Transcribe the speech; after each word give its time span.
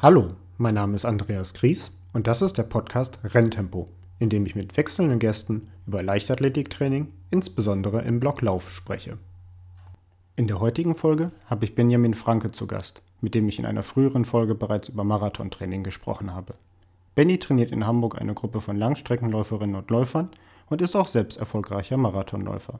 Hallo, 0.00 0.28
mein 0.58 0.76
Name 0.76 0.94
ist 0.94 1.04
Andreas 1.04 1.54
Gries 1.54 1.90
und 2.12 2.28
das 2.28 2.40
ist 2.40 2.56
der 2.56 2.62
Podcast 2.62 3.18
Renntempo, 3.24 3.86
in 4.20 4.28
dem 4.28 4.46
ich 4.46 4.54
mit 4.54 4.76
wechselnden 4.76 5.18
Gästen 5.18 5.72
über 5.88 6.04
Leichtathletiktraining, 6.04 7.08
insbesondere 7.32 8.02
im 8.02 8.20
Block 8.20 8.40
Lauf, 8.40 8.70
spreche. 8.70 9.16
In 10.36 10.46
der 10.46 10.60
heutigen 10.60 10.94
Folge 10.94 11.26
habe 11.46 11.64
ich 11.64 11.74
Benjamin 11.74 12.14
Franke 12.14 12.52
zu 12.52 12.68
Gast, 12.68 13.02
mit 13.20 13.34
dem 13.34 13.48
ich 13.48 13.58
in 13.58 13.66
einer 13.66 13.82
früheren 13.82 14.24
Folge 14.24 14.54
bereits 14.54 14.88
über 14.88 15.02
Marathontraining 15.02 15.82
gesprochen 15.82 16.32
habe. 16.32 16.54
Benny 17.16 17.40
trainiert 17.40 17.72
in 17.72 17.84
Hamburg 17.84 18.20
eine 18.20 18.34
Gruppe 18.34 18.60
von 18.60 18.76
Langstreckenläuferinnen 18.76 19.74
und 19.74 19.90
Läufern 19.90 20.30
und 20.68 20.80
ist 20.80 20.94
auch 20.94 21.08
selbst 21.08 21.38
erfolgreicher 21.38 21.96
Marathonläufer. 21.96 22.78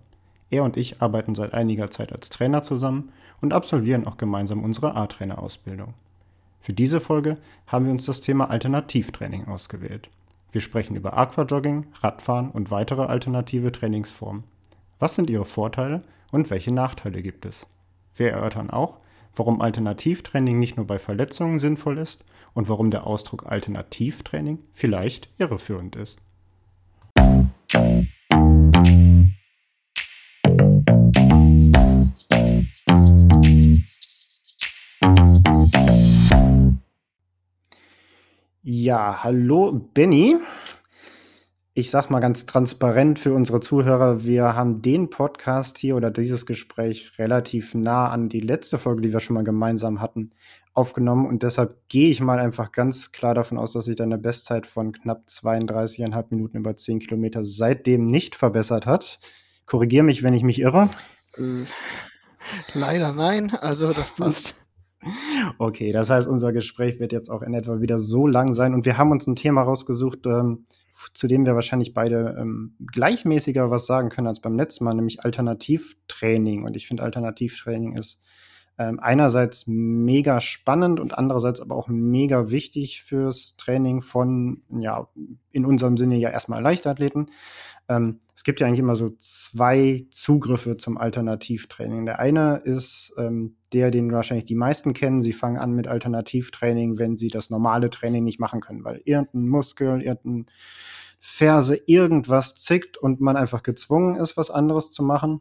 Er 0.51 0.63
und 0.63 0.77
ich 0.77 1.03
arbeiten 1.03 1.35
seit 1.35 1.53
einiger 1.53 1.91
Zeit 1.91 2.13
als 2.13 2.29
Trainer 2.29 2.63
zusammen 2.63 3.11
und 3.41 3.53
absolvieren 3.53 4.07
auch 4.07 4.19
gemeinsam 4.19 4.63
unsere 4.63 4.95
A-Trainer-Ausbildung. 4.95 5.95
Für 6.61 6.73
diese 6.73 7.01
Folge 7.01 7.39
haben 7.67 7.85
wir 7.87 7.93
uns 7.93 8.05
das 8.05 8.21
Thema 8.21 8.51
Alternativtraining 8.51 9.47
ausgewählt. 9.47 10.09
Wir 10.51 10.61
sprechen 10.61 10.97
über 10.97 11.17
Aquajogging, 11.17 11.87
Radfahren 12.01 12.51
und 12.51 12.71
weitere 12.71 13.03
alternative 13.03 13.71
Trainingsformen. 13.71 14.45
Was 14.99 15.15
sind 15.15 15.31
ihre 15.31 15.45
Vorteile 15.45 16.01
und 16.33 16.51
welche 16.51 16.73
Nachteile 16.73 17.23
gibt 17.23 17.45
es? 17.45 17.67
Wir 18.15 18.33
erörtern 18.33 18.71
auch, 18.71 18.99
warum 19.37 19.61
Alternativtraining 19.61 20.59
nicht 20.59 20.77
nur 20.77 20.87
bei 20.87 20.99
Verletzungen 20.99 21.59
sinnvoll 21.59 21.99
ist 21.99 22.25
und 22.55 22.69
warum 22.69 22.91
der 22.91 23.07
Ausdruck 23.07 23.47
Alternativtraining 23.47 24.59
vielleicht 24.73 25.29
irreführend 25.39 25.97
ist. 25.97 26.19
Ja, 38.71 39.25
hallo 39.25 39.73
Benny. 39.95 40.37
Ich 41.73 41.91
sag 41.91 42.11
mal 42.11 42.21
ganz 42.21 42.45
transparent 42.45 43.19
für 43.19 43.33
unsere 43.33 43.61
Zuhörer, 43.61 44.25
wir 44.25 44.55
haben 44.57 44.83
den 44.83 45.09
Podcast 45.09 45.79
hier 45.79 45.97
oder 45.97 46.11
dieses 46.11 46.45
Gespräch 46.45 47.19
relativ 47.19 47.73
nah 47.73 48.11
an 48.11 48.29
die 48.29 48.43
letzte 48.43 48.77
Folge, 48.77 49.01
die 49.01 49.11
wir 49.11 49.21
schon 49.21 49.33
mal 49.33 49.43
gemeinsam 49.43 50.03
hatten, 50.03 50.33
aufgenommen 50.75 51.27
und 51.27 51.45
deshalb 51.45 51.89
gehe 51.89 52.11
ich 52.11 52.21
mal 52.21 52.39
einfach 52.39 52.71
ganz 52.71 53.11
klar 53.11 53.35
davon 53.35 53.57
aus, 53.57 53.73
dass 53.73 53.87
sich 53.87 53.97
deine 53.97 54.19
Bestzeit 54.19 54.67
von 54.67 54.93
knapp 54.93 55.23
32,5 55.27 56.27
Minuten 56.29 56.59
über 56.59 56.77
10 56.77 56.99
Kilometer 56.99 57.45
seitdem 57.45 58.05
nicht 58.05 58.35
verbessert 58.35 58.85
hat. 58.85 59.19
Korrigiere 59.65 60.05
mich, 60.05 60.23
wenn 60.23 60.35
ich 60.35 60.43
mich 60.43 60.61
irre. 60.61 60.91
Äh, 61.39 61.65
leider 62.75 63.15
nein, 63.15 63.49
also 63.49 63.95
das 63.95 64.13
passt. 64.13 64.57
Okay, 65.59 65.93
das 65.93 66.11
heißt, 66.11 66.29
unser 66.29 66.53
Gespräch 66.53 66.99
wird 66.99 67.13
jetzt 67.13 67.29
auch 67.29 67.43
in 67.43 67.55
etwa 67.55 67.81
wieder 67.81 67.99
so 67.99 68.27
lang 68.27 68.53
sein 68.55 68.75
und 68.75 68.85
wir 68.85 68.99
haben 68.99 69.13
uns 69.13 69.27
ein 69.27 69.37
Thema 69.37 69.63
rausgesucht, 69.63 70.27
ähm, 70.27 70.67
zu 71.15 71.29
dem 71.29 71.47
wir 71.47 71.55
wahrscheinlich 71.55 71.95
beide 71.95 72.37
ähm, 72.39 72.75
gleichmäßiger 72.93 73.71
was 73.71 73.87
sagen 73.87 74.09
können 74.09 74.27
als 74.27 74.41
beim 74.41 74.57
letzten 74.57 74.85
Mal, 74.85 74.95
nämlich 74.95 75.25
Alternativtraining. 75.25 76.65
Und 76.65 76.77
ich 76.77 76.89
finde, 76.89 77.05
Alternativtraining 77.05 77.97
ist 77.97 78.19
ähm, 78.79 79.01
einerseits 79.01 79.67
mega 79.67 80.41
spannend 80.41 81.01
und 81.01 81.17
andererseits 81.17 81.61
aber 81.61 81.77
auch 81.77 81.89
mega 81.89 82.51
wichtig 82.51 83.03
fürs 83.03 83.57
Training 83.57 84.03
von, 84.03 84.63
ja, 84.71 85.09
in 85.51 85.65
unserem 85.65 85.97
Sinne 85.97 86.17
ja 86.17 86.31
erstmal 86.31 86.63
Leichtathleten. 86.63 87.31
Ähm, 87.89 88.21
es 88.35 88.45
gibt 88.45 88.61
ja 88.61 88.67
eigentlich 88.67 88.81
immer 88.81 88.95
so 88.95 89.11
zwei 89.19 90.07
Zugriffe 90.11 90.77
zum 90.77 90.99
Alternativtraining. 90.99 92.07
Der 92.07 92.19
eine 92.19 92.63
ist 92.65 93.15
ähm, 93.19 93.57
der, 93.73 93.91
den 93.91 94.13
wahrscheinlich 94.13 94.47
die 94.47 94.55
meisten 94.55 94.93
kennen. 94.93 95.23
Sie 95.23 95.33
fangen 95.33 95.59
an 95.59 95.73
mit 95.73 95.89
Alternativtraining, 95.89 96.99
wenn 96.99 97.17
sie 97.17 97.29
das 97.29 97.51
normale 97.51 97.91
Training 97.91 98.25
nicht 98.25 98.41
machen 98.41 98.61
können, 98.61 98.85
weil 98.85 99.03
irgendein 99.05 99.49
Muskel, 99.49 100.03
irgendein 100.03 100.47
Ferse, 101.21 101.81
irgendwas 101.87 102.55
zickt 102.55 102.97
und 102.97 103.21
man 103.21 103.37
einfach 103.37 103.63
gezwungen 103.63 104.17
ist, 104.17 104.37
was 104.37 104.51
anderes 104.51 104.93
zu 104.93 105.03
machen. 105.03 105.41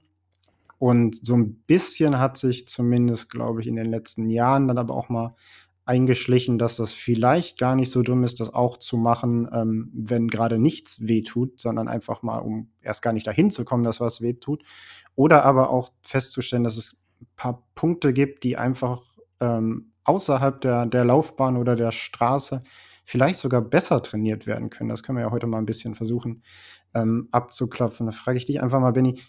Und 0.79 1.25
so 1.25 1.35
ein 1.35 1.56
bisschen 1.66 2.19
hat 2.19 2.38
sich 2.38 2.68
zumindest, 2.68 3.29
glaube 3.29 3.62
ich, 3.62 3.68
in 3.68 3.75
den 3.75 3.90
letzten 3.90 4.28
Jahren 4.28 4.68
dann 4.68 4.78
aber 4.78 4.94
auch 4.96 5.09
mal 5.09 5.31
eingeschlichen, 5.85 6.59
dass 6.59 6.75
das 6.75 6.91
vielleicht 6.91 7.57
gar 7.57 7.75
nicht 7.75 7.91
so 7.91 8.02
dumm 8.02 8.25
ist, 8.25 8.41
das 8.41 8.53
auch 8.53 8.78
zu 8.78 8.97
machen, 8.97 9.47
ähm, 9.53 9.90
wenn 9.94 10.28
gerade 10.28 10.59
nichts 10.59 11.07
wehtut, 11.07 11.59
sondern 11.59 11.88
einfach 11.88 12.23
mal, 12.23 12.40
um 12.40 12.69
erst 12.81 13.02
gar 13.02 13.13
nicht 13.13 13.25
dahin 13.25 13.52
zu 13.52 13.63
kommen, 13.63 13.85
dass 13.85 14.02
was 14.02 14.22
wehtut. 14.22 14.63
Oder 15.16 15.46
aber 15.46 15.69
auch 15.69 15.94
festzustellen, 16.02 16.66
dass 16.66 16.75
es 16.75 17.02
paar 17.35 17.67
Punkte 17.75 18.13
gibt, 18.13 18.44
die 18.44 18.57
einfach 18.57 19.01
ähm, 19.39 19.94
außerhalb 20.03 20.61
der, 20.61 20.85
der 20.85 21.05
Laufbahn 21.05 21.57
oder 21.57 21.75
der 21.75 21.91
Straße 21.91 22.59
vielleicht 23.03 23.38
sogar 23.38 23.61
besser 23.61 24.01
trainiert 24.01 24.47
werden 24.47 24.69
können. 24.69 24.89
Das 24.89 25.01
können 25.01 25.17
wir 25.17 25.25
ja 25.25 25.31
heute 25.31 25.47
mal 25.47 25.59
ein 25.59 25.66
bisschen 25.66 25.95
versuchen 25.95 26.44
ähm, 26.94 27.29
abzuklopfen. 27.31 28.05
Da 28.05 28.11
frage 28.11 28.38
ich 28.38 28.45
dich 28.45 28.61
einfach 28.61 28.79
mal, 28.79 28.91
Benny, 28.91 29.22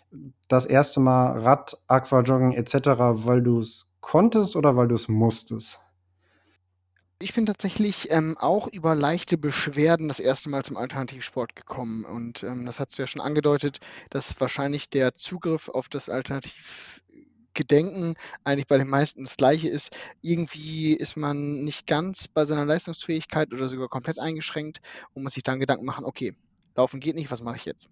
das 0.49 0.67
erste 0.67 1.01
Mal 1.01 1.39
Rad, 1.39 1.79
Aquajoggen 1.87 2.53
etc., 2.53 2.75
weil 3.25 3.43
du 3.43 3.61
es 3.61 3.91
konntest 4.01 4.57
oder 4.57 4.77
weil 4.77 4.89
du 4.89 4.95
es 4.95 5.09
musstest? 5.09 5.81
Ich 7.21 7.35
bin 7.35 7.47
tatsächlich 7.47 8.13
ähm, 8.13 8.39
auch 8.39 8.69
über 8.69 8.95
leichte 8.95 9.39
Beschwerden 9.39 10.07
das 10.07 10.21
erste 10.21 10.49
Mal 10.51 10.65
zum 10.65 10.77
Alternativsport 10.77 11.57
gekommen. 11.57 12.05
Und 12.05 12.45
ähm, 12.45 12.65
das 12.65 12.79
hast 12.79 12.97
du 12.97 13.03
ja 13.03 13.09
schon 13.09 13.21
angedeutet, 13.21 13.79
dass 14.11 14.41
wahrscheinlich 14.41 14.89
der 14.89 15.15
Zugriff 15.15 15.69
auf 15.69 15.89
das 15.89 16.09
Alternativ 16.09 17.03
Gedenken 17.59 18.15
eigentlich 18.45 18.69
bei 18.69 18.79
den 18.79 18.89
meisten 18.89 19.25
das 19.25 19.37
gleiche 19.37 19.69
ist. 19.69 19.95
Irgendwie 20.23 20.95
ist 20.95 21.17
man 21.17 21.65
nicht 21.65 21.87
ganz 21.87 22.29
bei 22.29 22.45
seiner 22.45 22.65
Leistungsfähigkeit 22.65 23.53
oder 23.53 23.69
sogar 23.69 23.89
komplett 23.89 24.19
eingeschränkt 24.19 24.81
und 25.13 25.25
muss 25.25 25.35
sich 25.35 25.43
dann 25.43 25.59
Gedanken 25.59 25.85
machen, 25.85 26.05
okay, 26.05 26.35
laufen 26.77 27.01
geht 27.01 27.17
nicht, 27.17 27.31
was 27.31 27.43
mache 27.43 27.57
ich 27.57 27.65
jetzt? 27.65 27.89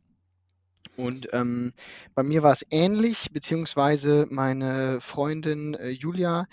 Und 0.96 1.28
ähm, 1.32 1.72
bei 2.14 2.22
mir 2.22 2.44
war 2.44 2.52
es 2.52 2.64
ähnlich, 2.70 3.32
beziehungsweise 3.32 4.26
meine 4.30 5.00
Freundin 5.00 5.74
äh, 5.74 5.90
Julia 5.90 6.46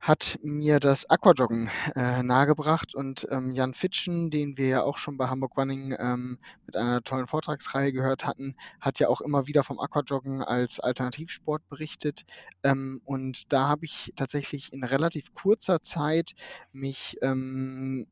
hat 0.00 0.38
mir 0.42 0.80
das 0.80 1.10
Aquajoggen 1.10 1.70
äh, 1.94 2.22
nahegebracht 2.22 2.94
und 2.94 3.26
ähm, 3.30 3.50
Jan 3.50 3.74
Fitschen, 3.74 4.30
den 4.30 4.56
wir 4.56 4.68
ja 4.68 4.82
auch 4.82 4.96
schon 4.96 5.16
bei 5.16 5.28
Hamburg 5.28 5.56
Running 5.56 5.94
ähm, 5.98 6.38
mit 6.66 6.76
einer 6.76 7.02
tollen 7.02 7.26
Vortragsreihe 7.26 7.92
gehört 7.92 8.24
hatten, 8.24 8.54
hat 8.80 9.00
ja 9.00 9.08
auch 9.08 9.20
immer 9.20 9.46
wieder 9.46 9.64
vom 9.64 9.80
Aquajoggen 9.80 10.42
als 10.42 10.80
Alternativsport 10.80 11.68
berichtet. 11.68 12.24
Ähm, 12.62 13.00
und 13.04 13.52
da 13.52 13.68
habe 13.68 13.86
ich 13.86 14.12
tatsächlich 14.16 14.72
in 14.72 14.84
relativ 14.84 15.34
kurzer 15.34 15.80
Zeit 15.80 16.32
mich 16.72 17.16
ähm, 17.22 18.06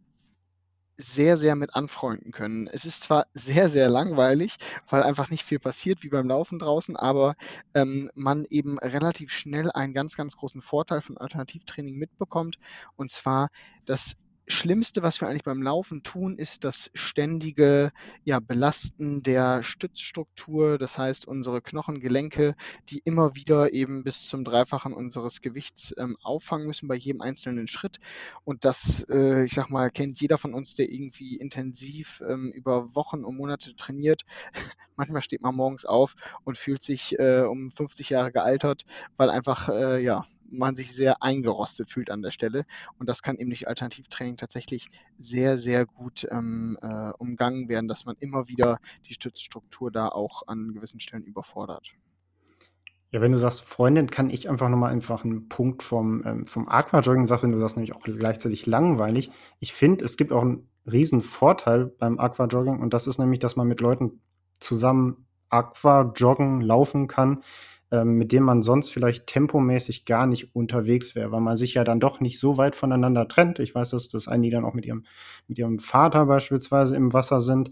sehr, 0.96 1.36
sehr 1.36 1.56
mit 1.56 1.74
anfreunden 1.74 2.32
können. 2.32 2.68
Es 2.68 2.84
ist 2.84 3.02
zwar 3.02 3.26
sehr, 3.34 3.68
sehr 3.68 3.88
langweilig, 3.88 4.56
weil 4.88 5.02
einfach 5.02 5.30
nicht 5.30 5.44
viel 5.44 5.58
passiert 5.58 6.02
wie 6.02 6.08
beim 6.08 6.28
Laufen 6.28 6.58
draußen, 6.58 6.96
aber 6.96 7.36
ähm, 7.74 8.10
man 8.14 8.46
eben 8.48 8.78
relativ 8.78 9.32
schnell 9.32 9.70
einen 9.70 9.92
ganz, 9.94 10.16
ganz 10.16 10.36
großen 10.36 10.60
Vorteil 10.60 11.00
von 11.02 11.18
Alternativtraining 11.18 11.96
mitbekommt. 11.96 12.58
Und 12.96 13.10
zwar, 13.10 13.48
dass 13.84 14.16
Schlimmste, 14.48 15.02
was 15.02 15.20
wir 15.20 15.28
eigentlich 15.28 15.42
beim 15.42 15.62
Laufen 15.62 16.04
tun, 16.04 16.38
ist 16.38 16.62
das 16.64 16.90
ständige 16.94 17.90
ja, 18.24 18.38
Belasten 18.38 19.22
der 19.22 19.64
Stützstruktur, 19.64 20.78
das 20.78 20.98
heißt 20.98 21.26
unsere 21.26 21.60
Knochengelenke, 21.60 22.54
die 22.88 23.00
immer 23.04 23.34
wieder 23.34 23.72
eben 23.72 24.04
bis 24.04 24.28
zum 24.28 24.44
Dreifachen 24.44 24.92
unseres 24.92 25.40
Gewichts 25.40 25.94
ähm, 25.98 26.16
auffangen 26.22 26.66
müssen 26.66 26.86
bei 26.86 26.94
jedem 26.94 27.22
einzelnen 27.22 27.66
Schritt. 27.66 27.98
Und 28.44 28.64
das, 28.64 29.04
äh, 29.10 29.44
ich 29.44 29.52
sag 29.52 29.68
mal, 29.70 29.90
kennt 29.90 30.20
jeder 30.20 30.38
von 30.38 30.54
uns, 30.54 30.76
der 30.76 30.92
irgendwie 30.92 31.36
intensiv 31.36 32.22
ähm, 32.28 32.52
über 32.52 32.94
Wochen 32.94 33.24
und 33.24 33.36
Monate 33.36 33.74
trainiert. 33.74 34.22
Manchmal 34.96 35.22
steht 35.22 35.42
man 35.42 35.56
morgens 35.56 35.84
auf 35.84 36.14
und 36.44 36.56
fühlt 36.56 36.84
sich 36.84 37.18
äh, 37.18 37.40
um 37.40 37.72
50 37.72 38.10
Jahre 38.10 38.30
gealtert, 38.30 38.84
weil 39.16 39.28
einfach 39.28 39.68
äh, 39.68 40.02
ja 40.02 40.24
man 40.50 40.76
sich 40.76 40.94
sehr 40.94 41.22
eingerostet 41.22 41.90
fühlt 41.90 42.10
an 42.10 42.22
der 42.22 42.30
Stelle. 42.30 42.64
Und 42.98 43.08
das 43.08 43.22
kann 43.22 43.36
eben 43.36 43.50
durch 43.50 43.68
Alternativtraining 43.68 44.36
tatsächlich 44.36 44.88
sehr, 45.18 45.58
sehr 45.58 45.86
gut 45.86 46.26
ähm, 46.30 46.78
äh, 46.82 47.10
umgangen 47.18 47.68
werden, 47.68 47.88
dass 47.88 48.04
man 48.04 48.16
immer 48.18 48.48
wieder 48.48 48.78
die 49.08 49.14
Stützstruktur 49.14 49.90
da 49.90 50.08
auch 50.08 50.46
an 50.46 50.72
gewissen 50.72 51.00
Stellen 51.00 51.24
überfordert. 51.24 51.94
Ja, 53.12 53.20
wenn 53.20 53.32
du 53.32 53.38
sagst 53.38 53.62
Freundin, 53.62 54.10
kann 54.10 54.30
ich 54.30 54.48
einfach 54.48 54.68
nochmal 54.68 54.92
einfach 54.92 55.24
einen 55.24 55.48
Punkt 55.48 55.82
vom, 55.82 56.22
ähm, 56.26 56.46
vom 56.46 56.68
Aquajogging 56.68 57.26
sagen, 57.26 57.44
wenn 57.44 57.52
du 57.52 57.58
sagst 57.58 57.76
nämlich 57.76 57.94
auch 57.94 58.02
gleichzeitig 58.02 58.66
langweilig. 58.66 59.30
Ich 59.60 59.72
finde, 59.72 60.04
es 60.04 60.16
gibt 60.16 60.32
auch 60.32 60.42
einen 60.42 60.68
riesen 60.90 61.22
Vorteil 61.22 61.86
beim 61.86 62.18
Aquajogging 62.18 62.80
und 62.80 62.92
das 62.92 63.06
ist 63.06 63.18
nämlich, 63.18 63.38
dass 63.38 63.56
man 63.56 63.68
mit 63.68 63.80
Leuten 63.80 64.20
zusammen 64.58 65.26
Aquajoggen 65.48 66.60
laufen 66.60 67.06
kann, 67.06 67.42
mit 67.90 68.32
dem 68.32 68.42
man 68.42 68.62
sonst 68.62 68.90
vielleicht 68.90 69.26
tempomäßig 69.26 70.04
gar 70.04 70.26
nicht 70.26 70.54
unterwegs 70.54 71.14
wäre, 71.14 71.30
weil 71.30 71.40
man 71.40 71.56
sich 71.56 71.74
ja 71.74 71.84
dann 71.84 72.00
doch 72.00 72.20
nicht 72.20 72.40
so 72.40 72.56
weit 72.56 72.74
voneinander 72.74 73.28
trennt. 73.28 73.58
Ich 73.60 73.74
weiß, 73.74 73.90
dass 73.90 74.08
das 74.08 74.26
einige 74.26 74.56
dann 74.56 74.64
auch 74.64 74.74
mit 74.74 74.84
ihrem, 74.86 75.04
mit 75.46 75.58
ihrem 75.58 75.78
Vater 75.78 76.26
beispielsweise 76.26 76.96
im 76.96 77.12
Wasser 77.12 77.40
sind. 77.40 77.70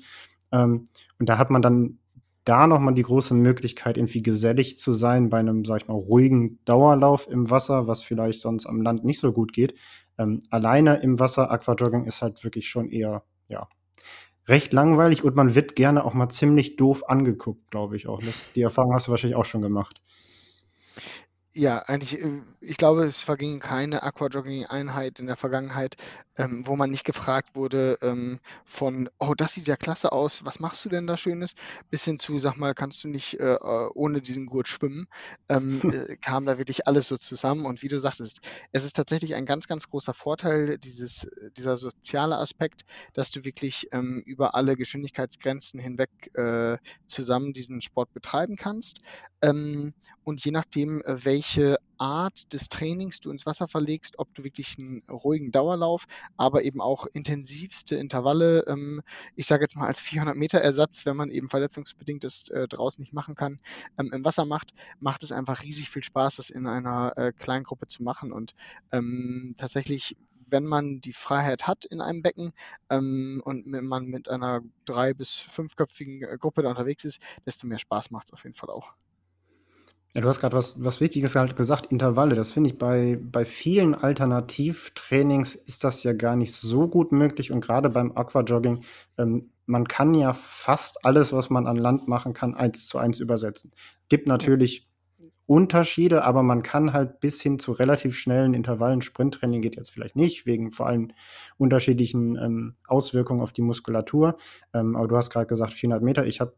Ähm, 0.53 0.85
und 1.19 1.29
da 1.29 1.39
hat 1.39 1.51
man 1.51 1.63
dann 1.63 1.99
da 2.45 2.67
nochmal 2.67 2.95
die 2.95 3.03
große 3.03 3.35
Möglichkeit, 3.35 3.97
irgendwie 3.97 4.23
gesellig 4.23 4.77
zu 4.79 4.93
sein 4.93 5.31
bei 5.31 5.39
einem, 5.39 5.65
sag 5.65 5.83
ich 5.83 5.89
mal, 5.89 5.95
ruhigen 5.95 6.59
Dauerlauf 6.65 7.29
im 7.29 7.51
Wasser, 7.51 7.87
was 7.87 8.03
vielleicht 8.03 8.41
sonst 8.41 8.67
am 8.67 8.83
Land 8.83 9.05
nicht 9.05 9.19
so 9.19 9.33
gut 9.33 9.53
geht. 9.53 9.75
Ähm, 10.19 10.43
alleine 10.51 10.97
im 10.97 11.19
Wasser, 11.19 11.51
Aquajogging 11.51 12.05
ist 12.05 12.23
halt 12.23 12.45
wirklich 12.45 12.69
schon 12.69 12.89
eher, 12.91 13.25
ja, 13.49 13.67
recht 14.47 14.73
langweilig 14.73 15.25
und 15.25 15.37
man 15.37 15.55
wird 15.55 15.77
gerne 15.77 16.05
auch 16.05 16.15
mal 16.15 16.29
ziemlich 16.29 16.77
doof 16.77 17.09
angeguckt, 17.09 17.71
glaube 17.71 17.97
ich 17.97 18.07
auch. 18.07 18.21
Das, 18.23 18.53
die 18.53 18.63
Erfahrung 18.63 18.95
hast 18.95 19.07
du 19.07 19.11
wahrscheinlich 19.11 19.37
auch 19.37 19.45
schon 19.45 19.63
gemacht. 19.63 20.01
Ja, 21.57 21.79
eigentlich, 21.79 22.21
äh, 22.21 22.43
ich 22.61 22.77
glaube, 22.77 23.05
es 23.05 23.21
verging 23.21 23.61
keine 23.61 24.03
Aquajogging-Einheit 24.03 25.21
in 25.21 25.27
der 25.27 25.37
Vergangenheit, 25.37 25.95
ähm, 26.37 26.67
wo 26.67 26.75
man 26.75 26.91
nicht 26.91 27.05
gefragt 27.05 27.55
wurde, 27.55 27.97
ähm, 28.03 28.41
von, 28.65 29.09
oh, 29.21 29.35
das 29.37 29.55
sieht 29.55 29.69
ja 29.69 29.77
klasse 29.77 30.11
aus, 30.11 30.45
was 30.45 30.59
machst 30.59 30.85
du 30.85 30.89
denn 30.89 31.07
da 31.07 31.17
Schönes? 31.17 31.55
Bis 31.91 32.05
hin 32.05 32.19
zu, 32.19 32.41
sag 32.41 32.57
mal, 32.57 32.75
kannst 32.75 33.05
du 33.05 33.09
nicht 33.09 33.39
äh, 33.39 33.55
äh 33.55 33.89
ohne 33.95 34.21
diesen 34.21 34.47
Gurt 34.47 34.67
schwimmen? 34.67 35.07
Ähm, 35.49 35.81
äh, 36.09 36.17
kam 36.17 36.45
da 36.45 36.59
wirklich 36.59 36.89
alles 36.89 37.07
so 37.07 37.17
zusammen. 37.17 37.67
Und 37.67 37.83
wie 37.83 37.89
du 37.89 38.01
sagtest, 38.01 38.41
es 38.73 38.85
ist 38.85 38.97
tatsächlich 38.97 39.37
ein 39.37 39.47
ganz, 39.47 39.69
ganz 39.69 39.89
großer 39.89 40.13
Vorteil, 40.13 40.79
dieses, 40.79 41.29
dieser 41.57 41.77
soziale 41.77 42.37
Aspekt, 42.37 42.85
dass 43.13 43.31
du 43.31 43.45
wirklich 43.45 43.89
ähm, 43.93 44.25
über 44.27 44.57
alle 44.57 44.75
Geschwindigkeitsgrenzen 44.75 45.79
hinweg 45.79 46.11
äh, 46.35 46.79
zusammen 47.07 47.53
diesen 47.53 47.81
Sport 47.81 48.13
betreiben 48.13 48.57
kannst. 48.57 48.99
Ähm, 49.41 49.95
und 50.25 50.45
je 50.45 50.51
nachdem, 50.53 51.03
äh, 51.03 51.25
welche 51.45 51.77
Art 51.99 52.53
des 52.53 52.69
Trainings 52.69 53.21
du 53.21 53.31
ins 53.31 53.45
Wasser 53.47 53.69
verlegst, 53.69 54.19
ob 54.19 54.33
du 54.35 54.45
wirklich 54.45 54.77
einen 54.79 55.03
ruhigen 55.11 55.53
Dauerlauf, 55.53 56.05
aber 56.37 56.63
eben 56.63 56.81
auch 56.81 57.07
intensivste 57.13 57.97
Intervalle, 57.97 58.65
ähm, 58.67 59.01
ich 59.37 59.47
sage 59.47 59.63
jetzt 59.63 59.77
mal 59.77 59.87
als 59.87 60.01
400 60.01 60.37
Meter 60.37 60.59
Ersatz, 60.61 61.05
wenn 61.07 61.17
man 61.17 61.29
eben 61.31 61.49
verletzungsbedingt 61.49 62.25
das 62.25 62.49
äh, 62.49 62.67
draußen 62.67 63.03
nicht 63.03 63.13
machen 63.13 63.35
kann, 63.35 63.59
ähm, 63.99 64.11
im 64.13 64.25
Wasser 64.25 64.47
macht, 64.47 64.73
macht 65.01 65.23
es 65.23 65.33
einfach 65.33 65.63
riesig 65.63 65.91
viel 65.91 66.03
Spaß, 66.03 66.37
das 66.37 66.51
in 66.51 66.67
einer 66.67 67.13
äh, 67.17 67.33
kleinen 67.33 67.65
Gruppe 67.65 67.87
zu 67.87 68.03
machen 68.03 68.33
und 68.33 68.53
ähm, 68.93 69.55
tatsächlich 69.59 70.17
wenn 70.47 70.65
man 70.67 71.01
die 71.01 71.13
Freiheit 71.15 71.67
hat 71.67 71.85
in 71.87 72.01
einem 72.01 72.23
Becken 72.23 72.53
ähm, 72.91 73.41
und 73.45 73.67
man 73.67 74.07
mit 74.07 74.29
einer 74.29 74.61
drei- 74.85 75.15
bis 75.15 75.37
fünfköpfigen 75.39 76.23
äh, 76.23 76.37
Gruppe 76.39 76.63
da 76.63 76.71
unterwegs 76.71 77.05
ist, 77.05 77.21
desto 77.47 77.67
mehr 77.67 77.79
Spaß 77.79 78.11
macht 78.11 78.27
es 78.29 78.33
auf 78.33 78.45
jeden 78.45 78.55
Fall 78.55 78.71
auch. 78.71 78.95
Ja, 80.15 80.21
du 80.21 80.29
hast 80.29 80.39
gerade 80.41 80.57
was, 80.57 80.83
was 80.85 81.01
Wichtiges 81.01 81.35
halt 81.35 81.57
gesagt, 81.57 81.91
Intervalle. 81.91 82.37
Das 82.37 82.53
finde 82.53 82.71
ich 82.71 82.79
bei, 82.79 83.19
bei 83.21 83.45
vielen 83.45 83.97
Alternativtrainings 83.97 85.57
ist 85.57 85.83
das 85.83 86.05
ja 86.05 86.13
gar 86.13 86.37
nicht 86.37 86.55
so 86.55 86.87
gut 86.87 87.11
möglich. 87.11 87.51
Und 87.51 87.61
gerade 87.61 87.91
beim 87.91 88.17
Aquajogging, 88.17 88.83
ähm, 89.19 89.51
man 89.67 89.89
kann 89.89 90.15
ja 90.15 90.33
fast 90.33 91.05
alles, 91.05 91.33
was 91.33 91.51
man 91.51 91.67
an 91.67 91.77
Land 91.77 92.07
machen 92.07 92.33
kann, 92.33 92.55
eins 92.55 92.87
zu 92.87 92.99
eins 92.99 93.19
übersetzen. 93.19 93.73
Gibt 94.09 94.29
natürlich. 94.29 94.89
Unterschiede, 95.47 96.25
aber 96.25 96.43
man 96.43 96.63
kann 96.63 96.95
halt 96.95 97.21
bis 97.21 97.43
hin 97.43 97.59
zu 97.59 97.73
relativ 97.73 98.17
schnellen 98.17 98.55
Intervallen, 98.55 99.03
Sprinttraining 99.03 99.61
geht 99.61 99.77
jetzt 99.77 99.91
vielleicht 99.91 100.17
nicht, 100.17 100.47
wegen 100.47 100.71
vor 100.71 100.87
allem 100.87 101.13
unterschiedlichen 101.59 102.37
ähm, 102.37 102.77
Auswirkungen 102.87 103.43
auf 103.43 103.53
die 103.53 103.61
Muskulatur. 103.61 104.39
Ähm, 104.73 104.97
aber 104.97 105.07
du 105.07 105.17
hast 105.19 105.29
gerade 105.29 105.47
gesagt 105.47 105.75
400 105.75 106.03
Meter. 106.03 106.25
Ich 106.25 106.41
habe 106.41 106.55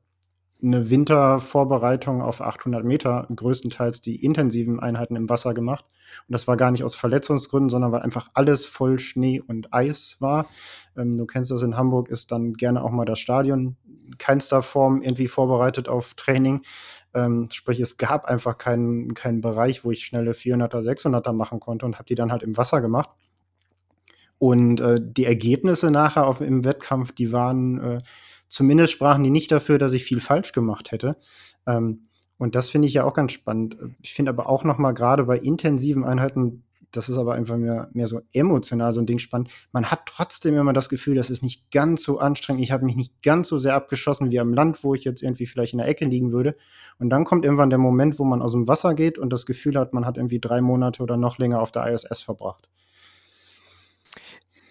eine 0.62 0.88
Wintervorbereitung 0.88 2.22
auf 2.22 2.40
800 2.40 2.84
Meter 2.84 3.26
größtenteils 3.34 4.00
die 4.00 4.24
intensiven 4.24 4.80
Einheiten 4.80 5.14
im 5.14 5.28
Wasser 5.28 5.52
gemacht. 5.52 5.84
Und 6.26 6.32
das 6.32 6.48
war 6.48 6.56
gar 6.56 6.70
nicht 6.70 6.82
aus 6.82 6.94
Verletzungsgründen, 6.94 7.68
sondern 7.68 7.92
weil 7.92 8.02
einfach 8.02 8.30
alles 8.34 8.64
voll 8.64 8.98
Schnee 8.98 9.40
und 9.40 9.72
Eis 9.72 10.16
war. 10.20 10.46
Ähm, 10.96 11.16
du 11.16 11.26
kennst 11.26 11.50
das 11.50 11.62
in 11.62 11.76
Hamburg, 11.76 12.08
ist 12.08 12.32
dann 12.32 12.54
gerne 12.54 12.82
auch 12.82 12.90
mal 12.90 13.04
das 13.04 13.18
Stadion 13.18 13.76
in 14.06 14.18
keinster 14.18 14.62
Form 14.62 15.02
irgendwie 15.02 15.28
vorbereitet 15.28 15.88
auf 15.88 16.14
Training. 16.14 16.62
Ähm, 17.12 17.48
sprich, 17.52 17.80
es 17.80 17.98
gab 17.98 18.24
einfach 18.24 18.56
keinen, 18.56 19.14
keinen 19.14 19.42
Bereich, 19.42 19.84
wo 19.84 19.90
ich 19.90 20.04
schnelle 20.04 20.32
400er, 20.32 20.80
600er 20.80 21.32
machen 21.32 21.60
konnte 21.60 21.84
und 21.84 21.96
habe 21.96 22.06
die 22.06 22.14
dann 22.14 22.32
halt 22.32 22.42
im 22.42 22.56
Wasser 22.56 22.80
gemacht. 22.80 23.10
Und 24.38 24.80
äh, 24.80 25.00
die 25.00 25.24
Ergebnisse 25.24 25.90
nachher 25.90 26.26
auf, 26.26 26.40
im 26.40 26.64
Wettkampf, 26.64 27.12
die 27.12 27.32
waren 27.32 27.78
äh, 27.78 27.98
Zumindest 28.48 28.92
sprachen 28.92 29.24
die 29.24 29.30
nicht 29.30 29.50
dafür, 29.50 29.78
dass 29.78 29.92
ich 29.92 30.04
viel 30.04 30.20
falsch 30.20 30.52
gemacht 30.52 30.92
hätte. 30.92 31.16
Ähm, 31.66 32.04
und 32.38 32.54
das 32.54 32.68
finde 32.68 32.88
ich 32.88 32.94
ja 32.94 33.04
auch 33.04 33.14
ganz 33.14 33.32
spannend. 33.32 33.76
Ich 34.02 34.14
finde 34.14 34.30
aber 34.30 34.48
auch 34.48 34.64
noch 34.64 34.78
mal 34.78 34.92
gerade 34.92 35.24
bei 35.24 35.38
intensiven 35.38 36.04
Einheiten, 36.04 36.64
das 36.92 37.08
ist 37.08 37.18
aber 37.18 37.34
einfach 37.34 37.56
mehr, 37.56 37.90
mehr 37.92 38.06
so 38.06 38.20
emotional 38.32 38.92
so 38.92 39.00
ein 39.00 39.06
Ding 39.06 39.18
spannend. 39.18 39.50
Man 39.72 39.90
hat 39.90 40.06
trotzdem 40.06 40.56
immer 40.56 40.72
das 40.72 40.88
Gefühl, 40.88 41.14
das 41.14 41.30
ist 41.30 41.42
nicht 41.42 41.70
ganz 41.70 42.02
so 42.02 42.18
anstrengend. 42.18 42.62
Ich 42.62 42.72
habe 42.72 42.84
mich 42.84 42.96
nicht 42.96 43.22
ganz 43.22 43.48
so 43.48 43.58
sehr 43.58 43.74
abgeschossen 43.74 44.30
wie 44.30 44.40
am 44.40 44.54
Land, 44.54 44.82
wo 44.82 44.94
ich 44.94 45.04
jetzt 45.04 45.22
irgendwie 45.22 45.46
vielleicht 45.46 45.72
in 45.72 45.78
der 45.78 45.88
Ecke 45.88 46.04
liegen 46.04 46.32
würde. 46.32 46.52
Und 46.98 47.10
dann 47.10 47.24
kommt 47.24 47.44
irgendwann 47.44 47.70
der 47.70 47.78
Moment, 47.78 48.18
wo 48.18 48.24
man 48.24 48.40
aus 48.40 48.52
dem 48.52 48.68
Wasser 48.68 48.94
geht 48.94 49.18
und 49.18 49.30
das 49.30 49.46
Gefühl 49.46 49.78
hat, 49.78 49.92
man 49.92 50.06
hat 50.06 50.16
irgendwie 50.16 50.40
drei 50.40 50.60
Monate 50.60 51.02
oder 51.02 51.16
noch 51.16 51.38
länger 51.38 51.60
auf 51.60 51.72
der 51.72 51.86
ISS 51.92 52.22
verbracht. 52.22 52.68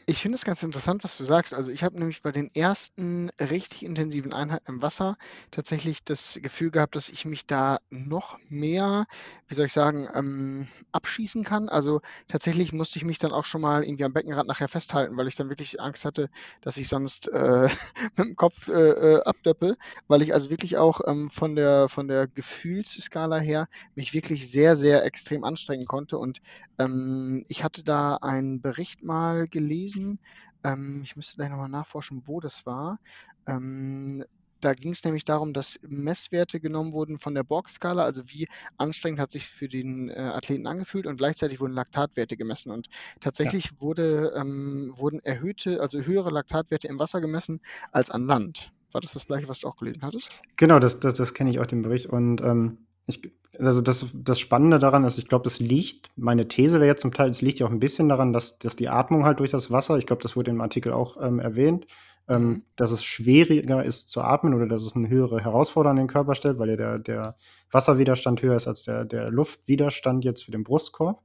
Ich 0.07 0.21
finde 0.21 0.35
es 0.35 0.45
ganz 0.45 0.61
interessant, 0.61 1.03
was 1.03 1.17
du 1.17 1.23
sagst. 1.23 1.51
Also 1.51 1.71
ich 1.71 1.83
habe 1.83 1.97
nämlich 1.97 2.21
bei 2.21 2.31
den 2.31 2.53
ersten 2.53 3.31
richtig 3.39 3.81
intensiven 3.83 4.33
Einheiten 4.33 4.67
im 4.67 4.81
Wasser 4.83 5.17
tatsächlich 5.49 6.03
das 6.03 6.37
Gefühl 6.43 6.69
gehabt, 6.69 6.95
dass 6.95 7.09
ich 7.09 7.25
mich 7.25 7.47
da 7.47 7.79
noch 7.89 8.37
mehr, 8.47 9.07
wie 9.47 9.55
soll 9.55 9.65
ich 9.65 9.73
sagen, 9.73 10.07
ähm, 10.13 10.67
abschießen 10.91 11.43
kann. 11.43 11.69
Also 11.69 12.01
tatsächlich 12.27 12.71
musste 12.71 12.99
ich 12.99 13.05
mich 13.05 13.17
dann 13.17 13.31
auch 13.31 13.45
schon 13.45 13.61
mal 13.61 13.83
irgendwie 13.83 14.03
am 14.03 14.13
Beckenrand 14.13 14.47
nachher 14.47 14.67
festhalten, 14.67 15.17
weil 15.17 15.27
ich 15.27 15.35
dann 15.35 15.49
wirklich 15.49 15.81
Angst 15.81 16.05
hatte, 16.05 16.29
dass 16.61 16.77
ich 16.77 16.87
sonst 16.87 17.27
äh, 17.29 17.67
mit 18.15 18.27
dem 18.27 18.35
Kopf 18.35 18.67
äh, 18.67 18.73
äh, 18.73 19.23
abdöppe, 19.23 19.75
weil 20.07 20.21
ich 20.21 20.35
also 20.35 20.51
wirklich 20.51 20.77
auch 20.77 21.01
ähm, 21.07 21.31
von 21.31 21.55
der 21.55 21.89
von 21.89 22.07
der 22.07 22.27
Gefühlsskala 22.27 23.37
her 23.39 23.67
mich 23.95 24.13
wirklich 24.13 24.51
sehr, 24.51 24.75
sehr 24.77 25.03
extrem 25.03 25.43
anstrengen 25.43 25.85
konnte. 25.87 26.19
Und 26.19 26.41
ähm, 26.77 27.43
ich 27.47 27.63
hatte 27.63 27.83
da 27.83 28.17
einen 28.17 28.61
Bericht 28.61 29.03
mal 29.03 29.47
gelesen, 29.47 29.94
gewesen. 29.95 30.19
Ähm, 30.63 31.01
ich 31.03 31.15
müsste 31.15 31.37
gleich 31.37 31.49
nochmal 31.49 31.69
nachforschen, 31.69 32.23
wo 32.25 32.39
das 32.39 32.65
war. 32.65 32.99
Ähm, 33.47 34.23
da 34.61 34.73
ging 34.73 34.93
es 34.93 35.03
nämlich 35.03 35.25
darum, 35.25 35.53
dass 35.53 35.79
Messwerte 35.87 36.59
genommen 36.59 36.93
wurden 36.93 37.19
von 37.19 37.35
der 37.35 37.43
Borg-Skala, 37.43 38.03
also 38.03 38.23
wie 38.29 38.47
anstrengend 38.77 39.19
hat 39.19 39.31
sich 39.31 39.47
für 39.47 39.67
den 39.67 40.09
äh, 40.09 40.13
Athleten 40.13 40.65
angefühlt 40.65 41.05
und 41.05 41.17
gleichzeitig 41.17 41.59
wurden 41.59 41.73
Laktatwerte 41.73 42.35
gemessen. 42.35 42.71
Und 42.71 42.87
tatsächlich 43.19 43.65
ja. 43.65 43.71
wurde, 43.79 44.33
ähm, 44.35 44.93
wurden 44.95 45.19
erhöhte, 45.19 45.81
also 45.81 45.99
höhere 45.99 46.31
Laktatwerte 46.31 46.87
im 46.87 46.99
Wasser 46.99 47.21
gemessen 47.21 47.61
als 47.91 48.09
an 48.09 48.25
Land. 48.25 48.71
War 48.91 49.01
das 49.01 49.11
das 49.11 49.27
gleiche, 49.27 49.49
was 49.49 49.59
du 49.59 49.67
auch 49.67 49.75
gelesen 49.75 50.01
hattest? 50.03 50.31
Genau, 50.55 50.79
das, 50.79 50.99
das, 51.01 51.15
das 51.15 51.33
kenne 51.33 51.49
ich 51.49 51.59
auch 51.59 51.67
den 51.67 51.81
Bericht. 51.81 52.07
Und 52.07 52.41
ähm, 52.41 52.84
ich, 53.07 53.31
also 53.59 53.81
das, 53.81 54.05
das 54.13 54.39
Spannende 54.39 54.79
daran 54.79 55.03
ist, 55.03 55.17
ich 55.17 55.27
glaube, 55.27 55.47
es 55.47 55.59
liegt, 55.59 56.09
meine 56.15 56.47
These 56.47 56.79
wäre 56.79 56.87
jetzt 56.87 57.01
zum 57.01 57.13
Teil, 57.13 57.29
es 57.29 57.41
liegt 57.41 57.59
ja 57.59 57.67
auch 57.67 57.71
ein 57.71 57.79
bisschen 57.79 58.09
daran, 58.09 58.33
dass, 58.33 58.59
dass 58.59 58.75
die 58.75 58.89
Atmung 58.89 59.25
halt 59.25 59.39
durch 59.39 59.51
das 59.51 59.71
Wasser, 59.71 59.97
ich 59.97 60.05
glaube, 60.05 60.23
das 60.23 60.35
wurde 60.35 60.51
im 60.51 60.61
Artikel 60.61 60.91
auch 60.91 61.17
ähm, 61.21 61.39
erwähnt, 61.39 61.85
ähm, 62.27 62.43
mhm. 62.43 62.63
dass 62.75 62.91
es 62.91 63.03
schwieriger 63.03 63.83
ist 63.83 64.09
zu 64.09 64.21
atmen 64.21 64.53
oder 64.53 64.67
dass 64.67 64.83
es 64.83 64.95
eine 64.95 65.09
höhere 65.09 65.43
Herausforderung 65.43 65.97
an 65.97 66.03
den 66.03 66.07
Körper 66.11 66.35
stellt, 66.35 66.57
weil 66.57 66.69
ja 66.69 66.75
der, 66.75 66.99
der 66.99 67.35
Wasserwiderstand 67.71 68.41
höher 68.41 68.55
ist 68.55 68.67
als 68.67 68.83
der, 68.83 69.05
der 69.05 69.29
Luftwiderstand 69.29 70.25
jetzt 70.25 70.45
für 70.45 70.51
den 70.51 70.63
Brustkorb. 70.63 71.21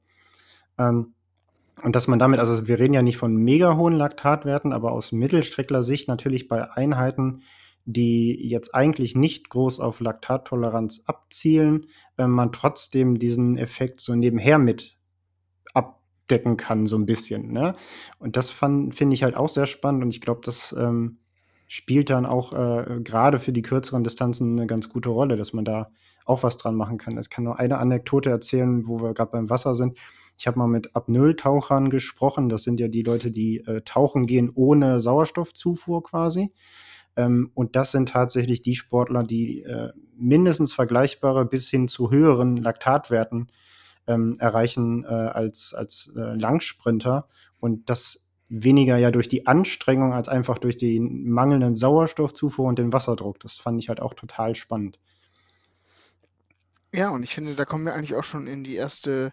Ähm, 0.78 1.14
und 1.82 1.96
dass 1.96 2.08
man 2.08 2.18
damit, 2.18 2.40
also 2.40 2.68
wir 2.68 2.78
reden 2.78 2.94
ja 2.94 3.02
nicht 3.02 3.16
von 3.16 3.34
mega 3.34 3.76
hohen 3.76 3.94
Laktatwerten, 3.94 4.72
aber 4.72 4.92
aus 4.92 5.12
Mittelstreckler-Sicht 5.12 6.08
natürlich 6.08 6.48
bei 6.48 6.70
Einheiten, 6.70 7.42
die 7.92 8.48
jetzt 8.48 8.74
eigentlich 8.74 9.14
nicht 9.14 9.50
groß 9.50 9.80
auf 9.80 10.00
Laktattoleranz 10.00 11.02
abzielen, 11.06 11.86
äh, 12.18 12.26
man 12.26 12.52
trotzdem 12.52 13.18
diesen 13.18 13.56
Effekt 13.56 14.00
so 14.00 14.14
nebenher 14.14 14.58
mit 14.58 14.98
abdecken 15.74 16.56
kann, 16.56 16.86
so 16.86 16.96
ein 16.96 17.06
bisschen. 17.06 17.52
Ne? 17.52 17.74
Und 18.18 18.36
das 18.36 18.50
finde 18.50 19.14
ich 19.14 19.22
halt 19.22 19.36
auch 19.36 19.48
sehr 19.48 19.66
spannend 19.66 20.02
und 20.02 20.14
ich 20.14 20.20
glaube, 20.20 20.40
das 20.44 20.74
ähm, 20.78 21.18
spielt 21.66 22.10
dann 22.10 22.26
auch 22.26 22.52
äh, 22.52 23.00
gerade 23.02 23.38
für 23.38 23.52
die 23.52 23.62
kürzeren 23.62 24.02
Distanzen 24.02 24.58
eine 24.58 24.66
ganz 24.66 24.88
gute 24.88 25.08
Rolle, 25.08 25.36
dass 25.36 25.52
man 25.52 25.64
da 25.64 25.90
auch 26.24 26.42
was 26.42 26.56
dran 26.56 26.74
machen 26.74 26.98
kann. 26.98 27.18
Ich 27.18 27.30
kann 27.30 27.44
nur 27.44 27.58
eine 27.58 27.78
Anekdote 27.78 28.30
erzählen, 28.30 28.86
wo 28.86 29.00
wir 29.00 29.14
gerade 29.14 29.30
beim 29.30 29.50
Wasser 29.50 29.74
sind. 29.74 29.98
Ich 30.36 30.46
habe 30.46 30.58
mal 30.58 30.66
mit 30.66 30.96
Apnoe-Tauchern 30.96 31.90
gesprochen. 31.90 32.48
Das 32.48 32.62
sind 32.62 32.80
ja 32.80 32.88
die 32.88 33.02
Leute, 33.02 33.30
die 33.30 33.58
äh, 33.66 33.82
tauchen 33.82 34.24
gehen 34.24 34.50
ohne 34.54 35.00
Sauerstoffzufuhr 35.00 36.02
quasi. 36.02 36.52
Ähm, 37.16 37.50
und 37.54 37.76
das 37.76 37.92
sind 37.92 38.08
tatsächlich 38.10 38.62
die 38.62 38.76
Sportler, 38.76 39.22
die 39.22 39.62
äh, 39.62 39.92
mindestens 40.16 40.72
vergleichbare 40.72 41.44
bis 41.44 41.68
hin 41.68 41.88
zu 41.88 42.10
höheren 42.10 42.56
Laktatwerten 42.56 43.48
ähm, 44.06 44.36
erreichen 44.38 45.04
äh, 45.04 45.08
als, 45.08 45.74
als 45.74 46.12
äh, 46.16 46.34
Langsprinter. 46.34 47.28
Und 47.58 47.90
das 47.90 48.28
weniger 48.48 48.96
ja 48.96 49.10
durch 49.10 49.28
die 49.28 49.46
Anstrengung 49.46 50.12
als 50.12 50.28
einfach 50.28 50.58
durch 50.58 50.76
den 50.76 51.28
mangelnden 51.30 51.74
Sauerstoffzufuhr 51.74 52.66
und 52.66 52.78
den 52.78 52.92
Wasserdruck. 52.92 53.38
Das 53.40 53.58
fand 53.58 53.80
ich 53.80 53.88
halt 53.88 54.00
auch 54.00 54.14
total 54.14 54.56
spannend. 54.56 54.98
Ja, 56.92 57.10
und 57.10 57.22
ich 57.22 57.32
finde, 57.32 57.54
da 57.54 57.64
kommen 57.64 57.84
wir 57.84 57.94
eigentlich 57.94 58.16
auch 58.16 58.24
schon 58.24 58.48
in 58.48 58.64
die 58.64 58.74
erste 58.74 59.32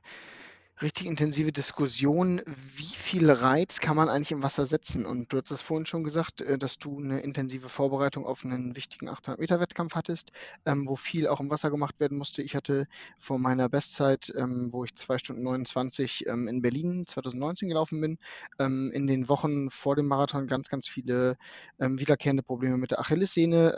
richtig 0.81 1.07
intensive 1.07 1.51
Diskussion, 1.51 2.41
wie 2.45 2.83
viel 2.85 3.31
Reiz 3.31 3.79
kann 3.79 3.95
man 3.95 4.09
eigentlich 4.09 4.31
im 4.31 4.43
Wasser 4.43 4.65
setzen? 4.65 5.05
Und 5.05 5.33
du 5.33 5.37
hast 5.37 5.49
es 5.49 5.61
vorhin 5.61 5.87
schon 5.87 6.03
gesagt, 6.03 6.41
äh, 6.41 6.57
dass 6.57 6.77
du 6.77 6.99
eine 6.99 7.21
intensive 7.21 7.67
Vorbereitung 7.67 8.25
auf 8.25 8.45
einen 8.45 8.75
wichtigen 8.75 9.09
800-Meter-Wettkampf 9.09 9.95
hattest, 9.95 10.31
ähm, 10.65 10.87
wo 10.87 10.95
viel 10.95 11.27
auch 11.27 11.39
im 11.39 11.49
Wasser 11.49 11.71
gemacht 11.71 11.99
werden 11.99 12.17
musste. 12.17 12.43
Ich 12.43 12.55
hatte 12.55 12.87
vor 13.17 13.39
meiner 13.39 13.69
Bestzeit, 13.69 14.31
ähm, 14.37 14.69
wo 14.71 14.83
ich 14.83 14.95
2 14.95 15.17
Stunden 15.17 15.43
29 15.43 16.27
ähm, 16.27 16.47
in 16.47 16.61
Berlin 16.61 17.05
2019 17.07 17.69
gelaufen 17.69 18.01
bin, 18.01 18.17
in 18.59 19.07
den 19.07 19.29
Wochen 19.29 19.69
vor 19.69 19.95
dem 19.95 20.07
Marathon 20.07 20.47
ganz, 20.47 20.67
ganz 20.69 20.87
viele 20.87 21.37
wiederkehrende 21.77 22.43
Probleme 22.43 22.77
mit 22.77 22.91
der 22.91 22.99
Achillessehne, 22.99 23.75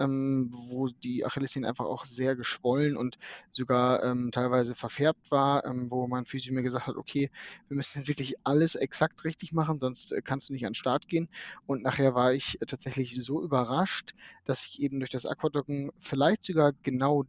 wo 0.52 0.88
die 0.88 1.26
Achillessehne 1.26 1.68
einfach 1.68 1.86
auch 1.86 2.06
sehr 2.06 2.36
geschwollen 2.36 2.98
und 2.98 3.18
sogar 3.52 4.16
teilweise 4.32 4.76
verfärbt 4.76 5.32
war, 5.32 5.64
wo 5.90 6.08
mein 6.08 6.26
Physio 6.26 6.54
mir 6.54 6.64
gesagt 6.64 6.88
hat, 6.88 6.89
hat, 6.90 6.98
okay, 6.98 7.30
wir 7.68 7.78
müssen 7.78 8.08
wirklich 8.08 8.36
alles 8.44 8.76
exakt 8.76 9.24
richtig 9.24 9.54
machen, 9.54 9.80
sonst 9.80 10.12
äh, 10.12 10.22
kannst 10.22 10.50
du 10.50 10.54
nicht 10.54 10.66
an 10.66 10.72
den 10.72 10.76
Start 10.76 11.08
gehen. 11.08 11.30
Und 11.66 11.84
nachher 11.84 12.16
war 12.16 12.34
ich 12.34 12.62
äh, 12.62 12.66
tatsächlich 12.66 13.16
so 13.24 13.42
überrascht, 13.42 14.14
dass 14.46 14.66
ich 14.66 14.82
eben 14.82 15.00
durch 15.00 15.10
das 15.10 15.26
Aquadocken 15.26 15.92
vielleicht 16.00 16.44
sogar 16.44 16.74
genau 16.84 17.26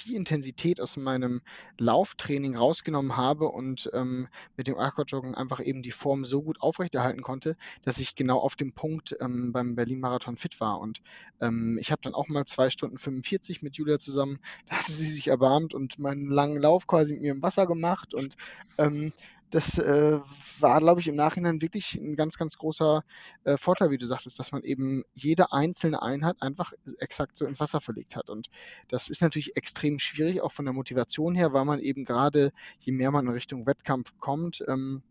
die 0.00 0.16
Intensität 0.16 0.80
aus 0.80 0.96
meinem 0.96 1.40
Lauftraining 1.78 2.56
rausgenommen 2.56 3.16
habe 3.16 3.48
und 3.48 3.90
ähm, 3.92 4.28
mit 4.56 4.66
dem 4.66 4.78
Aquajoggen 4.78 5.34
einfach 5.34 5.60
eben 5.60 5.82
die 5.82 5.90
Form 5.90 6.24
so 6.24 6.42
gut 6.42 6.60
aufrechterhalten 6.60 7.22
konnte, 7.22 7.56
dass 7.82 7.98
ich 7.98 8.14
genau 8.14 8.38
auf 8.38 8.56
dem 8.56 8.72
Punkt 8.72 9.16
ähm, 9.20 9.52
beim 9.52 9.74
Berlin-Marathon 9.74 10.36
fit 10.36 10.60
war. 10.60 10.80
Und 10.80 11.00
ähm, 11.40 11.78
ich 11.80 11.90
habe 11.90 12.02
dann 12.02 12.14
auch 12.14 12.28
mal 12.28 12.44
zwei 12.44 12.70
Stunden 12.70 12.98
45 12.98 13.62
mit 13.62 13.76
Julia 13.76 13.98
zusammen, 13.98 14.38
da 14.68 14.76
hatte 14.76 14.92
sie 14.92 15.10
sich 15.10 15.28
erbarmt 15.28 15.74
und 15.74 15.98
meinen 15.98 16.28
langen 16.28 16.60
Lauf 16.60 16.86
quasi 16.86 17.12
mit 17.12 17.22
mir 17.22 17.32
im 17.32 17.42
Wasser 17.42 17.66
gemacht 17.66 18.14
und 18.14 18.36
ähm, 18.78 19.12
das 19.54 19.78
äh, 19.78 20.18
war, 20.58 20.80
glaube 20.80 21.00
ich, 21.00 21.08
im 21.08 21.14
Nachhinein 21.14 21.62
wirklich 21.62 21.94
ein 21.94 22.16
ganz, 22.16 22.36
ganz 22.36 22.58
großer 22.58 23.04
äh, 23.44 23.56
Vorteil, 23.56 23.90
wie 23.90 23.98
du 23.98 24.06
sagtest, 24.06 24.38
dass 24.38 24.52
man 24.52 24.62
eben 24.62 25.04
jede 25.14 25.52
einzelne 25.52 26.02
Einheit 26.02 26.36
einfach 26.40 26.72
exakt 26.98 27.36
so 27.36 27.46
ins 27.46 27.60
Wasser 27.60 27.80
verlegt 27.80 28.16
hat. 28.16 28.30
Und 28.30 28.48
das 28.88 29.08
ist 29.08 29.22
natürlich 29.22 29.56
extrem 29.56 29.98
schwierig, 29.98 30.40
auch 30.40 30.52
von 30.52 30.64
der 30.64 30.74
Motivation 30.74 31.34
her, 31.34 31.52
weil 31.52 31.64
man 31.64 31.78
eben 31.78 32.04
gerade, 32.04 32.52
je 32.80 32.92
mehr 32.92 33.10
man 33.10 33.26
in 33.26 33.32
Richtung 33.32 33.66
Wettkampf 33.66 34.14
kommt, 34.18 34.64
ähm, 34.66 35.02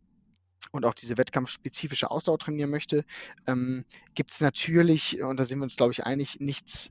und 0.71 0.85
auch 0.85 0.93
diese 0.93 1.17
wettkampfspezifische 1.17 2.09
Ausdauer 2.09 2.39
trainieren 2.39 2.69
möchte, 2.69 3.05
ähm, 3.47 3.85
gibt 4.15 4.31
es 4.31 4.41
natürlich, 4.41 5.21
und 5.21 5.37
da 5.37 5.43
sind 5.43 5.59
wir 5.59 5.63
uns, 5.63 5.75
glaube 5.75 5.91
ich, 5.91 6.05
einig, 6.05 6.39
nichts 6.39 6.89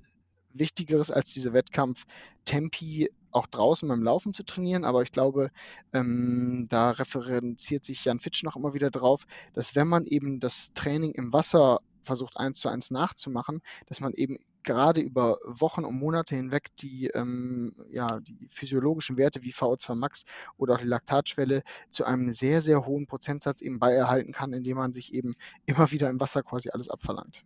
Wichtigeres 0.55 1.11
als 1.11 1.33
diese 1.33 1.53
Wettkampf-Tempi 1.53 3.11
auch 3.31 3.47
draußen 3.47 3.89
beim 3.89 4.03
Laufen 4.03 4.35
zu 4.35 4.45
trainieren. 4.45 4.85
Aber 4.85 5.03
ich 5.03 5.13
glaube, 5.13 5.51
ähm, 5.93 6.67
da 6.69 6.91
referenziert 6.91 7.85
sich 7.85 8.05
Jan 8.05 8.21
Fitsch 8.21 8.45
noch 8.45 8.57
immer 8.57 8.75
wieder 8.75 8.91
drauf, 8.91 9.25
dass 9.55 9.75
wenn 9.75 9.89
man 9.89 10.07
eben 10.07 10.41
das 10.41 10.73
Training 10.75 11.13
im 11.13 11.33
Wasser 11.33 11.81
versucht 12.03 12.37
eins 12.37 12.59
zu 12.59 12.69
eins 12.69 12.91
nachzumachen, 12.91 13.63
dass 13.87 14.01
man 14.01 14.13
eben 14.13 14.39
gerade 14.65 15.01
über 15.01 15.39
Wochen 15.45 15.85
und 15.85 15.99
Monate 15.99 16.37
hinweg 16.37 16.75
die, 16.77 17.09
ähm, 17.09 17.75
ja, 17.91 18.21
die 18.21 18.49
physiologischen 18.51 19.17
Werte 19.17 19.43
wie 19.43 19.53
VO2 19.53 19.95
Max 19.95 20.25
oder 20.57 20.75
auch 20.75 20.81
die 20.81 20.87
Laktatschwelle 20.87 21.63
zu 21.91 22.05
einem 22.05 22.33
sehr, 22.33 22.63
sehr 22.63 22.87
hohen 22.87 23.07
Prozentsatz 23.07 23.61
eben 23.61 23.79
beierhalten 23.79 24.33
kann, 24.33 24.53
indem 24.53 24.77
man 24.77 24.93
sich 24.93 25.15
eben 25.15 25.33
immer 25.67 25.91
wieder 25.91 26.11
im 26.11 26.21
Wasser 26.21 26.43
quasi 26.43 26.71
alles 26.71 26.89
abverlangt. 26.89 27.45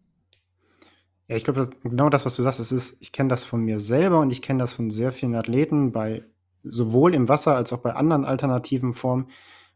Ja, 1.29 1.37
ich 1.37 1.45
glaube, 1.45 1.69
genau 1.83 2.09
das, 2.09 2.25
was 2.25 2.37
du 2.37 2.43
sagst, 2.43 2.61
es 2.61 2.71
ist, 2.71 2.99
ich 3.01 3.11
kenne 3.13 3.29
das 3.29 3.43
von 3.43 3.61
mir 3.61 3.81
selber 3.81 4.21
und 4.21 4.31
ich 4.31 4.43
kenne 4.43 4.61
das 4.61 4.73
von 4.75 4.91
sehr 4.91 5.13
vielen 5.13 5.35
Athleten, 5.35 5.91
bei 5.93 6.25
sowohl 6.63 7.15
im 7.15 7.29
Wasser 7.29 7.57
als 7.57 7.73
auch 7.73 7.81
bei 7.81 7.95
anderen 7.95 8.25
alternativen 8.25 8.93
Formen. 8.93 9.31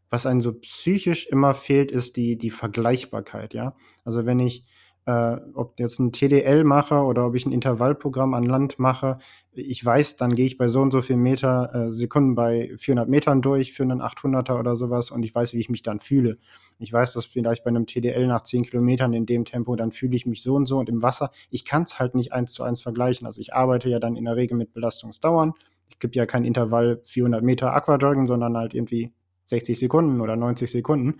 Was 0.09 0.25
einem 0.25 0.41
so 0.41 0.53
psychisch 0.53 1.27
immer 1.27 1.53
fehlt, 1.53 1.91
ist 1.91 2.17
die, 2.17 2.37
die 2.37 2.49
Vergleichbarkeit, 2.49 3.53
ja. 3.53 3.75
Also 4.03 4.25
wenn 4.25 4.39
ich 4.39 4.65
äh, 5.05 5.37
ob 5.53 5.79
jetzt 5.79 5.99
ein 5.99 6.11
TDL 6.11 6.63
mache 6.63 6.95
oder 6.95 7.25
ob 7.25 7.35
ich 7.35 7.45
ein 7.45 7.51
Intervallprogramm 7.51 8.33
an 8.33 8.43
Land 8.43 8.79
mache, 8.79 9.17
ich 9.53 9.83
weiß, 9.83 10.15
dann 10.17 10.35
gehe 10.35 10.45
ich 10.45 10.57
bei 10.57 10.67
so 10.67 10.81
und 10.81 10.91
so 10.91 11.01
viel 11.01 11.17
Meter 11.17 11.71
äh, 11.73 11.91
Sekunden 11.91 12.35
bei 12.35 12.71
400 12.77 13.09
Metern 13.09 13.41
durch 13.41 13.73
für 13.73 13.83
einen 13.83 14.01
800er 14.01 14.59
oder 14.59 14.75
sowas 14.75 15.11
und 15.11 15.23
ich 15.23 15.33
weiß, 15.33 15.53
wie 15.53 15.59
ich 15.59 15.69
mich 15.69 15.81
dann 15.81 15.99
fühle. 15.99 16.37
Ich 16.79 16.93
weiß, 16.93 17.13
dass 17.13 17.25
vielleicht 17.25 17.63
bei 17.63 17.69
einem 17.69 17.85
TDL 17.85 18.27
nach 18.27 18.43
10 18.43 18.63
Kilometern 18.63 19.13
in 19.13 19.25
dem 19.25 19.45
Tempo, 19.45 19.75
dann 19.75 19.91
fühle 19.91 20.15
ich 20.15 20.25
mich 20.25 20.41
so 20.41 20.55
und 20.55 20.65
so 20.67 20.77
und 20.79 20.89
im 20.89 21.01
Wasser, 21.01 21.31
ich 21.49 21.65
kann 21.65 21.83
es 21.83 21.99
halt 21.99 22.15
nicht 22.15 22.31
eins 22.31 22.53
zu 22.53 22.63
eins 22.63 22.81
vergleichen. 22.81 23.25
Also 23.25 23.41
ich 23.41 23.53
arbeite 23.53 23.89
ja 23.89 23.99
dann 23.99 24.15
in 24.15 24.25
der 24.25 24.35
Regel 24.35 24.57
mit 24.57 24.73
Belastungsdauern. 24.73 25.53
Es 25.89 25.99
gibt 25.99 26.15
ja 26.15 26.25
kein 26.25 26.45
Intervall 26.45 27.01
400 27.03 27.43
Meter 27.43 27.73
Aquajoggen, 27.73 28.25
sondern 28.25 28.55
halt 28.55 28.73
irgendwie 28.73 29.11
60 29.45 29.77
Sekunden 29.77 30.21
oder 30.21 30.35
90 30.35 30.71
Sekunden 30.71 31.19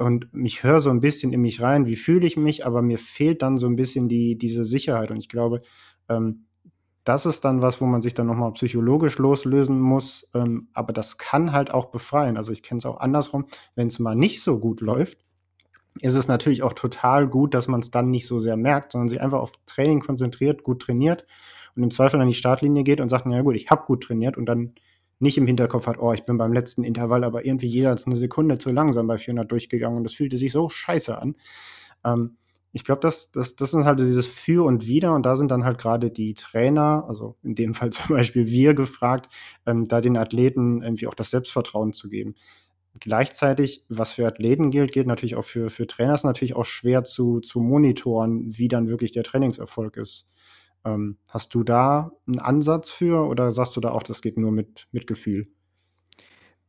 und 0.00 0.28
ich 0.32 0.62
höre 0.62 0.80
so 0.80 0.88
ein 0.88 1.00
bisschen 1.00 1.32
in 1.32 1.42
mich 1.42 1.60
rein, 1.60 1.84
wie 1.84 1.96
fühle 1.96 2.26
ich 2.26 2.38
mich, 2.38 2.64
aber 2.64 2.80
mir 2.80 2.98
fehlt 2.98 3.42
dann 3.42 3.58
so 3.58 3.66
ein 3.66 3.76
bisschen 3.76 4.08
die, 4.08 4.38
diese 4.38 4.64
Sicherheit. 4.64 5.10
Und 5.10 5.18
ich 5.18 5.28
glaube, 5.28 5.58
ähm, 6.08 6.46
das 7.04 7.26
ist 7.26 7.44
dann 7.44 7.60
was, 7.60 7.82
wo 7.82 7.86
man 7.86 8.00
sich 8.00 8.14
dann 8.14 8.26
nochmal 8.26 8.52
psychologisch 8.52 9.18
loslösen 9.18 9.78
muss. 9.78 10.30
Ähm, 10.34 10.68
aber 10.72 10.94
das 10.94 11.18
kann 11.18 11.52
halt 11.52 11.70
auch 11.70 11.86
befreien. 11.86 12.38
Also 12.38 12.50
ich 12.50 12.62
kenne 12.62 12.78
es 12.78 12.86
auch 12.86 12.98
andersrum, 12.98 13.46
wenn 13.74 13.88
es 13.88 13.98
mal 13.98 14.14
nicht 14.14 14.42
so 14.42 14.58
gut 14.58 14.80
läuft, 14.80 15.18
ist 16.00 16.14
es 16.14 16.28
natürlich 16.28 16.62
auch 16.62 16.72
total 16.72 17.28
gut, 17.28 17.52
dass 17.52 17.68
man 17.68 17.80
es 17.80 17.90
dann 17.90 18.10
nicht 18.10 18.26
so 18.26 18.38
sehr 18.38 18.56
merkt, 18.56 18.92
sondern 18.92 19.08
sich 19.08 19.20
einfach 19.20 19.40
auf 19.40 19.52
Training 19.66 20.00
konzentriert, 20.00 20.62
gut 20.62 20.80
trainiert 20.80 21.26
und 21.76 21.82
im 21.82 21.90
Zweifel 21.90 22.20
an 22.20 22.28
die 22.28 22.34
Startlinie 22.34 22.84
geht 22.84 23.02
und 23.02 23.10
sagt, 23.10 23.26
na 23.26 23.36
ja 23.36 23.42
gut, 23.42 23.56
ich 23.56 23.70
habe 23.70 23.84
gut 23.84 24.04
trainiert 24.04 24.38
und 24.38 24.46
dann 24.46 24.74
nicht 25.20 25.38
im 25.38 25.46
Hinterkopf 25.46 25.86
hat, 25.86 25.98
oh, 25.98 26.12
ich 26.12 26.24
bin 26.24 26.38
beim 26.38 26.52
letzten 26.52 26.82
Intervall 26.82 27.24
aber 27.24 27.44
irgendwie 27.44 27.66
jeder 27.66 27.92
ist 27.92 28.06
eine 28.06 28.16
Sekunde 28.16 28.58
zu 28.58 28.70
langsam 28.70 29.06
bei 29.06 29.18
400 29.18 29.50
durchgegangen 29.50 29.98
und 29.98 30.04
das 30.04 30.14
fühlte 30.14 30.36
sich 30.36 30.52
so 30.52 30.68
scheiße 30.68 31.16
an. 31.16 31.36
Ähm, 32.04 32.36
ich 32.72 32.84
glaube, 32.84 33.00
das, 33.00 33.32
das, 33.32 33.56
das 33.56 33.74
ist 33.74 33.84
halt 33.84 33.98
dieses 33.98 34.26
Für 34.26 34.64
und 34.64 34.86
Wider 34.86 35.14
und 35.14 35.26
da 35.26 35.36
sind 35.36 35.50
dann 35.50 35.64
halt 35.64 35.78
gerade 35.78 36.10
die 36.10 36.34
Trainer, 36.34 37.04
also 37.08 37.36
in 37.42 37.54
dem 37.54 37.74
Fall 37.74 37.90
zum 37.90 38.16
Beispiel 38.16 38.46
wir 38.46 38.74
gefragt, 38.74 39.32
ähm, 39.66 39.86
da 39.86 40.00
den 40.00 40.16
Athleten 40.16 40.82
irgendwie 40.82 41.06
auch 41.06 41.14
das 41.14 41.30
Selbstvertrauen 41.30 41.92
zu 41.92 42.08
geben. 42.08 42.34
Gleichzeitig, 42.98 43.84
was 43.88 44.12
für 44.12 44.26
Athleten 44.26 44.70
gilt, 44.70 44.92
gilt 44.92 45.06
natürlich 45.06 45.36
auch 45.36 45.44
für, 45.44 45.70
für 45.70 45.86
Trainer, 45.86 46.14
ist 46.14 46.24
natürlich 46.24 46.56
auch 46.56 46.64
schwer 46.64 47.04
zu, 47.04 47.40
zu 47.40 47.60
monitoren, 47.60 48.56
wie 48.56 48.68
dann 48.68 48.88
wirklich 48.88 49.12
der 49.12 49.22
Trainingserfolg 49.22 49.96
ist. 49.96 50.32
Ähm, 50.84 51.18
hast 51.28 51.54
du 51.54 51.62
da 51.62 52.12
einen 52.26 52.38
Ansatz 52.38 52.90
für 52.90 53.26
oder 53.26 53.50
sagst 53.50 53.76
du 53.76 53.80
da 53.80 53.90
auch, 53.90 54.02
das 54.02 54.22
geht 54.22 54.38
nur 54.38 54.52
mit, 54.52 54.88
mit 54.92 55.06
Gefühl? 55.06 55.46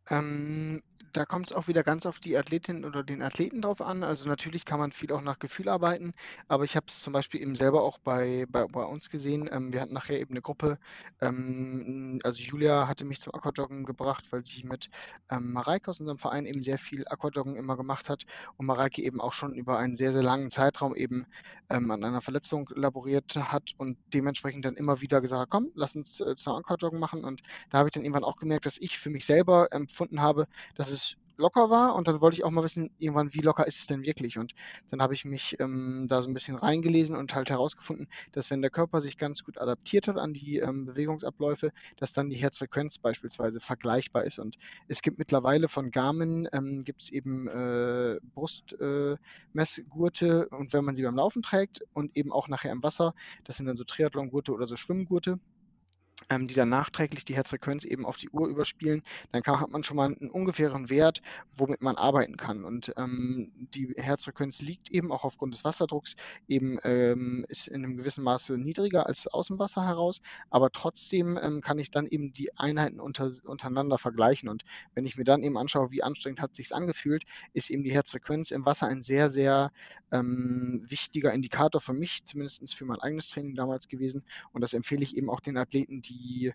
Ähm, 0.10 0.82
da 1.14 1.26
kommt 1.26 1.48
es 1.48 1.54
auch 1.54 1.68
wieder 1.68 1.84
ganz 1.84 2.06
auf 2.06 2.20
die 2.20 2.38
Athletin 2.38 2.86
oder 2.86 3.04
den 3.04 3.22
Athleten 3.22 3.62
drauf 3.62 3.82
an. 3.82 4.04
Also 4.04 4.28
natürlich 4.30 4.66
kann 4.66 4.80
man 4.80 4.92
viel 4.92 5.12
auch 5.12 5.22
nach 5.22 5.40
Gefühl 5.40 5.70
arbeiten, 5.70 6.14
aber 6.48 6.64
ich 6.64 6.76
habe 6.76 6.86
es 6.88 7.00
zum 7.00 7.14
Beispiel 7.14 7.42
eben 7.42 7.56
selber 7.56 7.84
auch 7.84 7.98
bei, 7.98 8.46
bei, 8.50 8.66
bei 8.66 8.84
uns 8.84 9.10
gesehen. 9.10 9.50
Ähm, 9.52 9.74
wir 9.74 9.82
hatten 9.82 9.94
nachher 9.94 10.20
eben 10.20 10.34
eine 10.34 10.42
Gruppe, 10.42 10.78
ähm, 11.22 12.20
also 12.24 12.42
Julia 12.42 12.88
hatte 12.88 13.06
mich 13.06 13.22
zum 13.22 13.34
Aquajoggen 13.34 13.86
gebracht, 13.86 14.32
weil 14.32 14.46
sie 14.46 14.64
mit 14.64 14.90
ähm, 15.30 15.52
Mareike 15.54 15.90
aus 15.90 16.00
unserem 16.00 16.18
Verein 16.18 16.46
eben 16.46 16.62
sehr 16.62 16.78
viel 16.78 17.06
Aquajoggen 17.08 17.56
immer 17.56 17.78
gemacht 17.78 18.10
hat 18.10 18.24
und 18.58 18.66
Mareike 18.66 19.02
eben 19.02 19.22
auch 19.22 19.34
schon 19.34 19.54
über 19.54 19.78
einen 19.78 19.96
sehr, 19.96 20.12
sehr 20.12 20.24
langen 20.24 20.50
Zeitraum 20.50 20.96
eben 20.96 21.26
ähm, 21.70 21.92
an 21.92 22.04
einer 22.04 22.22
Verletzung 22.22 22.70
laboriert 22.76 23.36
hat 23.36 23.72
und 23.78 23.98
dementsprechend 24.14 24.66
dann 24.66 24.76
immer 24.76 25.02
wieder 25.02 25.22
gesagt 25.22 25.52
komm, 25.52 25.72
lass 25.76 25.96
uns 25.96 26.22
äh, 26.22 26.36
zum 26.36 26.56
Aquajoggen 26.56 27.00
machen 27.00 27.24
und 27.24 27.42
da 27.70 27.80
habe 27.80 27.90
ich 27.90 27.94
dann 27.94 28.04
irgendwann 28.04 28.24
auch 28.24 28.38
gemerkt, 28.38 28.66
dass 28.66 28.78
ich 28.78 28.98
für 28.98 29.10
mich 29.10 29.26
selber 29.26 29.68
empfunden 29.72 30.22
habe, 30.22 30.48
dass 30.76 30.92
es 30.92 31.01
locker 31.38 31.70
war 31.70 31.96
und 31.96 32.08
dann 32.08 32.22
wollte 32.22 32.38
ich 32.38 32.44
auch 32.44 32.52
mal 32.52 32.64
wissen, 32.64 32.92
irgendwann, 32.98 33.34
wie 33.34 33.42
locker 33.42 33.68
ist 33.68 33.80
es 33.80 33.88
denn 33.88 34.04
wirklich? 34.04 34.38
Und 34.38 34.54
dann 34.90 35.02
habe 35.02 35.14
ich 35.14 35.26
mich 35.26 35.58
ähm, 35.60 36.06
da 36.08 36.22
so 36.22 36.30
ein 36.30 36.34
bisschen 36.34 36.56
reingelesen 36.56 37.16
und 37.16 37.36
halt 37.36 37.50
herausgefunden, 37.50 38.08
dass 38.32 38.50
wenn 38.52 38.62
der 38.62 38.72
Körper 38.72 39.02
sich 39.02 39.18
ganz 39.18 39.44
gut 39.44 39.58
adaptiert 39.58 40.08
hat 40.08 40.18
an 40.18 40.34
die 40.34 40.60
ähm, 40.60 40.86
Bewegungsabläufe, 40.86 41.72
dass 41.98 42.14
dann 42.14 42.30
die 42.30 42.38
Herzfrequenz 42.38 42.98
beispielsweise 42.98 43.60
vergleichbar 43.60 44.24
ist. 44.26 44.40
Und 44.40 44.56
es 44.88 45.02
gibt 45.02 45.20
mittlerweile 45.20 45.68
von 45.68 45.92
Garmin, 45.92 46.48
ähm, 46.54 46.84
gibt 46.84 47.02
es 47.04 47.12
eben 47.12 47.48
äh, 47.48 48.20
Brustmessgurte 48.34 50.48
äh, 50.52 50.56
und 50.56 50.74
wenn 50.74 50.86
man 50.86 50.96
sie 50.96 51.04
beim 51.04 51.16
Laufen 51.16 51.42
trägt 51.42 51.82
und 51.94 52.16
eben 52.16 52.32
auch 52.32 52.48
nachher 52.48 52.72
im 52.72 52.84
Wasser, 52.84 53.14
das 53.44 53.58
sind 53.58 53.66
dann 53.66 53.78
so 53.78 53.84
Triathlon-Gurte 53.84 54.54
oder 54.54 54.68
so 54.68 54.76
Schwimmgurte, 54.76 55.40
ähm, 56.30 56.48
die 56.48 56.56
dann 56.56 56.70
nachträglich 56.70 57.26
die 57.26 57.36
Herzfrequenz 57.36 57.86
eben 57.86 58.06
auf 58.06 58.18
die 58.18 58.30
Uhr 58.30 58.48
überspielen, 58.48 59.04
dann 59.32 59.42
kann, 59.44 59.60
hat 59.60 59.72
man 59.72 59.84
schon 59.84 59.98
mal 59.98 60.06
einen 60.06 60.30
ungefähren 60.30 60.90
Wert, 60.90 61.22
womit 61.56 61.82
man 61.82 61.96
arbeiten 61.96 62.38
kann. 62.38 62.64
Und 62.64 62.94
ähm, 62.98 63.52
die 63.56 63.94
Herzfrequenz 63.98 64.62
liegt 64.62 64.92
eben 64.92 65.12
auch 65.12 65.24
aufgrund 65.24 65.54
des 65.54 65.64
Wasserdrucks 65.64 66.16
eben 66.48 66.80
ähm, 66.84 67.46
ist 67.48 67.68
in 67.68 67.84
einem 67.84 67.98
gewissen 67.98 68.24
Maße 68.24 68.58
niedriger 68.58 69.06
als 69.06 69.28
aus 69.28 69.48
dem 69.48 69.60
Wasser 69.60 69.86
heraus, 69.86 70.22
aber 70.50 70.72
trotzdem 70.72 71.38
ähm, 71.42 71.62
kann 71.62 71.80
ich 71.80 71.92
dann 71.92 72.08
eben 72.08 72.34
die 72.34 72.56
Einheiten 72.58 73.00
unter, 73.00 73.32
untereinander 73.44 73.98
vergleichen. 73.98 74.50
Und 74.50 74.64
wenn 74.94 75.06
ich 75.06 75.18
mir 75.18 75.24
dann 75.24 75.44
eben 75.44 75.58
anschaue, 75.58 75.92
wie 75.92 76.04
anstrengend 76.04 76.42
hat 76.42 76.56
sich 76.56 76.74
angefühlt, 76.74 77.24
ist 77.54 77.70
eben 77.70 77.84
die 77.84 77.92
Herzfrequenz 77.92 78.52
im 78.52 78.66
Wasser 78.66 78.88
ein 78.88 79.02
sehr, 79.02 79.30
sehr 79.30 79.72
ähm, 80.12 80.84
wichtiger 80.88 81.34
Indikator 81.34 81.82
für 81.82 81.94
mich, 81.94 82.24
zumindest 82.24 82.76
für 82.76 82.86
mein 82.86 83.00
eigenes 83.00 83.30
Training 83.30 83.56
damals 83.56 83.88
gewesen. 83.88 84.24
Und 84.52 84.62
das 84.62 84.74
empfehle 84.74 85.04
ich 85.04 85.18
eben 85.18 85.30
auch 85.30 85.40
den 85.40 85.58
Athleten, 85.58 86.02
die 86.02 86.11
die, 86.12 86.54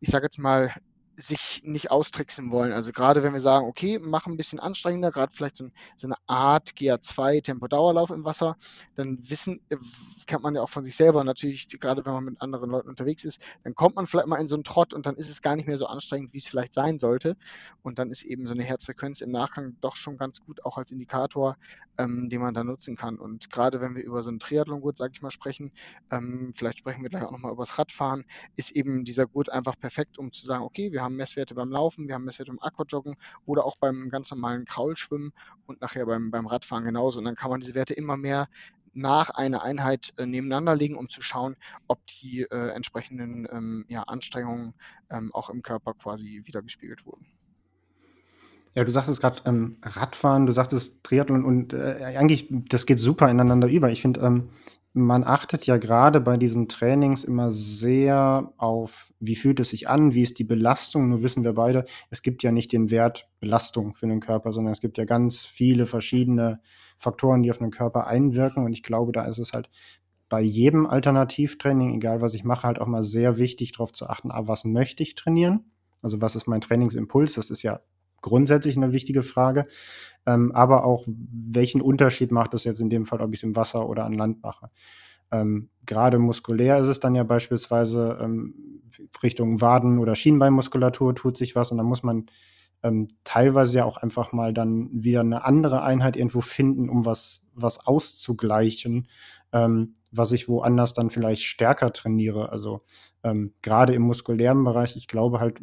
ich 0.00 0.08
sage 0.10 0.26
jetzt 0.26 0.38
mal, 0.38 0.72
sich 1.18 1.62
nicht 1.64 1.90
austricksen 1.90 2.52
wollen. 2.52 2.72
Also 2.72 2.92
gerade 2.92 3.24
wenn 3.24 3.32
wir 3.32 3.40
sagen, 3.40 3.66
okay, 3.66 3.98
mach 4.00 4.26
ein 4.26 4.36
bisschen 4.36 4.60
anstrengender, 4.60 5.10
gerade 5.10 5.32
vielleicht 5.32 5.56
so, 5.56 5.68
eine 6.04 6.14
Art 6.28 6.70
GA2 6.78 7.42
Tempo-Dauerlauf 7.42 8.10
im 8.10 8.24
Wasser, 8.24 8.56
dann 8.94 9.18
wissen, 9.28 9.60
äh, 9.68 9.76
kennt 10.28 10.44
man 10.44 10.54
ja 10.54 10.62
auch 10.62 10.68
von 10.68 10.84
sich 10.84 10.94
selber 10.94 11.24
natürlich, 11.24 11.66
gerade 11.80 12.06
wenn 12.06 12.12
man 12.12 12.24
mit 12.24 12.40
anderen 12.40 12.70
Leuten 12.70 12.88
unterwegs 12.88 13.24
ist, 13.24 13.42
dann 13.64 13.74
kommt 13.74 13.96
man 13.96 14.06
vielleicht 14.06 14.28
mal 14.28 14.40
in 14.40 14.46
so 14.46 14.54
einen 14.54 14.62
Trott 14.62 14.94
und 14.94 15.06
dann 15.06 15.16
ist 15.16 15.28
es 15.28 15.42
gar 15.42 15.56
nicht 15.56 15.66
mehr 15.66 15.76
so 15.76 15.86
anstrengend, 15.86 16.32
wie 16.34 16.38
es 16.38 16.46
vielleicht 16.46 16.72
sein 16.72 16.98
sollte. 16.98 17.36
Und 17.82 17.98
dann 17.98 18.10
ist 18.10 18.22
eben 18.22 18.46
so 18.46 18.54
eine 18.54 18.62
Herzfrequenz 18.62 19.20
im 19.20 19.32
Nachgang 19.32 19.76
doch 19.80 19.96
schon 19.96 20.18
ganz 20.18 20.40
gut, 20.40 20.64
auch 20.64 20.78
als 20.78 20.92
Indikator, 20.92 21.56
ähm, 21.98 22.28
den 22.28 22.40
man 22.40 22.54
da 22.54 22.62
nutzen 22.62 22.94
kann. 22.96 23.16
Und 23.18 23.50
gerade 23.50 23.80
wenn 23.80 23.96
wir 23.96 24.04
über 24.04 24.22
so 24.22 24.30
einen 24.30 24.38
Triathlon-Gurt, 24.38 24.98
sage 24.98 25.14
ich 25.14 25.22
mal, 25.22 25.32
sprechen, 25.32 25.72
ähm, 26.12 26.52
vielleicht 26.54 26.78
sprechen 26.78 27.02
wir 27.02 27.10
gleich 27.10 27.24
auch 27.24 27.32
nochmal 27.32 27.52
über 27.52 27.62
das 27.62 27.76
Radfahren, 27.76 28.24
ist 28.54 28.70
eben 28.70 29.04
dieser 29.04 29.26
Gurt 29.26 29.50
einfach 29.50 29.76
perfekt, 29.78 30.16
um 30.18 30.32
zu 30.32 30.44
sagen, 30.44 30.62
okay, 30.62 30.92
wir 30.92 31.02
haben 31.08 31.16
Messwerte 31.16 31.54
beim 31.54 31.70
Laufen, 31.70 32.06
wir 32.06 32.14
haben 32.14 32.24
Messwerte 32.24 32.52
beim 32.52 32.60
Aquajoggen 32.60 33.16
oder 33.46 33.64
auch 33.64 33.76
beim 33.76 34.10
ganz 34.10 34.30
normalen 34.30 34.64
Kraulschwimmen 34.64 35.32
und 35.66 35.80
nachher 35.80 36.06
beim, 36.06 36.30
beim 36.30 36.46
Radfahren 36.46 36.84
genauso. 36.84 37.18
Und 37.18 37.24
dann 37.24 37.34
kann 37.34 37.50
man 37.50 37.60
diese 37.60 37.74
Werte 37.74 37.94
immer 37.94 38.16
mehr 38.16 38.48
nach 38.92 39.30
einer 39.30 39.62
Einheit 39.62 40.12
äh, 40.16 40.26
nebeneinander 40.26 40.74
legen, 40.74 40.96
um 40.96 41.08
zu 41.08 41.22
schauen, 41.22 41.56
ob 41.86 42.06
die 42.06 42.42
äh, 42.42 42.70
entsprechenden 42.70 43.48
ähm, 43.50 43.84
ja, 43.88 44.02
Anstrengungen 44.02 44.74
ähm, 45.10 45.32
auch 45.32 45.50
im 45.50 45.62
Körper 45.62 45.94
quasi 45.94 46.42
wiedergespiegelt 46.44 47.06
wurden. 47.06 47.26
Ja, 48.74 48.84
du 48.84 48.90
sagtest 48.90 49.20
gerade 49.20 49.42
ähm, 49.46 49.78
Radfahren, 49.82 50.46
du 50.46 50.52
sagtest 50.52 51.02
Triathlon 51.04 51.44
und 51.44 51.72
äh, 51.72 52.14
eigentlich, 52.16 52.48
das 52.50 52.86
geht 52.86 52.98
super 52.98 53.30
ineinander 53.30 53.68
über. 53.68 53.90
Ich 53.90 54.02
finde, 54.02 54.20
ähm, 54.20 54.50
man 55.00 55.24
achtet 55.24 55.66
ja 55.66 55.76
gerade 55.76 56.20
bei 56.20 56.36
diesen 56.36 56.68
Trainings 56.68 57.24
immer 57.24 57.50
sehr 57.50 58.52
auf, 58.56 59.12
wie 59.20 59.36
fühlt 59.36 59.60
es 59.60 59.70
sich 59.70 59.88
an, 59.88 60.14
wie 60.14 60.22
ist 60.22 60.38
die 60.38 60.44
Belastung. 60.44 61.08
Nur 61.08 61.22
wissen 61.22 61.44
wir 61.44 61.54
beide, 61.54 61.84
es 62.10 62.22
gibt 62.22 62.42
ja 62.42 62.52
nicht 62.52 62.72
den 62.72 62.90
Wert 62.90 63.28
Belastung 63.40 63.94
für 63.94 64.06
den 64.06 64.20
Körper, 64.20 64.52
sondern 64.52 64.72
es 64.72 64.80
gibt 64.80 64.98
ja 64.98 65.04
ganz 65.04 65.44
viele 65.44 65.86
verschiedene 65.86 66.60
Faktoren, 66.96 67.42
die 67.42 67.50
auf 67.50 67.58
den 67.58 67.70
Körper 67.70 68.06
einwirken. 68.06 68.64
Und 68.64 68.72
ich 68.72 68.82
glaube, 68.82 69.12
da 69.12 69.24
ist 69.24 69.38
es 69.38 69.52
halt 69.52 69.68
bei 70.28 70.40
jedem 70.40 70.86
Alternativtraining, 70.86 71.94
egal 71.94 72.20
was 72.20 72.34
ich 72.34 72.44
mache, 72.44 72.66
halt 72.66 72.80
auch 72.80 72.86
mal 72.86 73.02
sehr 73.02 73.38
wichtig, 73.38 73.72
darauf 73.72 73.92
zu 73.92 74.08
achten, 74.08 74.30
ah, 74.30 74.46
was 74.46 74.64
möchte 74.64 75.02
ich 75.02 75.14
trainieren? 75.14 75.70
Also 76.02 76.20
was 76.20 76.36
ist 76.36 76.46
mein 76.46 76.60
Trainingsimpuls? 76.60 77.34
Das 77.34 77.50
ist 77.50 77.62
ja 77.62 77.80
grundsätzlich 78.20 78.76
eine 78.76 78.92
wichtige 78.92 79.22
Frage. 79.22 79.64
Ähm, 80.26 80.52
aber 80.52 80.84
auch, 80.84 81.06
welchen 81.06 81.80
Unterschied 81.80 82.32
macht 82.32 82.54
es 82.54 82.64
jetzt 82.64 82.80
in 82.80 82.90
dem 82.90 83.04
Fall, 83.04 83.20
ob 83.20 83.32
ich 83.32 83.40
es 83.40 83.44
im 83.44 83.56
Wasser 83.56 83.88
oder 83.88 84.04
an 84.04 84.12
Land 84.12 84.42
mache? 84.42 84.70
Ähm, 85.30 85.70
Gerade 85.86 86.18
muskulär 86.18 86.78
ist 86.78 86.88
es 86.88 87.00
dann 87.00 87.14
ja 87.14 87.22
beispielsweise 87.24 88.18
ähm, 88.20 88.82
Richtung 89.22 89.60
Waden- 89.60 89.98
oder 89.98 90.14
Schienbeinmuskulatur 90.14 91.14
tut 91.14 91.36
sich 91.36 91.54
was 91.54 91.70
und 91.70 91.78
dann 91.78 91.86
muss 91.86 92.02
man 92.02 92.26
ähm, 92.82 93.08
teilweise 93.24 93.78
ja 93.78 93.84
auch 93.84 93.96
einfach 93.96 94.32
mal 94.32 94.54
dann 94.54 94.88
wieder 94.92 95.20
eine 95.20 95.44
andere 95.44 95.82
Einheit 95.82 96.16
irgendwo 96.16 96.40
finden, 96.40 96.88
um 96.88 97.04
was, 97.04 97.42
was 97.54 97.86
auszugleichen, 97.86 99.08
ähm, 99.52 99.94
was 100.12 100.32
ich 100.32 100.48
woanders 100.48 100.94
dann 100.94 101.10
vielleicht 101.10 101.42
stärker 101.42 101.92
trainiere. 101.92 102.50
Also 102.52 102.82
ähm, 103.24 103.52
gerade 103.62 103.94
im 103.94 104.02
muskulären 104.02 104.62
Bereich, 104.62 104.96
ich 104.96 105.08
glaube 105.08 105.40
halt, 105.40 105.58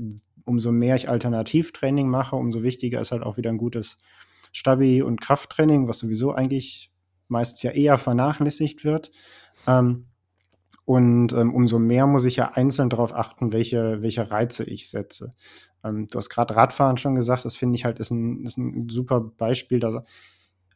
umso 0.46 0.72
mehr 0.72 0.96
ich 0.96 1.10
Alternativtraining 1.10 2.08
mache, 2.08 2.36
umso 2.36 2.64
wichtiger 2.64 3.02
ist 3.02 3.12
halt 3.12 3.24
auch 3.24 3.38
wieder 3.38 3.50
ein 3.50 3.58
gutes 3.58 3.98
Stabi- 4.54 5.02
und 5.02 5.20
Krafttraining, 5.20 5.88
was 5.88 6.00
sowieso 6.00 6.32
eigentlich 6.32 6.92
meistens 7.28 7.64
ja 7.64 7.72
eher 7.72 7.98
vernachlässigt 7.98 8.86
wird. 8.86 9.12
Ähm, 9.68 10.06
und 10.86 11.34
ähm, 11.34 11.54
umso 11.54 11.80
mehr 11.80 12.06
muss 12.06 12.26
ich 12.26 12.36
ja 12.36 12.52
einzeln 12.54 12.90
darauf 12.90 13.14
achten, 13.14 13.52
welche, 13.52 14.02
welche 14.04 14.30
Reize 14.30 14.64
ich 14.64 14.90
setze. 14.90 15.34
Ähm, 15.84 16.08
du 16.08 16.18
hast 16.18 16.30
gerade 16.30 16.56
Radfahren 16.56 16.98
schon 16.98 17.16
gesagt, 17.16 17.44
das 17.44 17.56
finde 17.56 17.76
ich 17.76 17.86
halt 17.86 18.00
ist 18.00 18.12
ein, 18.12 18.46
ist 18.46 18.58
ein 18.58 18.88
super 18.90 19.20
Beispiel, 19.20 19.80
dass 19.80 19.96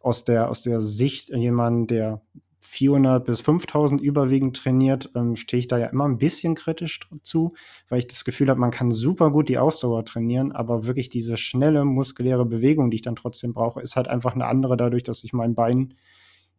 aus 0.02 0.26
der, 0.26 0.50
aus 0.50 0.64
der 0.64 0.82
Sicht 0.82 1.30
jemand, 1.30 1.92
der 1.92 2.22
400 2.62 3.26
bis 3.26 3.42
5000 3.42 4.02
überwiegend 4.02 4.58
trainiert, 4.58 5.10
ähm, 5.16 5.36
stehe 5.36 5.60
ich 5.60 5.68
da 5.68 5.78
ja 5.78 5.88
immer 5.88 6.06
ein 6.06 6.18
bisschen 6.18 6.56
kritisch 6.56 7.00
zu, 7.24 7.52
weil 7.88 8.00
ich 8.00 8.08
das 8.08 8.26
Gefühl 8.26 8.50
habe, 8.50 8.60
man 8.60 8.72
kann 8.72 8.92
super 8.92 9.32
gut 9.32 9.50
die 9.50 9.58
Ausdauer 9.58 10.06
trainieren, 10.06 10.52
aber 10.52 10.86
wirklich 10.86 11.10
diese 11.10 11.38
schnelle 11.38 11.86
muskuläre 11.86 12.46
Bewegung, 12.46 12.92
die 12.92 12.96
ich 12.96 13.02
dann 13.02 13.16
trotzdem 13.16 13.54
brauche, 13.54 13.82
ist 13.82 13.96
halt 13.96 14.08
einfach 14.08 14.36
eine 14.36 14.46
andere 14.46 14.78
dadurch, 14.78 15.04
dass 15.04 15.24
ich 15.24 15.34
mein 15.34 15.56
Bein 15.56 15.94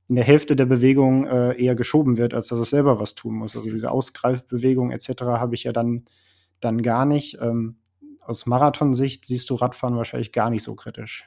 in 0.09 0.17
der 0.17 0.25
Hälfte 0.25 0.57
der 0.57 0.67
Bewegung 0.67 1.25
äh, 1.27 1.53
eher 1.63 1.77
geschoben 1.77 2.17
wird, 2.17 2.35
als 2.35 2.49
dass 2.49 2.59
es 2.59 2.71
selber 2.71 2.99
was 2.99 3.15
tun 3.15 3.35
muss. 3.35 3.55
Also 3.55 3.71
diese 3.71 3.93
Ausgreifbewegung 3.93 4.91
etc. 4.91 5.23
habe 5.23 5.55
ich 5.55 5.63
ja 5.63 5.73
dann, 5.73 6.05
dann 6.59 6.83
gar 6.83 7.05
nicht. 7.05 7.39
Ähm, 7.41 7.77
aus 8.21 8.45
Marathonsicht 8.45 9.25
siehst 9.25 9.51
du 9.51 9.55
Radfahren 9.55 9.97
wahrscheinlich 9.97 10.33
gar 10.33 10.51
nicht 10.51 10.65
so 10.65 10.75
kritisch. 10.75 11.25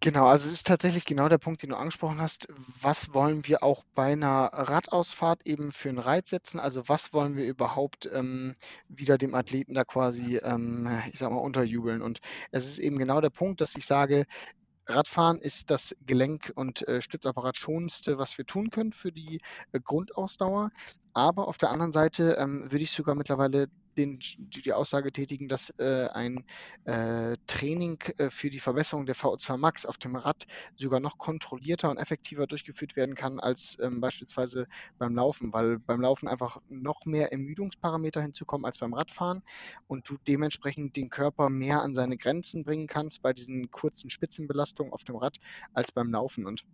Genau, 0.00 0.26
also 0.28 0.46
es 0.46 0.52
ist 0.52 0.66
tatsächlich 0.68 1.04
genau 1.06 1.28
der 1.28 1.38
Punkt, 1.38 1.62
den 1.62 1.70
du 1.70 1.76
angesprochen 1.76 2.20
hast. 2.20 2.46
Was 2.80 3.14
wollen 3.14 3.46
wir 3.48 3.64
auch 3.64 3.82
bei 3.96 4.12
einer 4.12 4.44
Radausfahrt 4.52 5.44
eben 5.44 5.72
für 5.72 5.88
einen 5.88 5.98
Reiz 5.98 6.30
setzen? 6.30 6.60
Also 6.60 6.88
was 6.88 7.12
wollen 7.12 7.36
wir 7.36 7.44
überhaupt 7.46 8.08
ähm, 8.12 8.54
wieder 8.88 9.18
dem 9.18 9.34
Athleten 9.34 9.74
da 9.74 9.82
quasi, 9.84 10.36
ähm, 10.36 10.88
ich 11.12 11.18
sag 11.18 11.32
mal, 11.32 11.38
unterjubeln? 11.38 12.00
Und 12.00 12.20
es 12.52 12.64
ist 12.64 12.78
eben 12.78 12.96
genau 12.96 13.20
der 13.20 13.30
Punkt, 13.30 13.60
dass 13.60 13.74
ich 13.76 13.86
sage, 13.86 14.24
Radfahren 14.86 15.38
ist 15.40 15.70
das 15.70 15.96
Gelenk- 16.06 16.52
und 16.54 16.86
äh, 16.86 17.02
Stützapparat 17.02 17.56
schonendste, 17.56 18.18
was 18.18 18.38
wir 18.38 18.46
tun 18.46 18.70
können 18.70 18.92
für 18.92 19.10
die 19.12 19.40
äh, 19.72 19.80
Grundausdauer. 19.80 20.70
Aber 21.12 21.48
auf 21.48 21.58
der 21.58 21.70
anderen 21.70 21.92
Seite 21.92 22.36
ähm, 22.38 22.70
würde 22.70 22.84
ich 22.84 22.92
sogar 22.92 23.16
mittlerweile 23.16 23.68
den, 23.98 24.18
die, 24.20 24.62
die 24.62 24.72
Aussage 24.72 25.12
tätigen, 25.12 25.48
dass 25.48 25.70
äh, 25.78 26.08
ein 26.12 26.44
äh, 26.84 27.36
Training 27.46 27.98
äh, 28.16 28.30
für 28.30 28.48
die 28.48 28.60
Verbesserung 28.60 29.04
der 29.06 29.16
VO2 29.16 29.56
Max 29.56 29.84
auf 29.84 29.98
dem 29.98 30.16
Rad 30.16 30.46
sogar 30.76 31.00
noch 31.00 31.18
kontrollierter 31.18 31.90
und 31.90 31.98
effektiver 31.98 32.46
durchgeführt 32.46 32.96
werden 32.96 33.14
kann 33.14 33.40
als 33.40 33.76
ähm, 33.80 34.00
beispielsweise 34.00 34.66
beim 34.98 35.14
Laufen, 35.14 35.52
weil 35.52 35.78
beim 35.78 36.00
Laufen 36.00 36.28
einfach 36.28 36.60
noch 36.68 37.04
mehr 37.04 37.32
Ermüdungsparameter 37.32 38.22
hinzukommen 38.22 38.64
als 38.64 38.78
beim 38.78 38.94
Radfahren 38.94 39.42
und 39.88 40.08
du 40.08 40.16
dementsprechend 40.26 40.96
den 40.96 41.10
Körper 41.10 41.50
mehr 41.50 41.82
an 41.82 41.94
seine 41.94 42.16
Grenzen 42.16 42.64
bringen 42.64 42.86
kannst 42.86 43.22
bei 43.22 43.32
diesen 43.32 43.70
kurzen 43.70 44.10
Spitzenbelastungen 44.10 44.92
auf 44.92 45.04
dem 45.04 45.16
Rad 45.16 45.38
als 45.74 45.92
beim 45.92 46.12
Laufen. 46.12 46.46
Und 46.46 46.64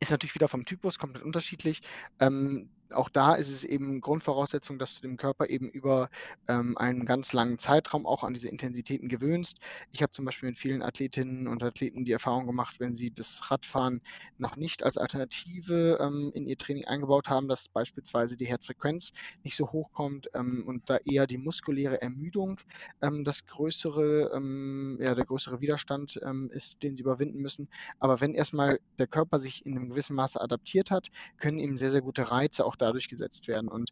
ist 0.00 0.10
natürlich 0.10 0.34
wieder 0.34 0.48
vom 0.48 0.64
Typus 0.64 0.98
komplett 0.98 1.24
unterschiedlich. 1.24 1.80
Ähm, 2.20 2.68
auch 2.90 3.08
da 3.08 3.34
ist 3.34 3.50
es 3.50 3.64
eben 3.64 4.00
Grundvoraussetzung, 4.00 4.78
dass 4.78 5.00
du 5.00 5.06
dem 5.06 5.16
Körper 5.16 5.48
eben 5.48 5.68
über 5.68 6.08
ähm, 6.48 6.76
einen 6.76 7.06
ganz 7.06 7.32
langen 7.32 7.58
Zeitraum 7.58 8.06
auch 8.06 8.24
an 8.24 8.34
diese 8.34 8.48
Intensitäten 8.48 9.08
gewöhnst. 9.08 9.58
Ich 9.92 10.02
habe 10.02 10.12
zum 10.12 10.24
Beispiel 10.24 10.50
mit 10.50 10.58
vielen 10.58 10.82
Athletinnen 10.82 11.48
und 11.48 11.62
Athleten 11.62 12.04
die 12.04 12.12
Erfahrung 12.12 12.46
gemacht, 12.46 12.80
wenn 12.80 12.94
sie 12.94 13.10
das 13.10 13.50
Radfahren 13.50 14.00
noch 14.38 14.56
nicht 14.56 14.82
als 14.82 14.96
Alternative 14.96 15.98
ähm, 16.00 16.30
in 16.34 16.46
ihr 16.46 16.58
Training 16.58 16.84
eingebaut 16.84 17.28
haben, 17.28 17.48
dass 17.48 17.68
beispielsweise 17.68 18.36
die 18.36 18.46
Herzfrequenz 18.46 19.12
nicht 19.42 19.56
so 19.56 19.72
hoch 19.72 19.92
kommt 19.92 20.28
ähm, 20.34 20.64
und 20.66 20.88
da 20.90 20.98
eher 20.98 21.26
die 21.26 21.38
muskuläre 21.38 22.00
Ermüdung 22.00 22.60
ähm, 23.02 23.24
das 23.24 23.46
größere, 23.46 24.32
ähm, 24.34 24.98
ja, 25.00 25.14
der 25.14 25.24
größere 25.24 25.60
Widerstand 25.60 26.20
ähm, 26.24 26.50
ist, 26.52 26.82
den 26.82 26.96
sie 26.96 27.02
überwinden 27.02 27.40
müssen. 27.40 27.68
Aber 27.98 28.20
wenn 28.20 28.34
erstmal 28.34 28.80
der 28.98 29.06
Körper 29.06 29.38
sich 29.38 29.64
in 29.66 29.76
einem 29.76 29.90
gewissen 29.90 30.16
Maße 30.16 30.40
adaptiert 30.40 30.90
hat, 30.90 31.08
können 31.38 31.58
ihm 31.58 31.76
sehr, 31.76 31.90
sehr 31.90 32.02
gute 32.02 32.30
Reize 32.30 32.64
auch 32.64 32.73
dadurch 32.76 33.08
gesetzt 33.08 33.48
werden. 33.48 33.68
Und 33.68 33.90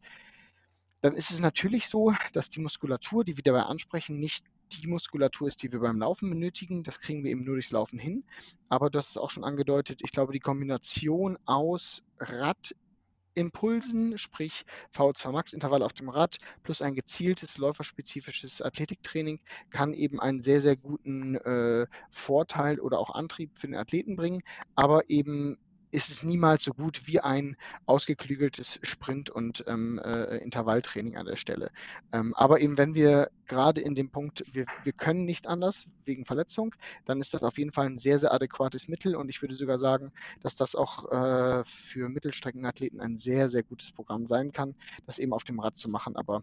dann 1.02 1.14
ist 1.14 1.30
es 1.32 1.40
natürlich 1.40 1.88
so, 1.88 2.14
dass 2.32 2.48
die 2.48 2.60
Muskulatur, 2.60 3.24
die 3.24 3.36
wir 3.36 3.42
dabei 3.42 3.64
ansprechen, 3.64 4.20
nicht 4.20 4.44
die 4.72 4.86
Muskulatur 4.86 5.48
ist, 5.48 5.62
die 5.62 5.72
wir 5.72 5.80
beim 5.80 5.98
Laufen 5.98 6.30
benötigen. 6.30 6.84
Das 6.84 7.00
kriegen 7.00 7.24
wir 7.24 7.30
eben 7.32 7.44
nur 7.44 7.56
durchs 7.56 7.72
Laufen 7.72 7.98
hin. 7.98 8.24
Aber 8.68 8.88
hast 8.94 9.10
es 9.10 9.16
auch 9.16 9.30
schon 9.30 9.44
angedeutet, 9.44 10.00
ich 10.02 10.12
glaube, 10.12 10.32
die 10.32 10.38
Kombination 10.38 11.38
aus 11.44 12.06
Radimpulsen, 12.20 14.16
sprich 14.16 14.64
VO2 14.94 15.32
Max 15.32 15.52
Intervall 15.52 15.82
auf 15.82 15.92
dem 15.92 16.08
Rad 16.08 16.38
plus 16.62 16.82
ein 16.82 16.94
gezieltes 16.94 17.58
läuferspezifisches 17.58 18.62
Athletiktraining 18.62 19.40
kann 19.70 19.94
eben 19.94 20.20
einen 20.20 20.40
sehr, 20.40 20.60
sehr 20.60 20.76
guten 20.76 21.34
äh, 21.34 21.86
Vorteil 22.10 22.78
oder 22.78 23.00
auch 23.00 23.10
Antrieb 23.10 23.58
für 23.58 23.66
den 23.66 23.76
Athleten 23.76 24.14
bringen, 24.14 24.42
aber 24.76 25.10
eben 25.10 25.58
ist 25.92 26.10
es 26.10 26.22
niemals 26.22 26.64
so 26.64 26.72
gut 26.72 27.06
wie 27.06 27.20
ein 27.20 27.56
ausgeklügeltes 27.86 28.80
Sprint- 28.82 29.30
und 29.30 29.62
ähm, 29.68 29.98
äh, 29.98 30.38
Intervalltraining 30.38 31.16
an 31.16 31.26
der 31.26 31.36
Stelle. 31.36 31.70
Ähm, 32.12 32.34
aber 32.34 32.60
eben 32.60 32.78
wenn 32.78 32.94
wir 32.94 33.30
gerade 33.46 33.82
in 33.82 33.94
dem 33.94 34.10
Punkt, 34.10 34.42
wir, 34.50 34.64
wir 34.82 34.92
können 34.94 35.24
nicht 35.24 35.46
anders 35.46 35.86
wegen 36.06 36.24
Verletzung, 36.24 36.74
dann 37.04 37.20
ist 37.20 37.34
das 37.34 37.42
auf 37.42 37.58
jeden 37.58 37.72
Fall 37.72 37.86
ein 37.86 37.98
sehr, 37.98 38.18
sehr 38.18 38.32
adäquates 38.32 38.88
Mittel 38.88 39.14
und 39.14 39.28
ich 39.28 39.42
würde 39.42 39.54
sogar 39.54 39.78
sagen, 39.78 40.12
dass 40.40 40.56
das 40.56 40.74
auch 40.74 41.12
äh, 41.12 41.62
für 41.64 42.08
Mittelstreckenathleten 42.08 43.00
ein 43.00 43.18
sehr, 43.18 43.50
sehr 43.50 43.62
gutes 43.62 43.92
Programm 43.92 44.26
sein 44.26 44.50
kann, 44.50 44.74
das 45.06 45.18
eben 45.18 45.34
auf 45.34 45.44
dem 45.44 45.60
Rad 45.60 45.76
zu 45.76 45.90
machen. 45.90 46.16
Aber 46.16 46.42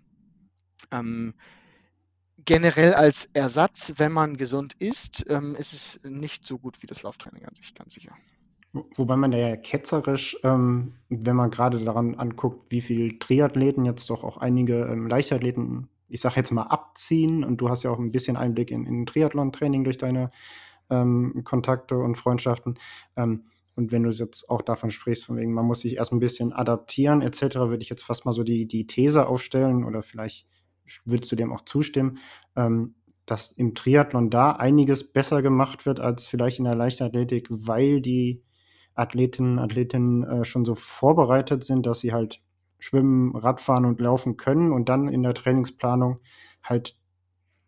ähm, 0.92 1.34
generell 2.46 2.94
als 2.94 3.26
Ersatz, 3.34 3.94
wenn 3.98 4.12
man 4.12 4.38
gesund 4.38 4.74
ist, 4.78 5.26
ähm, 5.28 5.56
ist 5.56 5.74
es 5.74 6.00
nicht 6.04 6.46
so 6.46 6.60
gut 6.60 6.84
wie 6.84 6.88
das 6.88 7.02
Lauftraining 7.02 7.46
an 7.46 7.56
sich, 7.56 7.74
ganz 7.74 7.96
sicher. 7.96 8.16
Wobei 8.72 9.16
man 9.16 9.32
ja 9.32 9.56
ketzerisch, 9.56 10.38
ähm, 10.44 10.94
wenn 11.10 11.36
man 11.36 11.50
gerade 11.50 11.80
daran 11.80 12.16
anguckt, 12.16 12.72
wie 12.72 12.82
viel 12.82 13.18
Triathleten 13.18 13.86
jetzt 13.86 14.10
doch 14.10 14.24
auch 14.24 14.38
einige 14.38 14.86
ähm, 14.86 15.08
Leichtathleten 15.08 15.90
ich 16.10 16.22
sage 16.22 16.36
jetzt 16.38 16.52
mal, 16.52 16.64
abziehen. 16.64 17.44
Und 17.44 17.62
du 17.62 17.70
hast 17.70 17.84
ja 17.84 17.92
auch 17.92 18.00
ein 18.00 18.12
bisschen 18.12 18.36
Einblick 18.36 18.72
in, 18.72 18.86
in 18.86 19.06
Triathlon-Training 19.06 19.84
durch 19.84 19.98
deine 19.98 20.30
ähm, 20.90 21.44
Kontakte 21.44 21.98
und 21.98 22.18
Freundschaften. 22.18 22.78
Ähm, 23.16 23.46
und 23.76 23.92
wenn 23.94 24.04
du 24.04 24.10
jetzt 24.10 24.50
auch 24.50 24.62
davon 24.62 24.92
sprichst, 24.92 25.26
von 25.26 25.38
wegen, 25.38 25.54
man 25.54 25.66
muss 25.66 25.82
sich 25.82 25.96
erst 25.96 26.12
ein 26.12 26.20
bisschen 26.20 26.52
adaptieren, 26.52 27.22
etc., 27.22 27.56
würde 27.56 27.82
ich 27.82 27.90
jetzt 27.90 28.04
fast 28.04 28.26
mal 28.26 28.34
so 28.34 28.44
die, 28.44 28.68
die 28.68 28.88
These 28.88 29.28
aufstellen 29.28 29.86
oder 29.86 30.04
vielleicht 30.04 30.48
würdest 31.06 31.32
du 31.32 31.36
dem 31.36 31.54
auch 31.54 31.62
zustimmen, 31.62 32.18
ähm, 32.56 32.96
dass 33.26 33.52
im 33.52 33.76
Triathlon 33.76 34.32
da 34.32 34.54
einiges 34.54 35.12
besser 35.12 35.44
gemacht 35.44 35.86
wird 35.86 36.00
als 36.00 36.26
vielleicht 36.26 36.58
in 36.58 36.66
der 36.66 36.76
Leichtathletik, 36.76 37.48
weil 37.52 38.02
die 38.02 38.42
Athletinnen 39.00 39.60
Athletinnen 39.60 40.24
äh, 40.24 40.46
schon 40.46 40.66
so 40.66 40.76
vorbereitet 40.76 41.64
sind, 41.64 41.86
dass 41.86 42.00
sie 42.00 42.14
halt 42.14 42.42
schwimmen, 42.80 43.36
Radfahren 43.36 43.86
und 43.86 44.00
laufen 44.00 44.38
können 44.38 44.72
und 44.72 44.90
dann 44.90 45.08
in 45.08 45.24
der 45.24 45.34
Trainingsplanung 45.34 46.20
halt 46.64 46.98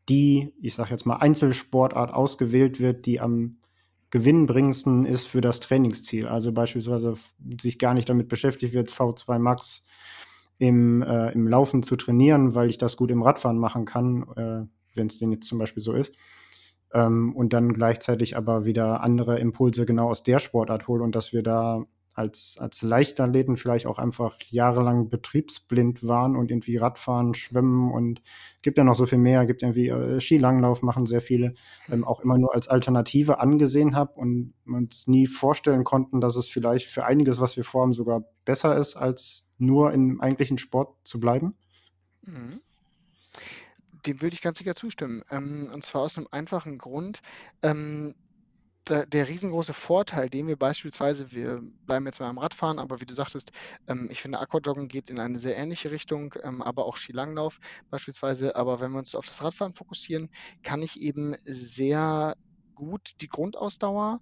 die, 0.09 0.53
ich 0.61 0.75
sag 0.75 0.89
jetzt 0.89 1.05
mal, 1.05 1.17
Einzelsportart 1.17 2.13
ausgewählt 2.13 2.79
wird, 2.79 3.05
die 3.05 3.19
am 3.19 3.57
gewinnbringendsten 4.09 5.05
ist 5.05 5.27
für 5.27 5.41
das 5.41 5.59
Trainingsziel. 5.61 6.27
Also 6.27 6.51
beispielsweise 6.51 7.15
sich 7.59 7.79
gar 7.79 7.93
nicht 7.93 8.09
damit 8.09 8.27
beschäftigt 8.27 8.73
wird, 8.73 8.91
V2 8.91 9.39
Max 9.39 9.85
im, 10.57 11.01
äh, 11.01 11.31
im 11.31 11.47
Laufen 11.47 11.81
zu 11.81 11.95
trainieren, 11.95 12.53
weil 12.53 12.69
ich 12.69 12.77
das 12.77 12.97
gut 12.97 13.09
im 13.09 13.23
Radfahren 13.23 13.57
machen 13.57 13.85
kann, 13.85 14.23
äh, 14.35 14.67
wenn 14.95 15.07
es 15.07 15.17
denn 15.17 15.31
jetzt 15.31 15.47
zum 15.47 15.57
Beispiel 15.59 15.81
so 15.81 15.93
ist. 15.93 16.13
Ähm, 16.93 17.35
und 17.35 17.53
dann 17.53 17.73
gleichzeitig 17.73 18.35
aber 18.37 18.65
wieder 18.65 19.01
andere 19.01 19.39
Impulse 19.39 19.85
genau 19.85 20.09
aus 20.09 20.23
der 20.23 20.39
Sportart 20.39 20.87
holen 20.87 21.01
und 21.01 21.15
dass 21.15 21.33
wir 21.33 21.43
da 21.43 21.85
als, 22.13 22.57
als 22.59 22.81
Leichtathleten 22.81 23.57
vielleicht 23.57 23.85
auch 23.85 23.97
einfach 23.97 24.37
jahrelang 24.49 25.09
betriebsblind 25.09 26.05
waren 26.05 26.35
und 26.35 26.51
irgendwie 26.51 26.77
Radfahren, 26.77 27.33
Schwimmen 27.33 27.91
und 27.91 28.21
gibt 28.61 28.77
ja 28.77 28.83
noch 28.83 28.95
so 28.95 29.05
viel 29.05 29.17
mehr, 29.17 29.45
gibt 29.45 29.63
irgendwie 29.63 29.89
äh, 29.89 30.19
Skilanglauf, 30.19 30.81
machen 30.81 31.05
sehr 31.05 31.21
viele, 31.21 31.53
ähm, 31.89 32.03
auch 32.03 32.19
immer 32.19 32.37
nur 32.37 32.53
als 32.53 32.67
Alternative 32.67 33.39
angesehen 33.39 33.95
habe 33.95 34.13
und 34.19 34.53
uns 34.65 35.07
nie 35.07 35.27
vorstellen 35.27 35.83
konnten, 35.83 36.21
dass 36.21 36.35
es 36.35 36.47
vielleicht 36.47 36.87
für 36.87 37.05
einiges, 37.05 37.39
was 37.39 37.55
wir 37.55 37.63
vorhaben, 37.63 37.93
sogar 37.93 38.25
besser 38.45 38.75
ist, 38.75 38.95
als 38.95 39.47
nur 39.57 39.93
im 39.93 40.19
eigentlichen 40.21 40.57
Sport 40.57 40.95
zu 41.03 41.19
bleiben? 41.19 41.55
Mhm. 42.23 42.59
Dem 44.05 44.21
würde 44.21 44.33
ich 44.33 44.41
ganz 44.41 44.57
sicher 44.57 44.75
zustimmen. 44.75 45.23
Ähm, 45.29 45.69
und 45.73 45.83
zwar 45.83 46.01
aus 46.01 46.17
einem 46.17 46.27
einfachen 46.31 46.77
Grund. 46.77 47.21
Ähm, 47.61 48.15
der, 48.87 49.05
der, 49.05 49.27
riesengroße 49.27 49.73
Vorteil, 49.73 50.29
den 50.29 50.47
wir 50.47 50.57
beispielsweise, 50.57 51.31
wir 51.31 51.61
bleiben 51.85 52.05
jetzt 52.07 52.19
mal 52.19 52.29
am 52.29 52.39
Radfahren, 52.39 52.79
aber 52.79 52.99
wie 52.99 53.05
du 53.05 53.13
sagtest, 53.13 53.51
ähm, 53.87 54.07
ich 54.09 54.21
finde 54.21 54.39
Aquajoggen 54.39 54.87
geht 54.87 55.09
in 55.09 55.19
eine 55.19 55.37
sehr 55.37 55.55
ähnliche 55.55 55.91
Richtung, 55.91 56.33
ähm, 56.43 56.61
aber 56.63 56.85
auch 56.85 56.97
Skilanglauf 56.97 57.59
beispielsweise. 57.91 58.55
Aber 58.55 58.81
wenn 58.81 58.91
wir 58.91 58.99
uns 58.99 59.13
auf 59.15 59.27
das 59.27 59.43
Radfahren 59.43 59.73
fokussieren, 59.73 60.29
kann 60.63 60.81
ich 60.81 60.99
eben 60.99 61.35
sehr 61.45 62.35
gut 62.73 63.11
die 63.21 63.29
Grundausdauer 63.29 64.19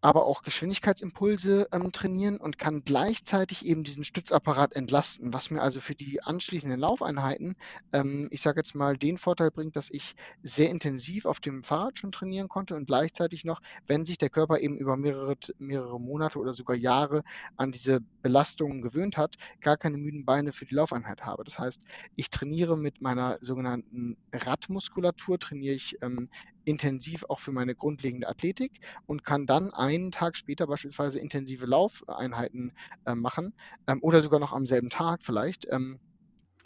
aber 0.00 0.26
auch 0.26 0.42
Geschwindigkeitsimpulse 0.42 1.68
ähm, 1.72 1.90
trainieren 1.92 2.36
und 2.36 2.58
kann 2.58 2.84
gleichzeitig 2.84 3.66
eben 3.66 3.82
diesen 3.82 4.04
Stützapparat 4.04 4.76
entlasten, 4.76 5.32
was 5.32 5.50
mir 5.50 5.60
also 5.60 5.80
für 5.80 5.94
die 5.94 6.22
anschließenden 6.22 6.78
Laufeinheiten, 6.78 7.56
ähm, 7.92 8.28
ich 8.30 8.40
sage 8.40 8.60
jetzt 8.60 8.74
mal, 8.74 8.96
den 8.96 9.18
Vorteil 9.18 9.50
bringt, 9.50 9.74
dass 9.74 9.90
ich 9.90 10.14
sehr 10.42 10.70
intensiv 10.70 11.26
auf 11.26 11.40
dem 11.40 11.62
Fahrrad 11.62 11.98
schon 11.98 12.12
trainieren 12.12 12.48
konnte 12.48 12.76
und 12.76 12.86
gleichzeitig 12.86 13.44
noch, 13.44 13.60
wenn 13.86 14.06
sich 14.06 14.18
der 14.18 14.30
Körper 14.30 14.60
eben 14.60 14.78
über 14.78 14.96
mehrere, 14.96 15.36
mehrere 15.58 16.00
Monate 16.00 16.38
oder 16.38 16.52
sogar 16.52 16.76
Jahre 16.76 17.24
an 17.56 17.72
diese 17.72 18.00
Belastungen 18.22 18.82
gewöhnt 18.82 19.16
hat, 19.16 19.34
gar 19.60 19.76
keine 19.76 19.98
müden 19.98 20.24
Beine 20.24 20.52
für 20.52 20.66
die 20.66 20.74
Laufeinheit 20.74 21.22
habe. 21.22 21.42
Das 21.42 21.58
heißt, 21.58 21.82
ich 22.14 22.30
trainiere 22.30 22.76
mit 22.76 23.00
meiner 23.00 23.36
sogenannten 23.40 24.16
Radmuskulatur, 24.32 25.38
trainiere 25.38 25.74
ich 25.74 25.96
ähm, 26.02 26.28
intensiv 26.68 27.24
auch 27.28 27.38
für 27.38 27.50
meine 27.52 27.74
grundlegende 27.74 28.28
Athletik 28.28 28.80
und 29.06 29.24
kann 29.24 29.46
dann 29.46 29.72
einen 29.72 30.12
Tag 30.12 30.36
später 30.36 30.66
beispielsweise 30.66 31.18
intensive 31.18 31.64
Laufeinheiten 31.64 32.72
äh, 33.06 33.14
machen 33.14 33.54
ähm, 33.86 34.00
oder 34.02 34.20
sogar 34.20 34.38
noch 34.38 34.52
am 34.52 34.66
selben 34.66 34.90
Tag 34.90 35.22
vielleicht. 35.22 35.66
Ähm, 35.70 35.98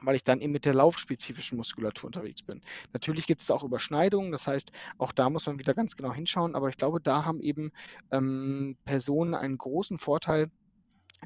weil 0.05 0.17
ich 0.17 0.25
dann 0.25 0.41
eben 0.41 0.53
mit 0.53 0.65
der 0.65 0.75
laufspezifischen 0.75 1.57
Muskulatur 1.57 2.09
unterwegs 2.09 2.43
bin. 2.43 2.61
Natürlich 2.93 3.29
gibt 3.29 3.43
es 3.43 3.47
da 3.47 3.55
auch 3.55 3.63
Überschneidungen, 3.63 4.33
das 4.33 4.49
heißt, 4.49 4.73
auch 4.99 5.13
da 5.13 5.31
muss 5.31 5.47
man 5.47 5.61
wieder 5.61 5.75
ganz 5.75 5.95
genau 5.95 6.13
hinschauen, 6.13 6.57
aber 6.57 6.69
ich 6.71 6.77
glaube, 6.77 7.01
da 7.01 7.25
haben 7.25 7.41
eben 7.41 7.71
ähm, 8.11 8.77
Personen 8.85 9.37
einen 9.37 9.59
großen 9.59 9.99
Vorteil, 10.01 10.51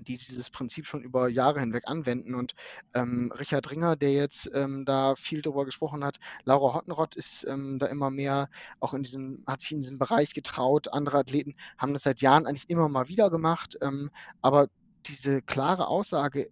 die 0.02 0.16
dieses 0.16 0.50
Prinzip 0.50 0.86
schon 0.86 1.02
über 1.02 1.28
Jahre 1.28 1.60
hinweg 1.60 1.84
anwenden. 1.86 2.34
Und 2.34 2.54
ähm, 2.94 3.32
Richard 3.38 3.70
Ringer, 3.70 3.96
der 3.96 4.12
jetzt 4.12 4.50
ähm, 4.54 4.84
da 4.84 5.14
viel 5.16 5.42
darüber 5.42 5.64
gesprochen 5.64 6.04
hat, 6.04 6.18
Laura 6.44 6.74
Hottenrott 6.74 7.16
ist 7.16 7.44
ähm, 7.44 7.78
da 7.78 7.86
immer 7.86 8.10
mehr 8.10 8.48
auch 8.80 8.94
in 8.94 9.02
diesem, 9.02 9.42
hat 9.46 9.60
sich 9.60 9.72
in 9.72 9.80
diesem 9.80 9.98
Bereich 9.98 10.34
getraut. 10.34 10.92
Andere 10.92 11.18
Athleten 11.18 11.54
haben 11.78 11.92
das 11.92 12.02
seit 12.02 12.20
Jahren 12.20 12.46
eigentlich 12.46 12.68
immer 12.68 12.88
mal 12.88 13.08
wieder 13.08 13.30
gemacht. 13.30 13.78
Ähm, 13.80 14.10
aber 14.42 14.68
diese 15.06 15.42
klare 15.42 15.86
Aussage, 15.86 16.50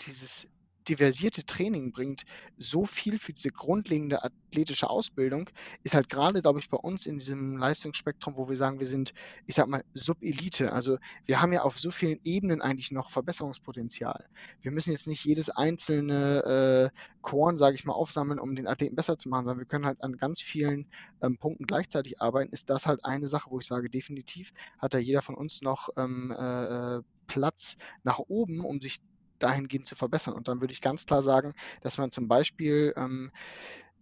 dieses 0.00 0.49
diversierte 0.88 1.44
Training 1.44 1.92
bringt 1.92 2.24
so 2.56 2.84
viel 2.84 3.18
für 3.18 3.32
diese 3.32 3.50
grundlegende 3.50 4.24
athletische 4.24 4.88
Ausbildung, 4.88 5.50
ist 5.82 5.94
halt 5.94 6.08
gerade, 6.08 6.42
glaube 6.42 6.58
ich, 6.58 6.68
bei 6.68 6.76
uns 6.76 7.06
in 7.06 7.18
diesem 7.18 7.56
Leistungsspektrum, 7.56 8.36
wo 8.36 8.48
wir 8.48 8.56
sagen, 8.56 8.80
wir 8.80 8.86
sind, 8.86 9.12
ich 9.46 9.54
sag 9.54 9.68
mal, 9.68 9.84
Subelite. 9.94 10.72
Also 10.72 10.98
wir 11.26 11.40
haben 11.40 11.52
ja 11.52 11.62
auf 11.62 11.78
so 11.78 11.90
vielen 11.90 12.18
Ebenen 12.24 12.62
eigentlich 12.62 12.90
noch 12.90 13.10
Verbesserungspotenzial. 13.10 14.26
Wir 14.62 14.70
müssen 14.70 14.92
jetzt 14.92 15.06
nicht 15.06 15.24
jedes 15.24 15.50
einzelne 15.50 16.90
äh, 16.92 16.98
Korn, 17.20 17.58
sage 17.58 17.74
ich 17.76 17.84
mal, 17.84 17.94
aufsammeln, 17.94 18.38
um 18.38 18.54
den 18.54 18.66
Athleten 18.66 18.96
besser 18.96 19.16
zu 19.18 19.28
machen, 19.28 19.44
sondern 19.44 19.60
wir 19.60 19.66
können 19.66 19.86
halt 19.86 20.02
an 20.02 20.16
ganz 20.16 20.40
vielen 20.40 20.86
ähm, 21.22 21.36
Punkten 21.38 21.66
gleichzeitig 21.66 22.20
arbeiten. 22.20 22.52
Ist 22.52 22.70
das 22.70 22.86
halt 22.86 23.04
eine 23.04 23.28
Sache, 23.28 23.50
wo 23.50 23.58
ich 23.58 23.66
sage, 23.66 23.90
definitiv 23.90 24.52
hat 24.78 24.94
da 24.94 24.98
jeder 24.98 25.22
von 25.22 25.34
uns 25.34 25.62
noch 25.62 25.90
ähm, 25.96 26.34
äh, 26.36 26.96
äh 26.96 27.02
Platz 27.30 27.76
nach 28.02 28.18
oben, 28.18 28.64
um 28.64 28.80
sich 28.80 28.98
dahingehend 29.42 29.86
zu 29.86 29.94
verbessern. 29.96 30.34
Und 30.34 30.48
dann 30.48 30.60
würde 30.60 30.72
ich 30.72 30.80
ganz 30.80 31.06
klar 31.06 31.22
sagen, 31.22 31.54
dass 31.82 31.98
man 31.98 32.10
zum 32.10 32.28
Beispiel 32.28 32.92
ähm, 32.96 33.30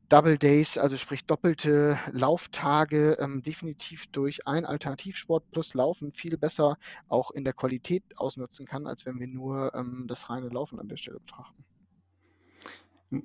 Double 0.09 0.39
Days, 0.39 0.79
also 0.79 0.97
sprich 0.97 1.27
doppelte 1.27 1.99
Lauftage, 2.13 3.19
ähm, 3.21 3.43
definitiv 3.43 4.07
durch 4.07 4.47
einen 4.47 4.65
Alternativsport 4.65 5.51
plus 5.51 5.75
Laufen 5.75 6.13
viel 6.15 6.39
besser 6.39 6.79
auch 7.09 7.31
in 7.31 7.45
der 7.45 7.53
Qualität 7.53 8.03
ausnutzen 8.17 8.65
kann, 8.65 8.87
als 8.87 9.05
wenn 9.05 9.19
wir 9.21 9.27
nur 9.27 9.75
ähm, 9.75 10.07
das 10.09 10.31
reine 10.31 10.49
Laufen 10.49 10.81
an 10.81 10.89
der 10.89 10.97
Stelle 10.97 11.21
betrachten. 11.21 11.63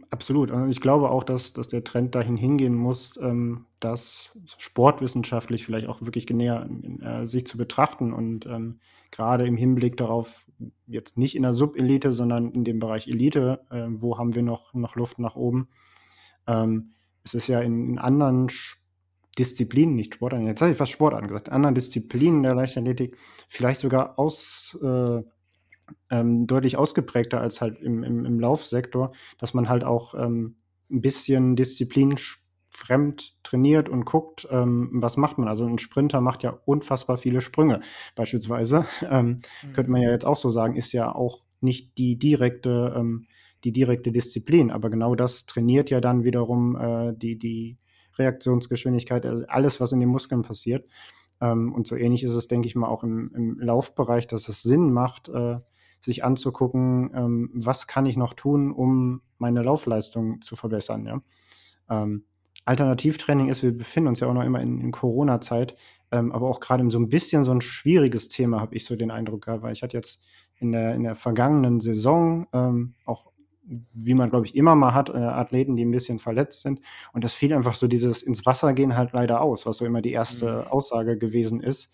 Absolut. 0.09 0.49
Und 0.49 0.69
ich 0.69 0.79
glaube 0.79 1.09
auch, 1.09 1.25
dass, 1.25 1.51
dass 1.51 1.67
der 1.67 1.83
Trend 1.83 2.15
dahin 2.15 2.37
hingehen 2.37 2.73
muss, 2.73 3.17
ähm, 3.21 3.65
das 3.81 4.31
sportwissenschaftlich 4.57 5.65
vielleicht 5.65 5.87
auch 5.87 6.01
wirklich 6.01 6.29
näher 6.29 6.69
äh, 7.01 7.25
sich 7.25 7.45
zu 7.45 7.57
betrachten 7.57 8.13
und 8.13 8.45
ähm, 8.45 8.79
gerade 9.11 9.45
im 9.45 9.57
Hinblick 9.57 9.97
darauf, 9.97 10.45
jetzt 10.87 11.17
nicht 11.17 11.35
in 11.35 11.43
der 11.43 11.53
Subelite, 11.53 12.13
sondern 12.13 12.51
in 12.51 12.63
dem 12.63 12.79
Bereich 12.79 13.07
Elite, 13.09 13.59
äh, 13.71 13.87
wo 13.89 14.17
haben 14.17 14.35
wir 14.35 14.41
noch, 14.41 14.73
noch 14.73 14.95
Luft 14.95 15.19
nach 15.19 15.35
oben. 15.35 15.67
Ähm, 16.47 16.93
es 17.25 17.33
ist 17.33 17.47
ja 17.47 17.59
in, 17.59 17.89
in 17.89 17.99
anderen 17.99 18.49
Disziplinen, 19.37 19.95
nicht 19.95 20.13
Sport, 20.15 20.33
jetzt 20.33 20.61
habe 20.61 20.71
ich 20.71 20.77
fast 20.77 20.91
Sport 20.93 21.13
angesagt, 21.13 21.49
in 21.49 21.53
anderen 21.53 21.75
Disziplinen 21.75 22.43
der 22.43 22.55
Leichtathletik 22.55 23.17
vielleicht 23.49 23.81
sogar 23.81 24.17
aus, 24.17 24.79
äh, 24.81 25.23
ähm, 26.09 26.47
deutlich 26.47 26.77
ausgeprägter 26.77 27.41
als 27.41 27.61
halt 27.61 27.79
im, 27.79 28.03
im, 28.03 28.25
im 28.25 28.39
Laufsektor, 28.39 29.11
dass 29.37 29.53
man 29.53 29.69
halt 29.69 29.83
auch 29.83 30.13
ähm, 30.15 30.55
ein 30.89 31.01
bisschen 31.01 31.55
disziplinfremd 31.55 33.43
trainiert 33.43 33.89
und 33.89 34.05
guckt, 34.05 34.47
ähm, 34.51 34.89
was 34.93 35.17
macht 35.17 35.37
man. 35.37 35.47
Also 35.47 35.65
ein 35.65 35.79
Sprinter 35.79 36.21
macht 36.21 36.43
ja 36.43 36.59
unfassbar 36.65 37.17
viele 37.17 37.41
Sprünge, 37.41 37.81
beispielsweise. 38.15 38.85
Ähm, 39.09 39.37
mhm. 39.63 39.73
Könnte 39.73 39.91
man 39.91 40.01
ja 40.01 40.11
jetzt 40.11 40.25
auch 40.25 40.37
so 40.37 40.49
sagen, 40.49 40.75
ist 40.75 40.91
ja 40.91 41.13
auch 41.13 41.43
nicht 41.61 41.97
die 41.97 42.17
direkte, 42.17 42.93
ähm, 42.95 43.27
die 43.63 43.71
direkte 43.71 44.11
Disziplin, 44.11 44.71
aber 44.71 44.89
genau 44.89 45.15
das 45.15 45.45
trainiert 45.45 45.89
ja 45.89 46.01
dann 46.01 46.23
wiederum 46.23 46.75
äh, 46.75 47.13
die, 47.15 47.37
die 47.37 47.77
Reaktionsgeschwindigkeit, 48.17 49.25
also 49.25 49.45
alles, 49.47 49.79
was 49.79 49.91
in 49.91 49.99
den 49.99 50.09
Muskeln 50.09 50.41
passiert. 50.41 50.85
Ähm, 51.41 51.73
und 51.73 51.87
so 51.87 51.95
ähnlich 51.95 52.23
ist 52.23 52.33
es, 52.33 52.47
denke 52.47 52.67
ich 52.67 52.75
mal, 52.75 52.87
auch 52.87 53.03
im, 53.03 53.31
im 53.35 53.59
Laufbereich, 53.59 54.27
dass 54.27 54.47
es 54.47 54.61
Sinn 54.61 54.91
macht, 54.91 55.29
äh, 55.29 55.59
sich 56.03 56.23
anzugucken, 56.23 57.11
ähm, 57.15 57.49
was 57.53 57.87
kann 57.87 58.05
ich 58.05 58.17
noch 58.17 58.33
tun, 58.33 58.71
um 58.71 59.21
meine 59.37 59.63
Laufleistung 59.63 60.41
zu 60.41 60.55
verbessern. 60.55 61.05
Ja? 61.05 61.19
Ähm, 61.89 62.25
Alternativtraining 62.65 63.49
ist, 63.49 63.63
wir 63.63 63.77
befinden 63.77 64.09
uns 64.09 64.19
ja 64.19 64.27
auch 64.27 64.33
noch 64.33 64.43
immer 64.43 64.61
in, 64.61 64.79
in 64.79 64.91
Corona-Zeit, 64.91 65.75
ähm, 66.11 66.31
aber 66.31 66.49
auch 66.49 66.59
gerade 66.59 66.89
so 66.91 66.99
ein 66.99 67.09
bisschen 67.09 67.43
so 67.43 67.51
ein 67.51 67.61
schwieriges 67.61 68.29
Thema, 68.29 68.61
habe 68.61 68.75
ich 68.75 68.85
so 68.85 68.95
den 68.95 69.11
Eindruck 69.11 69.45
gehabt, 69.45 69.63
weil 69.63 69.73
ich 69.73 69.83
hatte 69.83 69.97
jetzt 69.97 70.25
in 70.59 70.71
der, 70.71 70.95
in 70.95 71.03
der 71.03 71.15
vergangenen 71.15 71.79
Saison 71.79 72.47
ähm, 72.53 72.93
auch 73.05 73.33
wie 73.65 74.13
man, 74.13 74.29
glaube 74.29 74.45
ich, 74.45 74.55
immer 74.55 74.75
mal 74.75 74.93
hat, 74.93 75.09
äh, 75.09 75.13
Athleten, 75.13 75.75
die 75.75 75.85
ein 75.85 75.91
bisschen 75.91 76.19
verletzt 76.19 76.63
sind. 76.63 76.81
Und 77.13 77.23
das 77.23 77.33
fiel 77.33 77.53
einfach 77.53 77.75
so 77.75 77.87
dieses 77.87 78.21
ins 78.21 78.45
Wasser 78.45 78.73
gehen 78.73 78.97
halt 78.97 79.13
leider 79.13 79.41
aus, 79.41 79.65
was 79.65 79.77
so 79.77 79.85
immer 79.85 80.01
die 80.01 80.11
erste 80.11 80.63
mhm. 80.65 80.71
Aussage 80.71 81.17
gewesen 81.17 81.61
ist. 81.61 81.93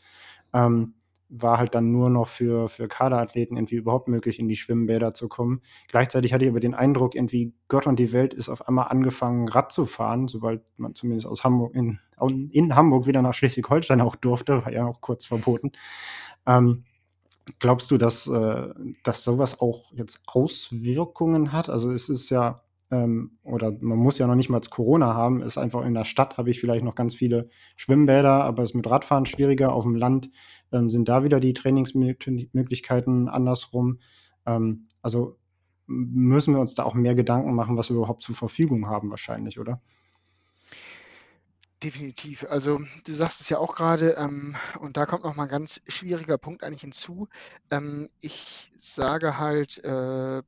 Ähm, 0.54 0.95
war 1.30 1.60
halt 1.60 1.76
dann 1.76 1.92
nur 1.92 2.10
noch 2.10 2.28
für, 2.28 2.68
für 2.70 2.88
Kaderathleten 2.88 3.56
irgendwie 3.56 3.76
überhaupt 3.76 4.08
möglich, 4.08 4.39
in 4.39 4.48
die 4.48 4.56
Schwimmbäder 4.56 5.13
zu 5.13 5.30
kommen. 5.30 5.62
Gleichzeitig 5.88 6.34
hatte 6.34 6.46
ich 6.46 6.52
aber 6.52 6.60
den 6.60 6.74
Eindruck, 6.74 7.15
irgendwie 7.15 7.54
Gott 7.68 7.88
und 7.88 8.00
die 8.00 8.12
Welt 8.12 8.34
ist 8.34 8.50
auf 8.50 8.68
einmal 8.68 8.88
angefangen, 8.88 9.48
Rad 9.48 9.72
zu 9.72 9.86
fahren, 9.86 10.28
sobald 10.28 10.62
man 10.78 10.96
zumindest 10.96 11.28
aus 11.28 11.44
Hamburg 11.44 11.76
in, 11.76 12.00
in 12.52 12.76
Hamburg 12.76 13.06
wieder 13.06 13.22
nach 13.22 13.34
Schleswig-Holstein 13.34 14.02
auch 14.02 14.15
durfte, 14.15 14.65
war 14.65 14.74
ja 14.74 14.86
auch 14.88 15.02
kurz 15.02 15.26
verboten. 15.26 15.72
Ähm, 16.48 16.84
glaubst 17.60 17.92
du, 17.92 17.98
dass, 17.98 18.28
äh, 18.28 18.70
dass 19.04 19.24
sowas 19.24 19.62
auch 19.62 19.92
jetzt 19.94 20.24
Auswirkungen 20.26 21.52
hat? 21.52 21.70
Also 21.70 21.92
es 21.92 22.10
ist 22.10 22.30
ja 22.30 22.58
ähm, 22.91 23.38
oder 23.43 23.71
man 23.80 23.97
muss 23.97 24.17
ja 24.17 24.28
noch 24.28 24.36
nicht 24.36 24.49
mal 24.49 24.62
Corona 24.62 25.13
haben, 25.13 25.41
ist 25.41 25.58
einfach 25.58 25.86
in 25.86 25.93
der 25.93 26.06
Stadt 26.06 26.38
habe 26.38 26.49
ich 26.49 26.60
vielleicht 26.60 26.84
noch 26.84 26.95
ganz 26.95 27.13
viele 27.13 27.49
Schwimmbäder, 27.75 28.43
aber 28.43 28.63
es 28.63 28.71
ist 28.71 28.75
mit 28.75 28.89
Radfahren 28.89 29.25
schwieriger. 29.25 29.73
Auf 29.73 29.84
dem 29.84 29.95
Land 29.95 30.30
ähm, 30.71 30.89
sind 30.89 31.08
da 31.08 31.23
wieder 31.23 31.39
die 31.39 31.54
Trainingsmöglichkeiten 31.54 33.30
andersrum. 33.30 33.99
Ähm, 34.45 34.88
also 35.02 35.38
müssen 35.86 36.54
wir 36.54 36.62
uns 36.62 36.75
da 36.75 36.84
auch 36.84 36.93
mehr 36.93 37.15
Gedanken 37.15 37.54
machen, 37.54 37.78
was 37.78 37.89
wir 37.89 37.97
überhaupt 37.97 38.23
zur 38.23 38.36
Verfügung 38.36 38.88
haben, 38.88 39.10
wahrscheinlich, 39.10 39.60
oder? 39.60 39.82
Definitiv. 41.82 42.45
Also 42.49 42.82
du 43.06 43.13
sagst 43.13 43.39
es 43.39 43.49
ja 43.49 43.58
auch 43.58 43.73
gerade, 43.73 44.15
ähm, 44.17 44.56
und 44.82 44.97
da 44.97 45.06
kommt 45.06 45.23
noch 45.23 45.36
mal 45.36 45.43
ein 45.43 45.49
ganz 45.49 45.82
schwieriger 45.88 46.38
Punkt 46.38 46.63
eigentlich 46.63 46.82
hinzu. 46.82 47.30
Ähm, 47.71 48.10
ich 48.19 48.71
sage 48.78 49.38
halt, 49.38 49.82
äh, 49.84 50.43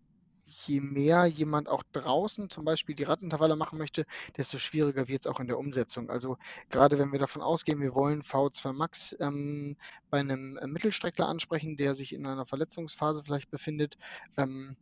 je 0.67 0.81
mehr 0.81 1.25
jemand 1.25 1.69
auch 1.69 1.83
draußen 1.91 2.49
zum 2.49 2.65
Beispiel 2.65 2.95
die 2.95 3.03
Radintervalle 3.03 3.55
machen 3.55 3.77
möchte, 3.77 4.05
desto 4.37 4.57
schwieriger 4.57 5.07
wird 5.07 5.21
es 5.21 5.27
auch 5.27 5.39
in 5.39 5.47
der 5.47 5.57
Umsetzung. 5.57 6.09
Also 6.09 6.37
gerade 6.69 6.99
wenn 6.99 7.11
wir 7.11 7.19
davon 7.19 7.41
ausgehen, 7.41 7.81
wir 7.81 7.95
wollen 7.95 8.21
V2 8.21 8.73
Max 8.73 9.15
ähm, 9.19 9.77
bei 10.09 10.19
einem 10.19 10.59
Mittelstreckler 10.65 11.27
ansprechen, 11.27 11.77
der 11.77 11.93
sich 11.93 12.13
in 12.13 12.25
einer 12.25 12.45
Verletzungsphase 12.45 13.23
vielleicht 13.23 13.51
befindet, 13.51 13.97
ähm, 14.37 14.75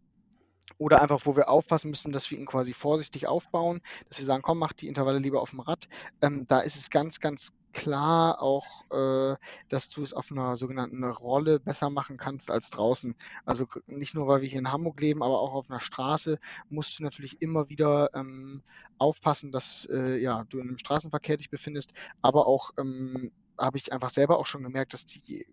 oder 0.77 1.01
einfach, 1.01 1.21
wo 1.25 1.36
wir 1.36 1.49
aufpassen 1.49 1.89
müssen, 1.89 2.12
dass 2.12 2.29
wir 2.32 2.38
ihn 2.38 2.45
quasi 2.45 2.73
vorsichtig 2.73 3.27
aufbauen, 3.27 3.82
dass 4.08 4.19
wir 4.19 4.25
sagen, 4.25 4.43
komm, 4.43 4.60
mach 4.60 4.73
die 4.73 4.88
Intervalle 4.88 5.19
lieber 5.19 5.41
auf 5.41 5.51
dem 5.51 5.60
Rad. 5.62 5.88
Ähm, 6.21 6.45
da 6.47 6.60
ist 6.60 6.75
es 6.75 6.89
ganz, 6.89 7.19
ganz 7.19 7.58
klar 7.73 8.41
auch, 8.41 8.89
äh, 8.91 9.36
dass 9.69 9.89
du 9.89 10.01
es 10.01 10.13
auf 10.13 10.32
einer 10.32 10.55
sogenannten 10.55 11.03
Rolle 11.03 11.60
besser 11.60 11.89
machen 11.89 12.17
kannst 12.17 12.51
als 12.51 12.69
draußen. 12.71 13.15
Also 13.45 13.67
nicht 13.88 14.15
nur, 14.15 14.27
weil 14.27 14.41
wir 14.41 14.49
hier 14.49 14.60
in 14.60 14.71
Hamburg 14.71 14.99
leben, 15.01 15.23
aber 15.23 15.39
auch 15.39 15.53
auf 15.53 15.69
einer 15.69 15.79
Straße 15.79 16.39
musst 16.69 16.97
du 16.99 17.03
natürlich 17.03 17.41
immer 17.41 17.69
wieder 17.69 18.10
ähm, 18.13 18.63
aufpassen, 18.97 19.51
dass 19.51 19.88
äh, 19.91 20.17
ja, 20.17 20.45
du 20.49 20.60
in 20.60 20.67
einem 20.67 20.77
Straßenverkehr 20.77 21.38
dich 21.38 21.49
befindest, 21.49 21.93
aber 22.21 22.47
auch 22.47 22.71
ähm, 22.77 23.32
habe 23.58 23.77
ich 23.77 23.91
einfach 23.93 24.10
selber 24.10 24.38
auch 24.39 24.45
schon 24.45 24.63
gemerkt, 24.63 24.93
dass 24.93 25.05
die 25.05 25.45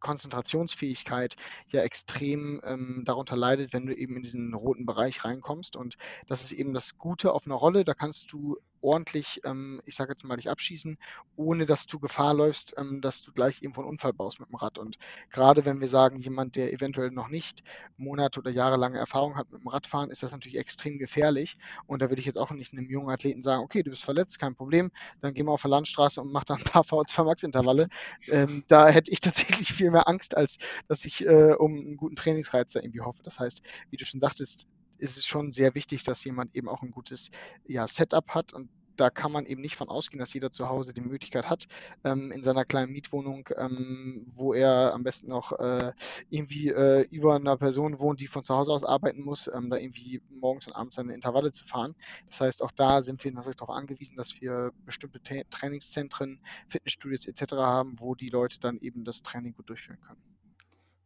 Konzentrationsfähigkeit 0.00 1.36
ja 1.70 1.82
extrem 1.82 2.60
ähm, 2.64 3.02
darunter 3.04 3.36
leidet, 3.36 3.72
wenn 3.72 3.86
du 3.86 3.94
eben 3.94 4.16
in 4.16 4.22
diesen 4.22 4.54
roten 4.54 4.86
Bereich 4.86 5.24
reinkommst. 5.24 5.76
Und 5.76 5.96
das 6.26 6.42
ist 6.42 6.52
eben 6.52 6.74
das 6.74 6.98
Gute 6.98 7.32
auf 7.32 7.46
einer 7.46 7.54
Rolle. 7.54 7.84
Da 7.84 7.94
kannst 7.94 8.32
du 8.32 8.58
ordentlich, 8.82 9.40
ähm, 9.44 9.80
ich 9.86 9.94
sage 9.94 10.12
jetzt 10.12 10.24
mal, 10.24 10.36
dich 10.36 10.50
abschießen, 10.50 10.96
ohne 11.36 11.66
dass 11.66 11.86
du 11.86 11.98
Gefahr 11.98 12.34
läufst, 12.34 12.74
ähm, 12.76 13.00
dass 13.00 13.22
du 13.22 13.32
gleich 13.32 13.62
irgendwo 13.62 13.82
einen 13.82 13.90
Unfall 13.90 14.12
baust 14.12 14.40
mit 14.40 14.48
dem 14.48 14.56
Rad. 14.56 14.78
Und 14.78 14.96
gerade 15.30 15.64
wenn 15.64 15.80
wir 15.80 15.88
sagen, 15.88 16.18
jemand, 16.18 16.56
der 16.56 16.72
eventuell 16.72 17.10
noch 17.10 17.28
nicht 17.28 17.62
Monate 17.96 18.40
oder 18.40 18.50
jahrelange 18.50 18.98
Erfahrung 18.98 19.36
hat 19.36 19.50
mit 19.50 19.60
dem 19.60 19.68
Radfahren, 19.68 20.10
ist 20.10 20.22
das 20.22 20.32
natürlich 20.32 20.58
extrem 20.58 20.98
gefährlich. 20.98 21.56
Und 21.86 22.02
da 22.02 22.08
würde 22.10 22.20
ich 22.20 22.26
jetzt 22.26 22.38
auch 22.38 22.50
nicht 22.50 22.72
einem 22.72 22.88
jungen 22.88 23.10
Athleten 23.10 23.42
sagen, 23.42 23.62
okay, 23.62 23.82
du 23.82 23.90
bist 23.90 24.04
verletzt, 24.04 24.38
kein 24.38 24.54
Problem, 24.54 24.90
dann 25.20 25.34
geh 25.34 25.42
mal 25.42 25.52
auf 25.52 25.62
der 25.62 25.70
Landstraße 25.70 26.20
und 26.20 26.32
mach 26.32 26.44
dann 26.44 26.58
ein 26.58 26.64
paar 26.64 26.82
V2 26.84 27.24
Max 27.24 27.42
Intervalle. 27.42 27.88
Ähm, 28.28 28.64
da 28.68 28.88
hätte 28.88 29.10
ich 29.10 29.20
tatsächlich 29.20 29.72
viel 29.72 29.90
mehr 29.90 30.08
Angst, 30.08 30.36
als 30.36 30.58
dass 30.88 31.04
ich 31.04 31.26
äh, 31.26 31.52
um 31.54 31.72
einen 31.72 31.96
guten 31.96 32.16
Trainingsreiz 32.16 32.72
da 32.72 32.80
irgendwie 32.80 33.00
hoffe. 33.00 33.22
Das 33.22 33.38
heißt, 33.38 33.62
wie 33.90 33.96
du 33.96 34.04
schon 34.04 34.20
sagtest, 34.20 34.66
ist 35.00 35.16
es 35.16 35.26
schon 35.26 35.52
sehr 35.52 35.74
wichtig, 35.74 36.02
dass 36.02 36.24
jemand 36.24 36.54
eben 36.54 36.68
auch 36.68 36.82
ein 36.82 36.90
gutes 36.90 37.30
ja, 37.66 37.86
Setup 37.86 38.28
hat 38.28 38.52
und 38.52 38.68
da 39.00 39.08
kann 39.08 39.32
man 39.32 39.46
eben 39.46 39.62
nicht 39.62 39.76
von 39.76 39.88
ausgehen, 39.88 40.18
dass 40.18 40.34
jeder 40.34 40.50
zu 40.50 40.68
Hause 40.68 40.92
die 40.92 41.00
Möglichkeit 41.00 41.48
hat, 41.48 41.66
ähm, 42.04 42.30
in 42.32 42.42
seiner 42.42 42.66
kleinen 42.66 42.92
Mietwohnung, 42.92 43.48
ähm, 43.56 44.26
wo 44.26 44.52
er 44.52 44.92
am 44.92 45.02
besten 45.04 45.30
noch 45.30 45.52
äh, 45.58 45.92
irgendwie 46.28 46.68
äh, 46.68 47.06
über 47.10 47.36
einer 47.36 47.56
Person 47.56 47.98
wohnt, 47.98 48.20
die 48.20 48.26
von 48.26 48.42
zu 48.42 48.54
Hause 48.54 48.72
aus 48.72 48.84
arbeiten 48.84 49.22
muss, 49.22 49.50
ähm, 49.52 49.70
da 49.70 49.78
irgendwie 49.78 50.20
morgens 50.28 50.66
und 50.66 50.74
abends 50.74 50.96
seine 50.96 51.14
Intervalle 51.14 51.50
zu 51.50 51.64
fahren. 51.64 51.94
Das 52.28 52.42
heißt, 52.42 52.62
auch 52.62 52.72
da 52.72 53.00
sind 53.00 53.24
wir 53.24 53.32
natürlich 53.32 53.56
darauf 53.56 53.74
angewiesen, 53.74 54.16
dass 54.16 54.38
wir 54.40 54.72
bestimmte 54.84 55.22
Tra 55.22 55.36
Trainingszentren, 55.50 56.40
Fitnessstudios 56.68 57.26
etc. 57.26 57.52
haben, 57.54 57.98
wo 57.98 58.14
die 58.14 58.28
Leute 58.28 58.60
dann 58.60 58.78
eben 58.80 59.04
das 59.04 59.22
Training 59.22 59.54
gut 59.54 59.70
durchführen 59.70 60.00
können. 60.00 60.29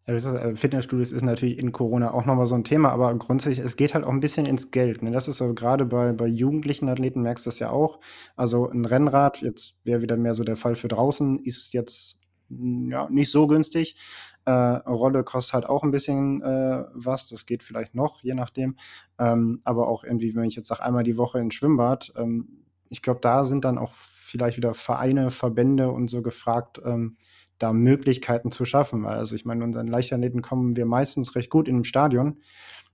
Äh, 0.06 0.56
Fitnessstudios 0.56 1.12
ist 1.12 1.22
natürlich 1.22 1.58
in 1.58 1.72
Corona 1.72 2.12
auch 2.12 2.26
nochmal 2.26 2.46
so 2.46 2.54
ein 2.54 2.64
Thema, 2.64 2.90
aber 2.90 3.14
grundsätzlich, 3.14 3.64
es 3.64 3.76
geht 3.76 3.94
halt 3.94 4.04
auch 4.04 4.10
ein 4.10 4.20
bisschen 4.20 4.46
ins 4.46 4.70
Geld. 4.70 5.02
Ne? 5.02 5.10
Das 5.10 5.28
ist 5.28 5.38
so 5.38 5.54
gerade 5.54 5.86
bei, 5.86 6.12
bei 6.12 6.26
jugendlichen 6.26 6.88
Athleten 6.88 7.22
merkst 7.22 7.46
du 7.46 7.50
das 7.50 7.58
ja 7.58 7.70
auch. 7.70 8.00
Also 8.36 8.68
ein 8.68 8.84
Rennrad, 8.84 9.40
jetzt 9.40 9.76
wäre 9.84 10.02
wieder 10.02 10.16
mehr 10.16 10.34
so 10.34 10.44
der 10.44 10.56
Fall 10.56 10.76
für 10.76 10.88
draußen, 10.88 11.38
ist 11.40 11.72
jetzt 11.72 12.20
hm, 12.50 12.90
ja, 12.90 13.08
nicht 13.08 13.30
so 13.30 13.46
günstig. 13.46 13.96
Äh, 14.44 14.50
Rolle 14.50 15.24
kostet 15.24 15.54
halt 15.54 15.66
auch 15.66 15.82
ein 15.82 15.90
bisschen 15.90 16.42
äh, 16.42 16.84
was, 16.92 17.28
das 17.28 17.46
geht 17.46 17.62
vielleicht 17.62 17.94
noch, 17.94 18.22
je 18.22 18.34
nachdem. 18.34 18.76
Ähm, 19.18 19.60
aber 19.64 19.88
auch 19.88 20.04
irgendwie, 20.04 20.34
wenn 20.34 20.44
ich 20.44 20.56
jetzt 20.56 20.68
sage, 20.68 20.82
einmal 20.82 21.04
die 21.04 21.16
Woche 21.16 21.38
ins 21.38 21.54
Schwimmbad, 21.54 22.12
ähm, 22.16 22.64
ich 22.90 23.00
glaube, 23.00 23.20
da 23.20 23.44
sind 23.44 23.64
dann 23.64 23.78
auch 23.78 23.94
vielleicht 23.94 24.58
wieder 24.58 24.74
Vereine, 24.74 25.30
Verbände 25.30 25.90
und 25.90 26.08
so 26.08 26.20
gefragt, 26.20 26.80
ähm, 26.84 27.16
da 27.58 27.72
Möglichkeiten 27.72 28.50
zu 28.50 28.64
schaffen. 28.64 29.06
Also 29.06 29.34
ich 29.34 29.44
meine, 29.44 29.64
unseren 29.64 29.86
Leichtathleten 29.86 30.42
kommen 30.42 30.76
wir 30.76 30.86
meistens 30.86 31.34
recht 31.34 31.50
gut 31.50 31.68
in 31.68 31.76
dem 31.76 31.84
Stadion. 31.84 32.40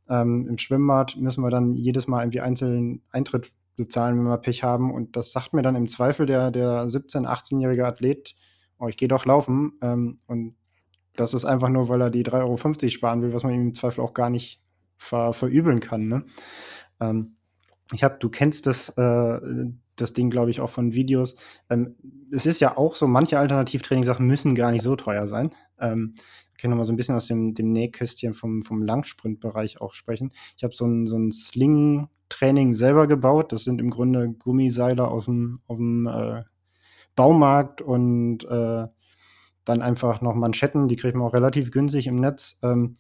Ähm, 0.09 0.47
Im 0.49 0.59
Schwimmbad 0.59 1.17
müssen 1.17 1.43
wir 1.43 1.51
dann 1.51 1.75
jedes 1.75 2.07
Mal 2.07 2.23
irgendwie 2.23 2.41
einzelnen 2.41 3.03
Eintritt 3.11 3.53
bezahlen, 3.77 4.19
wenn 4.19 4.25
wir 4.25 4.39
Pech 4.39 4.63
haben. 4.63 4.93
Und 4.93 5.17
das 5.17 5.33
sagt 5.33 5.53
mir 5.53 5.63
dann 5.63 5.77
im 5.77 5.89
Zweifel 5.89 6.27
der, 6.27 6.51
der 6.51 6.87
17-, 6.87 7.27
18-jährige 7.27 7.87
Athlet, 7.87 8.35
oh, 8.79 8.89
ich 8.89 8.97
gehe 8.97 9.09
doch 9.09 9.25
laufen. 9.25 9.79
Ähm, 9.83 10.21
und 10.27 10.57
das 11.15 11.35
ist 11.35 11.45
einfach 11.45 11.69
nur, 11.69 11.89
weil 11.89 12.01
er 12.01 12.11
die 12.11 12.25
3,50 12.25 12.43
Euro 12.43 12.89
sparen 12.91 13.23
will, 13.23 13.33
was 13.33 13.45
man 13.45 13.55
ihm 13.55 13.63
im 13.63 13.75
Zweifel 13.75 14.03
auch 14.03 14.15
gar 14.15 14.31
nicht 14.31 14.61
ver 14.97 15.33
verübeln 15.33 15.81
kann. 15.81 16.09
Ne? 16.09 16.25
Ähm, 17.01 17.37
ich 17.93 18.05
habe, 18.05 18.19
du 18.21 18.29
kennst 18.29 18.67
das, 18.67 18.91
äh, 18.91 19.41
das 20.01 20.13
Ding, 20.13 20.31
glaube 20.31 20.51
ich, 20.51 20.61
auch 20.61 20.71
von 20.71 20.93
Videos. 20.93 21.37
Ähm, 21.69 21.97
es 22.33 22.47
ist 22.47 22.61
ja 22.61 22.77
auch 22.77 22.97
so, 22.97 23.07
manche 23.07 23.39
Alternativtrainingssachen 23.39 24.27
müssen 24.27 24.55
gar 24.55 24.71
nicht 24.71 24.83
so 24.83 24.97
teuer 24.97 25.27
sein. 25.29 25.51
Ähm, 25.79 26.13
ich 26.53 26.63
kann 26.63 26.71
noch 26.71 26.77
mal 26.77 26.85
so 26.85 26.93
ein 26.93 26.97
bisschen 26.97 27.17
aus 27.17 27.27
dem, 27.27 27.55
dem 27.55 27.73
Nähkästchen 27.73 28.35
vom, 28.35 28.63
vom 28.63 28.83
Langsprintbereich 28.83 29.81
auch 29.81 29.95
sprechen. 29.95 30.33
Ich 30.57 30.65
habe 30.65 30.75
so 30.75 30.85
ein, 30.85 31.07
so 31.07 31.17
ein 31.17 31.33
Sling-Training 31.33 32.75
selber 32.75 33.07
gebaut. 33.07 33.53
Das 33.53 33.65
sind 33.65 33.81
im 33.81 33.91
Grunde 33.91 34.31
Gummiseile 34.31 35.09
aus 35.09 35.25
dem, 35.25 35.59
auf 35.67 35.79
dem 35.79 36.07
äh, 36.07 36.43
Baumarkt 37.17 37.81
und 37.81 38.45
äh, 38.45 38.87
dann 39.65 39.83
einfach 39.83 40.21
noch 40.21 40.35
Manschetten, 40.35 40.89
die 40.89 40.97
kriegt 40.97 41.17
man 41.17 41.27
auch 41.27 41.35
relativ 41.35 41.71
günstig 41.71 42.07
im 42.07 42.17
Netz. 42.17 42.59
Ähm, 42.63 42.95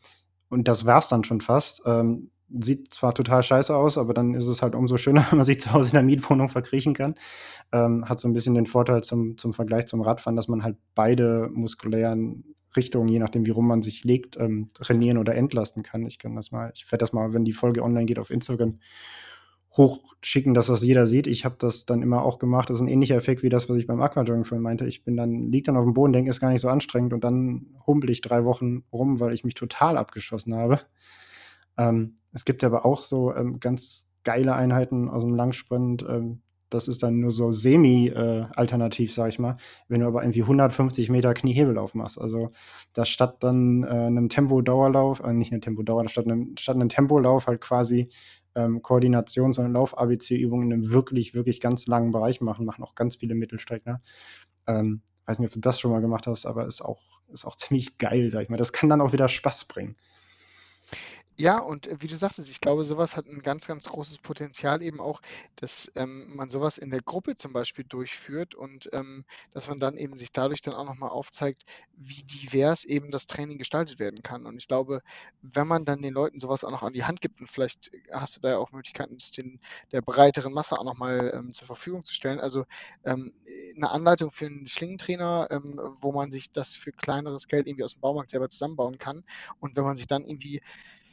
und 0.48 0.68
das 0.68 0.84
war's 0.84 1.08
dann 1.08 1.24
schon 1.24 1.40
fast. 1.40 1.82
Ähm, 1.86 2.30
sieht 2.58 2.92
zwar 2.92 3.14
total 3.14 3.42
scheiße 3.42 3.74
aus, 3.74 3.98
aber 3.98 4.14
dann 4.14 4.34
ist 4.34 4.46
es 4.46 4.62
halt 4.62 4.74
umso 4.74 4.96
schöner, 4.96 5.26
wenn 5.30 5.38
man 5.38 5.44
sich 5.44 5.60
zu 5.60 5.72
Hause 5.72 5.90
in 5.90 5.94
der 5.94 6.02
Mietwohnung 6.02 6.48
verkriechen 6.48 6.94
kann. 6.94 7.14
Ähm, 7.72 8.08
hat 8.08 8.20
so 8.20 8.28
ein 8.28 8.32
bisschen 8.32 8.54
den 8.54 8.66
Vorteil 8.66 9.02
zum, 9.02 9.38
zum 9.38 9.52
Vergleich 9.52 9.86
zum 9.86 10.00
Radfahren, 10.00 10.36
dass 10.36 10.48
man 10.48 10.62
halt 10.62 10.76
beide 10.94 11.48
muskulären 11.52 12.44
Richtungen, 12.76 13.08
je 13.08 13.18
nachdem, 13.18 13.46
wie 13.46 13.50
rum 13.50 13.66
man 13.66 13.82
sich 13.82 14.04
legt, 14.04 14.36
ähm, 14.36 14.70
trainieren 14.74 15.18
oder 15.18 15.34
entlasten 15.34 15.82
kann. 15.82 16.06
Ich 16.06 16.18
kann 16.18 16.36
das 16.36 16.52
mal, 16.52 16.70
ich 16.74 16.90
werde 16.90 17.02
das 17.02 17.12
mal, 17.12 17.32
wenn 17.32 17.44
die 17.44 17.52
Folge 17.52 17.82
online 17.82 18.06
geht, 18.06 18.18
auf 18.18 18.30
Instagram 18.30 18.78
hochschicken, 19.76 20.54
dass 20.54 20.66
das 20.66 20.82
jeder 20.82 21.06
sieht. 21.06 21.26
Ich 21.26 21.44
habe 21.44 21.56
das 21.58 21.86
dann 21.86 22.02
immer 22.02 22.22
auch 22.22 22.38
gemacht. 22.38 22.70
Das 22.70 22.76
ist 22.76 22.82
ein 22.82 22.88
ähnlicher 22.88 23.16
Effekt 23.16 23.42
wie 23.42 23.48
das, 23.48 23.68
was 23.68 23.76
ich 23.76 23.86
beim 23.86 24.00
Aquajogging 24.00 24.44
vorhin 24.44 24.62
meinte. 24.62 24.86
Ich 24.86 25.04
bin 25.04 25.16
dann, 25.16 25.50
lieg 25.50 25.64
dann 25.64 25.76
auf 25.76 25.84
dem 25.84 25.94
Boden, 25.94 26.12
denke, 26.12 26.30
ist 26.30 26.40
gar 26.40 26.50
nicht 26.50 26.60
so 26.60 26.68
anstrengend 26.68 27.12
und 27.12 27.22
dann 27.22 27.66
humpel 27.86 28.10
ich 28.10 28.20
drei 28.20 28.44
Wochen 28.44 28.82
rum, 28.92 29.20
weil 29.20 29.32
ich 29.32 29.44
mich 29.44 29.54
total 29.54 29.96
abgeschossen 29.96 30.54
habe. 30.54 30.80
Ähm, 31.76 32.16
es 32.32 32.44
gibt 32.44 32.64
aber 32.64 32.84
auch 32.84 33.04
so 33.04 33.34
ähm, 33.34 33.60
ganz 33.60 34.12
geile 34.24 34.54
Einheiten 34.54 35.08
aus 35.08 35.22
dem 35.22 35.34
Langsprint. 35.34 36.04
Ähm, 36.08 36.42
das 36.70 36.86
ist 36.86 37.02
dann 37.02 37.18
nur 37.18 37.32
so 37.32 37.50
semi-alternativ, 37.50 39.10
äh, 39.10 39.14
sag 39.14 39.28
ich 39.28 39.40
mal, 39.40 39.56
wenn 39.88 40.00
du 40.00 40.06
aber 40.06 40.22
irgendwie 40.22 40.42
150 40.42 41.10
Meter 41.10 41.34
Kniehebelauf 41.34 41.94
machst. 41.94 42.20
Also 42.20 42.46
das 42.92 43.08
statt 43.08 43.38
dann 43.42 43.82
äh, 43.82 43.88
einem 43.88 44.28
Tempo-Dauerlauf, 44.28 45.20
äh, 45.20 45.32
nicht 45.32 45.52
einem 45.52 45.62
Tempo-Dauer, 45.62 46.08
statt 46.08 46.26
einem, 46.26 46.54
statt 46.56 46.76
einem 46.76 46.88
Tempolauf 46.88 47.48
halt 47.48 47.60
quasi 47.60 48.08
ähm, 48.54 48.82
Koordinations- 48.82 49.58
und 49.58 49.72
Lauf-ABC-Übungen 49.72 50.68
in 50.68 50.72
einem 50.72 50.90
wirklich, 50.90 51.34
wirklich 51.34 51.60
ganz 51.60 51.86
langen 51.86 52.12
Bereich 52.12 52.40
machen, 52.40 52.64
machen 52.64 52.84
auch 52.84 52.94
ganz 52.94 53.16
viele 53.16 53.34
Mittelstreckler. 53.34 54.00
Ähm, 54.68 55.02
weiß 55.26 55.40
nicht, 55.40 55.48
ob 55.48 55.54
du 55.54 55.60
das 55.60 55.80
schon 55.80 55.90
mal 55.90 56.00
gemacht 56.00 56.26
hast, 56.28 56.46
aber 56.46 56.66
ist 56.66 56.82
auch, 56.82 57.02
ist 57.32 57.44
auch 57.44 57.56
ziemlich 57.56 57.98
geil, 57.98 58.30
sag 58.30 58.42
ich 58.42 58.48
mal. 58.48 58.56
Das 58.56 58.72
kann 58.72 58.88
dann 58.88 59.00
auch 59.00 59.12
wieder 59.12 59.28
Spaß 59.28 59.66
bringen. 59.66 59.96
Ja, 61.40 61.59
und 61.59 61.87
äh, 61.87 61.96
wie 62.03 62.07
du 62.07 62.16
sagtest, 62.16 62.50
ich 62.50 62.61
glaube, 62.61 62.85
sowas 62.85 63.16
hat 63.16 63.26
ein 63.26 63.40
ganz, 63.40 63.66
ganz 63.66 63.88
großes 63.88 64.18
Potenzial 64.18 64.83
eben 64.83 65.00
auch, 65.00 65.22
dass 65.57 65.90
ähm, 65.94 66.37
man 66.37 66.50
sowas 66.50 66.76
in 66.76 66.90
der 66.90 67.00
Gruppe 67.00 67.35
zum 67.35 67.55
Beispiel 67.55 67.85
durchführt 67.85 68.55
und 68.55 68.90
ähm, 68.92 69.24
dass 69.53 69.66
man 69.66 69.81
dann 69.81 69.96
eben 69.96 70.18
sich 70.18 70.33
dadurch 70.33 70.61
dann 70.61 70.74
auch 70.74 70.85
nochmal 70.85 71.09
aufzeigt, 71.09 71.64
wie 71.96 72.22
divers 72.24 72.85
eben 72.85 73.11
das 73.11 73.26
Training 73.26 73.57
gestaltet 73.57 73.98
werden 73.98 74.22
kann. 74.22 74.44
Und 74.44 74.59
ich 74.59 74.68
glaube, 74.68 75.00
wenn 75.40 75.66
man 75.66 75.87
dann 75.87 76.03
den 76.03 76.12
Leuten 76.12 76.40
sowas 76.40 76.62
auch 76.62 76.70
noch 76.72 76.83
an 76.83 76.92
die 76.92 77.05
Hand 77.05 77.22
gibt 77.22 77.40
und 77.40 77.46
vielleicht 77.46 77.90
hast 78.12 78.37
du 78.37 78.40
da 78.42 78.50
ja 78.50 78.59
auch 78.59 78.72
Möglichkeiten, 78.72 79.16
das 79.16 79.31
den, 79.31 79.61
der 79.92 80.03
breiteren 80.03 80.53
Masse 80.53 80.79
auch 80.79 80.85
nochmal 80.85 81.33
ähm, 81.35 81.53
zur 81.55 81.66
Verfügung 81.66 82.05
zu 82.05 82.12
stellen. 82.12 82.38
Also 82.40 82.64
ähm, 83.05 83.33
eine 83.76 83.90
Anleitung 83.90 84.31
für 84.31 84.44
einen 84.46 84.66
Schlingentrainer, 84.66 85.48
ähm, 85.50 85.81
wo 86.00 86.12
man 86.12 86.31
sich 86.31 86.53
das 86.53 86.76
für 86.76 86.92
kleineres 86.92 87.48
Geld 87.48 87.66
irgendwie 87.66 87.85
aus 87.85 87.94
dem 87.94 88.00
Baumarkt 88.03 88.31
selber 88.31 88.50
zusammenbauen 88.50 88.98
kann. 88.98 89.24
Und 89.59 89.76
wenn 89.76 89.85
man 89.85 89.96
sich 89.96 90.07
dann 90.07 90.24
irgendwie 90.24 90.61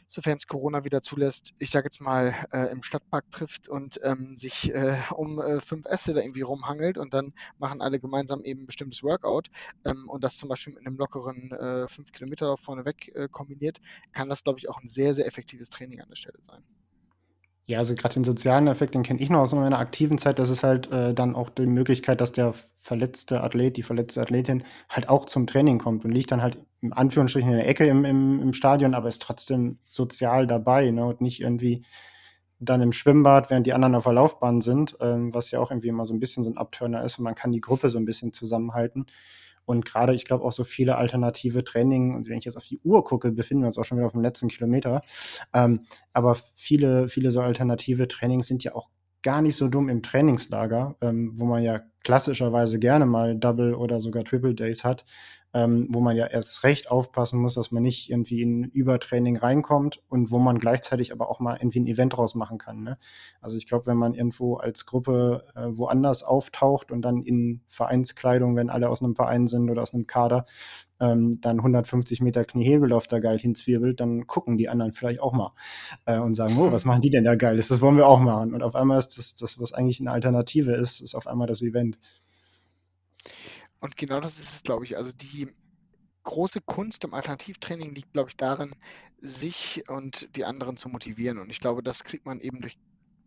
sofern 0.07 0.37
es 0.37 0.47
Corona 0.47 0.85
wieder 0.85 1.01
zulässt, 1.01 1.53
ich 1.59 1.69
sage 1.69 1.85
jetzt 1.85 2.01
mal, 2.01 2.33
äh, 2.51 2.71
im 2.71 2.81
Stadtpark 2.81 3.29
trifft 3.29 3.67
und 3.69 3.99
ähm, 4.03 4.37
sich 4.37 4.73
äh, 4.73 4.97
um 5.11 5.39
äh, 5.39 5.61
fünf 5.61 5.85
Äste 5.85 6.13
da 6.13 6.21
irgendwie 6.21 6.41
rumhangelt 6.41 6.97
und 6.97 7.13
dann 7.13 7.33
machen 7.57 7.81
alle 7.81 7.99
gemeinsam 7.99 8.43
eben 8.43 8.61
ein 8.61 8.65
bestimmtes 8.65 9.03
Workout 9.03 9.49
ähm, 9.85 10.09
und 10.09 10.23
das 10.23 10.37
zum 10.37 10.49
Beispiel 10.49 10.73
mit 10.73 10.85
einem 10.85 10.97
lockeren 10.97 11.51
äh, 11.51 11.87
5 11.87 12.11
Kilometer 12.11 12.57
vorneweg 12.57 13.13
äh, 13.15 13.27
kombiniert, 13.29 13.79
kann 14.13 14.29
das, 14.29 14.43
glaube 14.43 14.59
ich, 14.59 14.69
auch 14.69 14.81
ein 14.81 14.87
sehr, 14.87 15.13
sehr 15.13 15.27
effektives 15.27 15.69
Training 15.69 16.01
an 16.01 16.09
der 16.09 16.15
Stelle 16.15 16.39
sein. 16.41 16.63
Ja, 17.69 17.79
also 17.79 17.95
gerade 17.95 18.13
den 18.13 18.23
sozialen 18.23 18.67
Effekt, 18.67 18.95
den 18.95 19.03
kenne 19.03 19.19
ich 19.19 19.29
noch 19.29 19.41
aus 19.41 19.53
meiner 19.53 19.77
aktiven 19.77 20.17
Zeit. 20.17 20.39
Das 20.39 20.49
ist 20.49 20.63
halt 20.63 20.89
äh, 20.89 21.13
dann 21.13 21.35
auch 21.35 21.49
die 21.49 21.65
Möglichkeit, 21.65 22.21
dass 22.21 22.31
der 22.31 22.53
verletzte 22.79 23.43
Athlet, 23.43 23.75
die 23.75 23.83
verletzte 23.83 24.21
Athletin 24.21 24.63
halt 24.87 25.09
auch 25.09 25.25
zum 25.25 25.47
Training 25.47 25.77
kommt 25.77 26.05
und 26.05 26.11
liegt 26.11 26.31
dann 26.31 26.41
halt 26.41 26.57
in 26.79 26.93
Anführungsstrichen 26.93 27.49
in 27.51 27.57
der 27.57 27.67
Ecke 27.67 27.85
im, 27.85 28.05
im, 28.05 28.41
im 28.41 28.53
Stadion, 28.53 28.93
aber 28.93 29.09
ist 29.09 29.21
trotzdem 29.21 29.79
sozial 29.83 30.47
dabei 30.47 30.89
ne? 30.91 31.05
und 31.05 31.19
nicht 31.19 31.41
irgendwie 31.41 31.83
dann 32.59 32.81
im 32.81 32.93
Schwimmbad, 32.93 33.49
während 33.49 33.67
die 33.67 33.73
anderen 33.73 33.95
auf 33.95 34.05
der 34.05 34.13
Laufbahn 34.13 34.61
sind, 34.61 34.95
ähm, 35.01 35.33
was 35.33 35.51
ja 35.51 35.59
auch 35.59 35.69
irgendwie 35.69 35.89
immer 35.89 36.05
so 36.05 36.13
ein 36.13 36.21
bisschen 36.21 36.45
so 36.45 36.49
ein 36.49 36.57
Abturner 36.57 37.03
ist 37.03 37.19
und 37.19 37.25
man 37.25 37.35
kann 37.35 37.51
die 37.51 37.61
Gruppe 37.61 37.89
so 37.89 37.99
ein 37.99 38.05
bisschen 38.05 38.31
zusammenhalten. 38.31 39.07
Und 39.67 39.83
gerade, 39.83 40.15
ich 40.15 40.23
glaube, 40.23 40.45
auch 40.45 40.53
so 40.53 40.63
viele 40.63 40.95
alternative 40.95 41.63
Training, 41.65 42.15
und 42.15 42.29
wenn 42.29 42.37
ich 42.37 42.45
jetzt 42.45 42.55
auf 42.55 42.65
die 42.65 42.79
Uhr 42.85 43.03
gucke, 43.03 43.33
befinden 43.33 43.63
wir 43.63 43.67
uns 43.67 43.77
auch 43.77 43.83
schon 43.83 43.97
wieder 43.97 44.05
auf 44.07 44.13
dem 44.13 44.21
letzten 44.21 44.47
Kilometer. 44.47 45.01
Ähm, 45.53 45.81
aber 46.13 46.37
viele, 46.55 47.09
viele 47.09 47.31
so 47.31 47.41
alternative 47.41 48.07
Trainings 48.07 48.47
sind 48.47 48.63
ja 48.63 48.73
auch 48.75 48.89
gar 49.27 49.41
nicht 49.41 49.57
so 49.57 49.67
dumm 49.67 49.89
im 49.89 50.03
Trainingslager, 50.03 50.95
ähm, 51.01 51.33
wo 51.35 51.43
man 51.43 51.61
ja 51.61 51.81
klassischerweise 52.01 52.79
gerne 52.79 53.05
mal 53.05 53.37
Double 53.37 53.75
oder 53.75 53.99
sogar 53.99 54.23
Triple 54.23 54.55
Days 54.55 54.85
hat, 54.85 55.03
ähm, 55.53 55.89
wo 55.89 55.99
man 55.99 56.15
ja 56.15 56.27
erst 56.27 56.63
recht 56.63 56.89
aufpassen 56.89 57.41
muss, 57.41 57.55
dass 57.55 57.69
man 57.69 57.83
nicht 57.83 58.09
irgendwie 58.09 58.41
in 58.41 58.63
Übertraining 58.63 59.35
reinkommt 59.35 60.01
und 60.07 60.31
wo 60.31 60.39
man 60.39 60.59
gleichzeitig 60.59 61.11
aber 61.11 61.29
auch 61.29 61.41
mal 61.41 61.57
irgendwie 61.57 61.81
ein 61.81 61.87
Event 61.87 62.15
draus 62.15 62.35
machen 62.35 62.57
kann. 62.57 62.83
Ne? 62.83 62.97
Also 63.41 63.57
ich 63.57 63.67
glaube, 63.67 63.87
wenn 63.87 63.97
man 63.97 64.13
irgendwo 64.13 64.55
als 64.55 64.85
Gruppe 64.85 65.43
äh, 65.55 65.67
woanders 65.71 66.23
auftaucht 66.23 66.89
und 66.89 67.01
dann 67.01 67.21
in 67.21 67.59
Vereinskleidung, 67.67 68.55
wenn 68.55 68.69
alle 68.69 68.87
aus 68.87 69.03
einem 69.03 69.17
Verein 69.17 69.47
sind 69.47 69.69
oder 69.69 69.81
aus 69.81 69.93
einem 69.93 70.07
Kader, 70.07 70.45
ähm, 70.99 71.39
dann 71.41 71.57
150 71.57 72.21
Meter 72.21 72.45
Kniehebelauf 72.45 73.07
da 73.07 73.19
geil 73.19 73.39
hinzwirbelt, 73.39 73.99
dann 73.99 74.27
gucken 74.27 74.57
die 74.57 74.69
anderen 74.69 74.93
vielleicht 74.93 75.19
auch 75.19 75.33
mal 75.33 75.53
äh, 76.05 76.19
und 76.19 76.35
sagen, 76.35 76.57
oh, 76.57 76.71
was 76.71 76.85
machen 76.85 77.01
die 77.01 77.09
denn 77.09 77.23
da 77.23 77.35
geil? 77.35 77.57
Das 77.57 77.81
wollen 77.81 77.97
wir 77.97 78.07
auch 78.07 78.19
machen. 78.19 78.53
Und 78.53 78.63
auf 78.63 78.75
einmal 78.75 78.97
ist 78.97 79.17
das, 79.17 79.35
das, 79.35 79.59
was 79.59 79.73
eigentlich 79.73 79.99
eine 79.99 80.11
Alternative 80.11 80.73
ist, 80.73 80.99
ist 80.99 81.15
auf 81.15 81.27
einmal 81.27 81.47
das 81.47 81.61
Event. 81.61 81.97
Und 83.79 83.97
genau 83.97 84.19
das 84.19 84.39
ist 84.39 84.53
es, 84.53 84.63
glaube 84.63 84.85
ich. 84.85 84.97
Also 84.97 85.11
die 85.15 85.47
große 86.23 86.61
Kunst 86.61 87.03
im 87.03 87.13
Alternativtraining 87.13 87.95
liegt, 87.95 88.13
glaube 88.13 88.29
ich, 88.29 88.37
darin, 88.37 88.75
sich 89.21 89.83
und 89.87 90.35
die 90.35 90.45
anderen 90.45 90.77
zu 90.77 90.89
motivieren. 90.89 91.37
Und 91.37 91.49
ich 91.49 91.59
glaube, 91.59 91.83
das 91.83 92.03
kriegt 92.03 92.25
man 92.25 92.39
eben 92.39 92.59
durch 92.61 92.77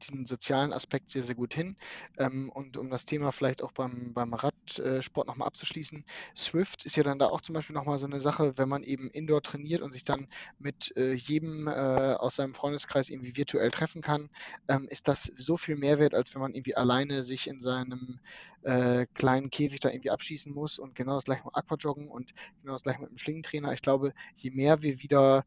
diesen 0.00 0.26
sozialen 0.26 0.72
Aspekt 0.72 1.10
sehr, 1.10 1.22
sehr 1.22 1.34
gut 1.34 1.54
hin. 1.54 1.76
Ähm, 2.18 2.50
und 2.50 2.76
um 2.76 2.90
das 2.90 3.04
Thema 3.04 3.32
vielleicht 3.32 3.62
auch 3.62 3.72
beim, 3.72 4.12
beim 4.12 4.34
Radsport 4.34 5.26
nochmal 5.26 5.48
abzuschließen, 5.48 6.04
Swift 6.36 6.84
ist 6.84 6.96
ja 6.96 7.02
dann 7.02 7.18
da 7.18 7.26
auch 7.26 7.40
zum 7.40 7.54
Beispiel 7.54 7.74
nochmal 7.74 7.98
so 7.98 8.06
eine 8.06 8.20
Sache, 8.20 8.56
wenn 8.56 8.68
man 8.68 8.82
eben 8.82 9.10
indoor 9.10 9.42
trainiert 9.42 9.82
und 9.82 9.92
sich 9.92 10.04
dann 10.04 10.28
mit 10.58 10.94
äh, 10.96 11.12
jedem 11.12 11.68
äh, 11.68 11.70
aus 11.70 12.36
seinem 12.36 12.54
Freundeskreis 12.54 13.10
irgendwie 13.10 13.36
virtuell 13.36 13.70
treffen 13.70 14.02
kann, 14.02 14.30
ähm, 14.68 14.86
ist 14.88 15.08
das 15.08 15.32
so 15.36 15.56
viel 15.56 15.76
Mehrwert, 15.76 16.14
als 16.14 16.34
wenn 16.34 16.42
man 16.42 16.54
irgendwie 16.54 16.76
alleine 16.76 17.22
sich 17.22 17.46
in 17.46 17.60
seinem 17.60 18.20
äh, 18.62 19.06
kleinen 19.14 19.50
Käfig 19.50 19.80
da 19.80 19.90
irgendwie 19.90 20.10
abschießen 20.10 20.52
muss 20.52 20.78
und 20.78 20.94
genau 20.94 21.14
das 21.14 21.24
gleiche 21.24 21.44
mit 21.44 21.54
Aquajoggen 21.54 22.08
und 22.08 22.32
genau 22.62 22.72
das 22.72 22.82
gleiche 22.82 23.00
mit 23.00 23.10
dem 23.10 23.18
Schlingentrainer. 23.18 23.72
Ich 23.72 23.82
glaube, 23.82 24.12
je 24.36 24.50
mehr 24.50 24.82
wir 24.82 25.02
wieder 25.02 25.44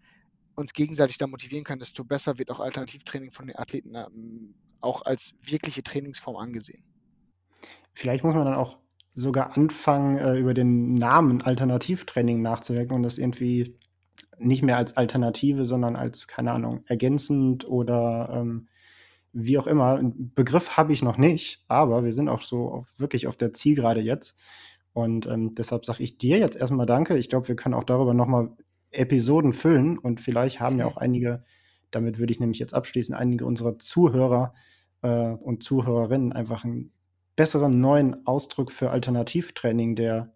uns 0.56 0.74
gegenseitig 0.74 1.18
da 1.18 1.28
motivieren 1.28 1.64
können, 1.64 1.80
desto 1.80 2.04
besser 2.04 2.38
wird 2.38 2.52
auch 2.52 2.60
Alternativtraining 2.60 3.32
von 3.32 3.48
den 3.48 3.58
Athleten 3.58 3.96
ähm, 3.96 4.56
auch 4.82 5.04
als 5.04 5.34
wirkliche 5.42 5.84
Trainingsform 5.84 6.36
angesehen. 6.36 6.84
Vielleicht 7.94 8.24
muss 8.24 8.36
man 8.36 8.46
dann 8.46 8.56
auch 8.56 8.80
sogar 9.16 9.56
anfangen, 9.56 10.18
äh, 10.18 10.38
über 10.38 10.54
den 10.54 10.96
Namen 10.96 11.42
Alternativtraining 11.42 12.42
nachzudenken 12.42 12.96
und 12.96 13.04
das 13.04 13.18
irgendwie 13.18 13.78
nicht 14.40 14.64
mehr 14.64 14.78
als 14.78 14.98
Alternative, 14.98 15.66
sondern 15.66 15.96
als, 15.96 16.28
keine 16.28 16.52
Ahnung, 16.52 16.84
ergänzend 16.88 17.68
oder 17.68 18.30
ähm, 18.34 18.68
wie 19.32 19.58
auch 19.58 19.68
immer. 19.68 19.98
Einen 19.98 20.34
Begriff 20.34 20.78
habe 20.78 20.94
ich 20.94 21.04
noch 21.04 21.18
nicht, 21.18 21.64
aber 21.68 22.04
wir 22.04 22.14
sind 22.14 22.30
auch 22.30 22.42
so 22.42 22.70
auf, 22.70 22.94
wirklich 22.98 23.28
auf 23.28 23.36
der 23.36 23.54
Zielgerade 23.54 24.02
jetzt. 24.02 24.38
Und 24.94 25.26
ähm, 25.26 25.56
deshalb 25.56 25.86
sage 25.86 26.04
ich 26.04 26.18
dir 26.18 26.38
jetzt 26.38 26.56
erstmal 26.56 26.86
Danke. 26.86 27.18
Ich 27.18 27.30
glaube, 27.30 27.48
wir 27.48 27.56
können 27.56 27.74
auch 27.74 27.84
darüber 27.84 28.14
nochmal 28.14 28.52
Episoden 28.94 29.54
füllen 29.54 29.98
und 29.98 30.22
vielleicht 30.22 30.60
haben 30.60 30.78
ja 30.78 30.86
auch 30.86 30.98
einige, 30.98 31.44
damit 31.92 32.20
würde 32.20 32.34
ich 32.34 32.40
nämlich 32.40 32.60
jetzt 32.60 32.74
abschließen, 32.74 33.16
einige 33.16 33.46
unserer 33.46 33.80
Zuhörer 33.80 34.54
äh, 35.02 35.30
und 35.30 35.64
Zuhörerinnen 35.64 36.34
einfach 36.34 36.64
einen 36.64 36.92
besseren 37.36 37.80
neuen 37.80 38.26
Ausdruck 38.28 38.72
für 38.72 38.92
Alternativtraining, 38.92 39.96
der 39.96 40.34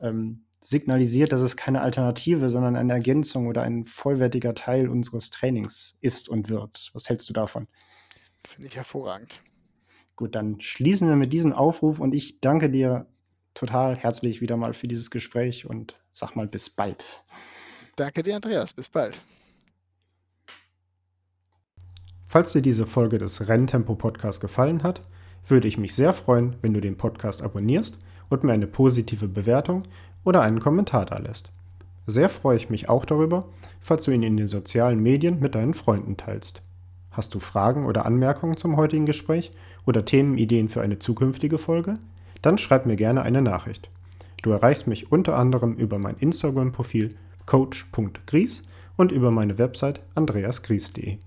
ähm, 0.00 0.44
signalisiert, 0.60 1.32
dass 1.32 1.40
es 1.40 1.56
keine 1.56 1.80
Alternative, 1.80 2.50
sondern 2.50 2.76
eine 2.76 2.92
Ergänzung 2.92 3.46
oder 3.46 3.62
ein 3.62 3.84
vollwertiger 3.84 4.54
Teil 4.54 4.88
unseres 4.88 5.30
Trainings 5.30 5.96
ist 6.00 6.28
und 6.28 6.50
wird. 6.50 6.90
Was 6.92 7.08
hältst 7.08 7.28
du 7.28 7.32
davon? 7.32 7.66
Finde 8.46 8.68
ich 8.68 8.76
hervorragend. 8.76 9.40
Gut, 10.16 10.34
dann 10.34 10.60
schließen 10.60 11.08
wir 11.08 11.16
mit 11.16 11.32
diesem 11.32 11.52
Aufruf 11.52 11.98
und 11.98 12.14
ich 12.14 12.40
danke 12.40 12.70
dir 12.70 13.06
total 13.54 13.96
herzlich 13.96 14.40
wieder 14.40 14.56
mal 14.56 14.74
für 14.74 14.86
dieses 14.86 15.10
Gespräch 15.10 15.66
und 15.66 15.98
sag 16.10 16.36
mal 16.36 16.46
bis 16.46 16.68
bald. 16.68 17.24
Danke 18.00 18.22
dir, 18.22 18.36
Andreas. 18.36 18.72
Bis 18.72 18.88
bald. 18.88 19.20
Falls 22.26 22.52
dir 22.52 22.62
diese 22.62 22.86
Folge 22.86 23.18
des 23.18 23.46
Renntempo 23.46 23.94
Podcast 23.94 24.40
gefallen 24.40 24.82
hat, 24.82 25.02
würde 25.46 25.68
ich 25.68 25.76
mich 25.76 25.94
sehr 25.94 26.14
freuen, 26.14 26.56
wenn 26.62 26.72
du 26.72 26.80
den 26.80 26.96
Podcast 26.96 27.42
abonnierst 27.42 27.98
und 28.30 28.42
mir 28.42 28.52
eine 28.52 28.66
positive 28.66 29.28
Bewertung 29.28 29.82
oder 30.24 30.40
einen 30.40 30.60
Kommentar 30.60 31.04
da 31.04 31.18
lässt. 31.18 31.50
Sehr 32.06 32.30
freue 32.30 32.56
ich 32.56 32.70
mich 32.70 32.88
auch 32.88 33.04
darüber, 33.04 33.44
falls 33.82 34.04
du 34.04 34.12
ihn 34.12 34.22
in 34.22 34.38
den 34.38 34.48
sozialen 34.48 35.02
Medien 35.02 35.38
mit 35.38 35.54
deinen 35.54 35.74
Freunden 35.74 36.16
teilst. 36.16 36.62
Hast 37.10 37.34
du 37.34 37.38
Fragen 37.38 37.84
oder 37.84 38.06
Anmerkungen 38.06 38.56
zum 38.56 38.78
heutigen 38.78 39.04
Gespräch 39.04 39.50
oder 39.84 40.06
Themenideen 40.06 40.70
für 40.70 40.80
eine 40.80 40.98
zukünftige 40.98 41.58
Folge? 41.58 41.98
Dann 42.40 42.56
schreib 42.56 42.86
mir 42.86 42.96
gerne 42.96 43.20
eine 43.20 43.42
Nachricht. 43.42 43.90
Du 44.40 44.52
erreichst 44.52 44.86
mich 44.86 45.12
unter 45.12 45.36
anderem 45.36 45.74
über 45.74 45.98
mein 45.98 46.16
Instagram-Profil 46.16 47.14
coach.gries 47.50 48.62
und 48.96 49.10
über 49.10 49.32
meine 49.32 49.58
Website 49.58 50.00
andreasgries.de. 50.14 51.18